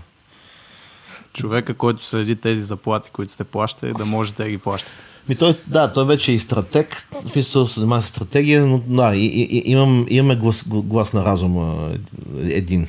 [1.33, 4.95] Човека, който следи тези заплати, които сте плащали, да можете да ги плащате.
[5.30, 9.15] Ми той, да, той вече е и стратег, смисъл се занимава с стратегия, но да,
[9.15, 11.91] и, и, имам, имаме глас, глас на разума
[12.39, 12.88] един.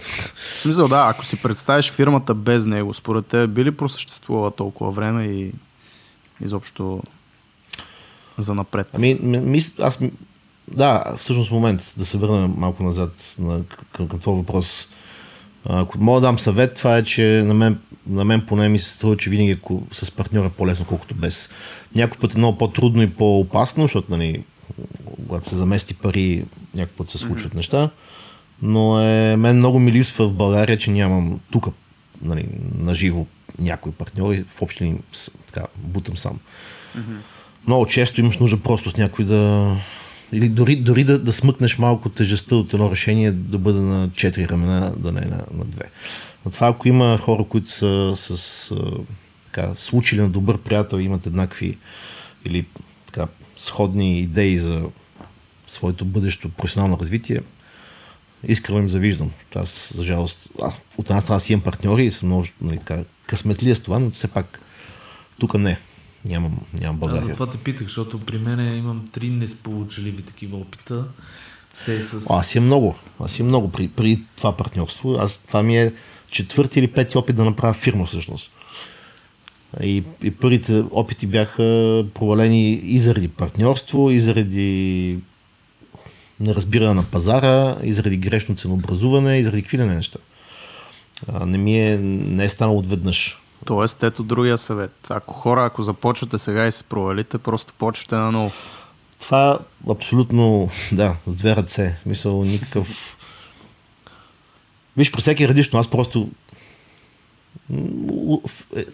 [0.57, 4.91] В смисъл, да, ако си представиш фирмата без него, според те би ли просъществувала толкова
[4.91, 5.53] време и
[6.45, 7.03] изобщо
[8.39, 8.91] за напред?
[8.93, 9.99] Ами, м- мис, аз,
[10.69, 14.89] да, всъщност момент да се върнем малко назад на, към, към този въпрос.
[15.69, 18.91] Ако мога да дам съвет, това е, че на мен, на мен поне ми се
[18.91, 19.59] струва, че винаги
[19.93, 21.49] с партньор е по-лесно, колкото без.
[21.95, 24.45] Някой път е много по-трудно и по-опасно, защото нали,
[25.27, 26.45] когато се замести пари,
[26.75, 27.57] някой път се случват mm-hmm.
[27.57, 27.91] неща.
[28.63, 31.67] Но е, мен много ми липсва в България, че нямам тук
[32.23, 32.49] нали,
[32.79, 33.27] наживо
[33.59, 34.95] някои партньори, в общи
[35.47, 36.39] така, бутам сам
[37.67, 39.77] много често имаш нужда просто с някой да...
[40.33, 44.49] Или дори, дори да, да смъкнеш малко тежестта от едно решение да бъде на четири
[44.49, 45.85] ramена, да не на, на две.
[46.45, 48.75] Но това ако има хора, които са с
[49.45, 51.79] така, случили на добър приятел имат еднакви
[52.45, 52.67] или
[53.07, 53.27] така,
[53.57, 54.83] сходни идеи за
[55.69, 57.41] своето бъдещо професионално развитие,
[58.49, 59.31] искрено им завиждам.
[59.55, 63.05] Аз, за жалост, аз, от една страна си имам партньори и съм много нали, така,
[63.27, 64.61] късметлия с това, но все пак
[65.39, 65.79] тук не.
[66.25, 67.29] Нямам, нямам Аз България.
[67.29, 71.05] затова те питах, защото при мен имам три несполучливи такива опита.
[71.75, 72.31] Се с...
[72.31, 72.95] О, аз имам много.
[73.21, 75.17] Аз имам много при, при това партньорство.
[75.19, 75.93] Аз, това ми е
[76.29, 78.51] четвърти или пети опит да направя фирма всъщност.
[79.83, 85.19] И, и първите опити бяха провалени и заради партньорство, и заради
[86.41, 90.19] неразбиране на пазара, и заради грешно ценообразуване, и заради какви ли неща.
[91.29, 93.42] А, не ми е, не е станало отведнъж.
[93.65, 95.07] Тоест, ето другия съвет.
[95.11, 98.53] Ако хора, ако започвате сега и се провалите, просто почвате на ново.
[99.21, 99.59] Това
[99.91, 101.97] абсолютно, да, с две ръце.
[101.99, 103.17] В смисъл, никакъв...
[104.97, 106.29] Виж, при всеки радишно, аз просто
[107.71, 108.51] в,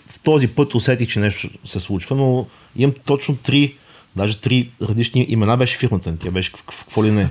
[0.08, 2.46] в този път усетих, че нещо се случва, но
[2.76, 3.76] имам точно три,
[4.16, 6.16] даже три различни имена беше фирмата.
[6.18, 7.30] Тя беше какво ли не.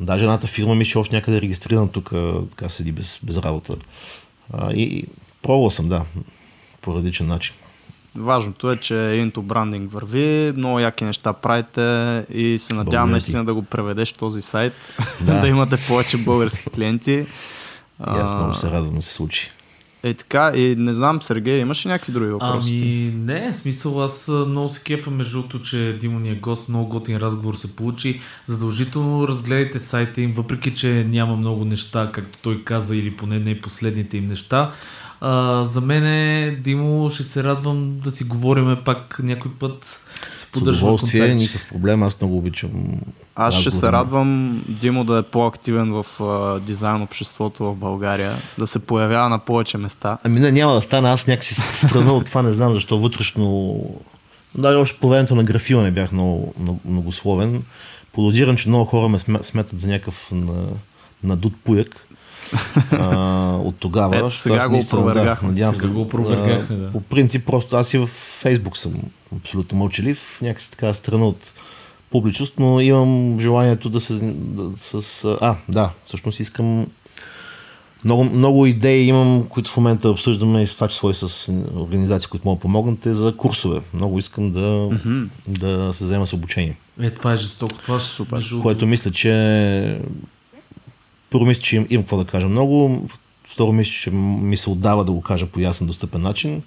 [0.00, 2.10] Даже едната фирма ми ще още някъде е регистрирана тук,
[2.50, 3.76] така седи без, без работа.
[4.52, 5.04] А, и
[5.46, 6.02] пробвал съм, да,
[6.82, 7.54] по различен начин.
[8.16, 13.54] Важното е, че Into Branding върви, много яки неща правите и се надявам наистина да
[13.54, 14.72] го преведеш този сайт,
[15.20, 15.34] да.
[15.40, 17.12] да имате повече български клиенти.
[17.12, 17.26] И
[18.00, 19.50] аз много се радвам да се случи.
[20.02, 22.74] Е така, и не знам, Сергей, имаш ли някакви други въпроси?
[22.74, 26.88] Ами не, смисъл аз много се кефа между другото, че Димо ни е гост, много
[26.88, 28.20] готин разговор се получи.
[28.46, 33.60] Задължително разгледайте сайта им, въпреки че няма много неща, както той каза, или поне не
[33.60, 34.72] последните им неща.
[35.20, 40.02] А, за мен, Димо, ще се радвам да си говориме пак някой път.
[40.36, 42.70] С удоволствие, никакъв проблем, аз много обичам.
[43.34, 48.66] Аз ще се радвам Димо да е по-активен в а, дизайн обществото в България, да
[48.66, 50.18] се появява на повече места.
[50.24, 53.80] Ами не, няма да стана, аз някакси страна от това, не знам защо вътрешно...
[54.58, 57.62] Да, още по времето на графила не бях много, много, многословен.
[58.12, 60.66] Подозирам, че много хора ме смятат за някакъв на,
[61.24, 62.05] надут пуяк
[62.92, 64.16] а, от тогава.
[64.16, 65.52] Ето, сега го опровергахме.
[65.52, 66.92] Да, сега го опровергахме, да.
[66.92, 68.06] По принцип, просто аз и в
[68.40, 68.92] Фейсбук съм
[69.36, 71.52] абсолютно мълчалив, някакси така страна от
[72.10, 74.18] публичност, но имам желанието да се...
[74.22, 76.86] Да, с, а, да, всъщност искам
[78.04, 82.30] много, много идеи имам, които в момента обсъждаме и в това число и с организации,
[82.30, 83.80] които могат да помогнат е за курсове.
[83.94, 85.28] Много искам да, mm-hmm.
[85.48, 86.76] да се взема с обучение.
[87.00, 88.44] Е, това е жестоко, това е супер.
[88.62, 90.00] Което мисля, че
[91.30, 93.08] първо мисля, че имам, имам какво да кажа много.
[93.52, 96.62] Второ мисля, че ми се отдава да го кажа по ясен, достъпен начин.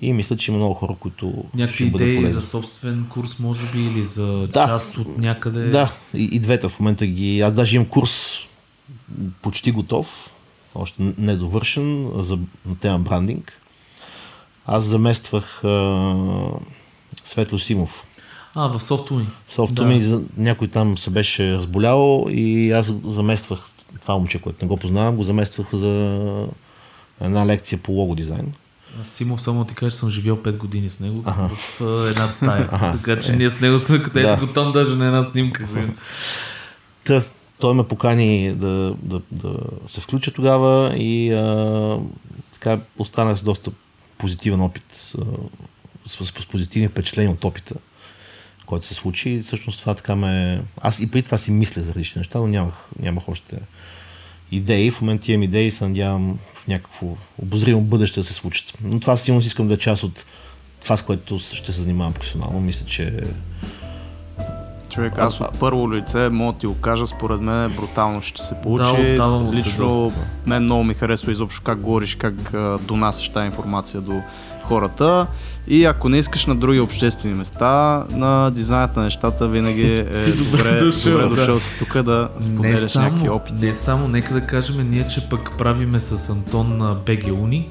[0.00, 1.44] И мисля, че има много хора, които.
[1.54, 5.70] Някакви идеи за собствен курс, може би, или за да, част от някъде.
[5.70, 7.40] Да, и, и двете в момента ги.
[7.40, 8.38] Аз даже имам курс
[9.42, 10.30] почти готов,
[10.74, 13.52] още недовършен за на тема брандинг.
[14.66, 16.14] Аз замествах а,
[17.24, 18.04] Светло Симов.
[18.54, 19.26] А, в софтуми.
[19.48, 20.20] В софтуми да.
[20.36, 23.69] някой там се беше разболял и аз замествах
[24.00, 26.46] това момче, което не го познавам, го замествах за
[27.20, 28.52] една лекция по лого дизайн.
[29.02, 31.48] Симов само ти кажа, че съм живял 5 години с него ага.
[31.48, 31.80] в
[32.10, 32.68] една стая.
[32.72, 32.92] Ага.
[32.92, 33.36] Така че е.
[33.36, 34.46] ние с него сме където да.
[34.46, 35.68] готов даже на една снимка.
[37.04, 37.22] Та,
[37.60, 39.54] той ме покани да, да, да
[39.86, 41.98] се включа тогава и а,
[42.52, 43.70] така остана с доста
[44.18, 45.24] позитивен опит, а,
[46.06, 47.74] с, с, с позитивни впечатления от опита,
[48.66, 49.30] който се случи.
[49.30, 50.62] И всъщност това така ме...
[50.80, 53.56] Аз и преди това си мислех за различни неща, но нямах, нямах още
[54.52, 54.90] идеи.
[54.90, 57.06] В момента имам идеи и се надявам в някакво
[57.38, 58.72] обозримо бъдеще да се случат.
[58.84, 60.24] Но това сигурно искам да е част от
[60.82, 62.60] това, с което ще се занимавам професионално.
[62.60, 63.20] Мисля, че
[64.90, 68.54] Човек, аз от първо лице мога да ти го кажа, според мен брутално ще се
[68.62, 69.14] получи.
[69.16, 70.12] Да, Лично
[70.46, 72.52] мен много ми харесва изобщо как говориш, как
[72.82, 74.22] донасяш тази информация до
[74.70, 75.26] хората.
[75.68, 80.36] И ако не искаш на други обществени места, на дизайнът на нещата винаги е си
[80.36, 81.60] добре, дошъл, добре дошъл да.
[81.60, 83.66] си тук да споделяш някакви опити.
[83.66, 87.68] Не само, нека да кажем ние, че пък правиме с Антон на BG Uni,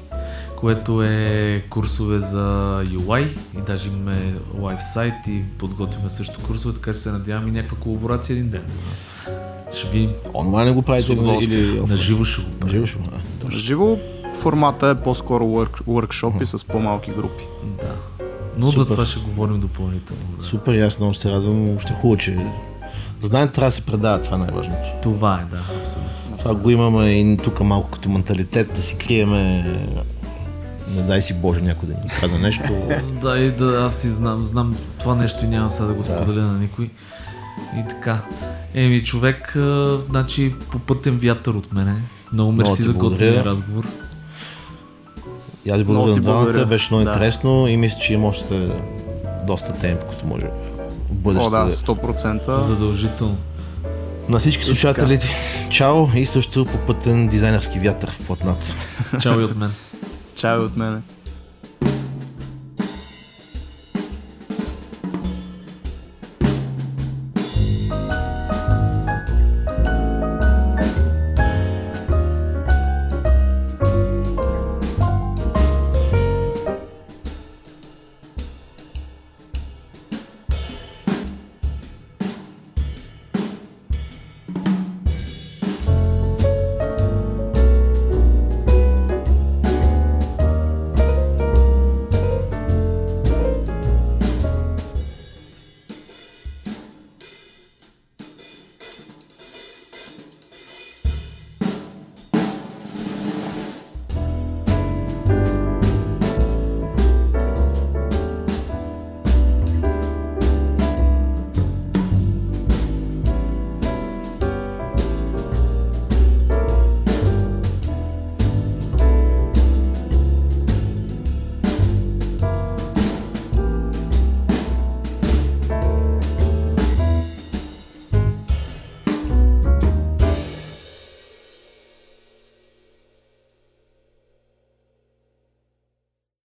[0.56, 2.44] което е курсове за
[2.84, 3.28] UI
[3.58, 7.76] и даже имаме лайв сайт и подготвяме също курсове, така че се надявам и някаква
[7.76, 8.62] колаборация един ден.
[8.62, 8.94] Не знам.
[9.74, 10.08] Ще ви...
[10.34, 11.80] Онлайн го правите или...
[11.88, 12.80] На живо ще го правим.
[12.80, 13.98] На живо ще го живо
[14.40, 17.44] формата е по-скоро work, workshop и с по-малки групи.
[17.62, 18.20] Да.
[18.58, 18.82] Но Супер.
[18.82, 20.22] за това ще говорим допълнително.
[20.38, 20.44] Да.
[20.44, 21.80] Супер, аз много ще радвам.
[21.80, 22.38] Ще хубаво, че
[23.22, 24.78] знаете, трябва да се предава, това е най-важното.
[25.02, 26.10] Това е, да, абсолютно.
[26.38, 29.64] Това го имаме и тук малко като менталитет, да си криеме
[30.94, 32.62] не дай си Боже някой да ни каза нещо.
[33.22, 36.40] да, и да, аз си знам, знам това нещо и няма сега да го споделя
[36.40, 36.46] да.
[36.46, 36.90] на никой.
[37.78, 38.18] И така.
[38.74, 42.02] Еми, човек, а, значи по пътен вятър от мене.
[42.32, 43.86] Много мерси за готвения разговор.
[45.64, 47.10] И аз благодаря на двамата, беше много да.
[47.10, 48.68] интересно и мисля, че има още
[49.46, 50.46] доста теми, които може
[51.10, 51.46] бъдеще.
[51.46, 52.56] О, да, 100%.
[52.56, 53.36] Задължително.
[54.28, 55.28] На всички слушателите,
[55.70, 58.74] чао и също по пътен дизайнерски вятър в платната.
[59.20, 59.72] Чао и от мен.
[60.36, 60.98] Чао от мене.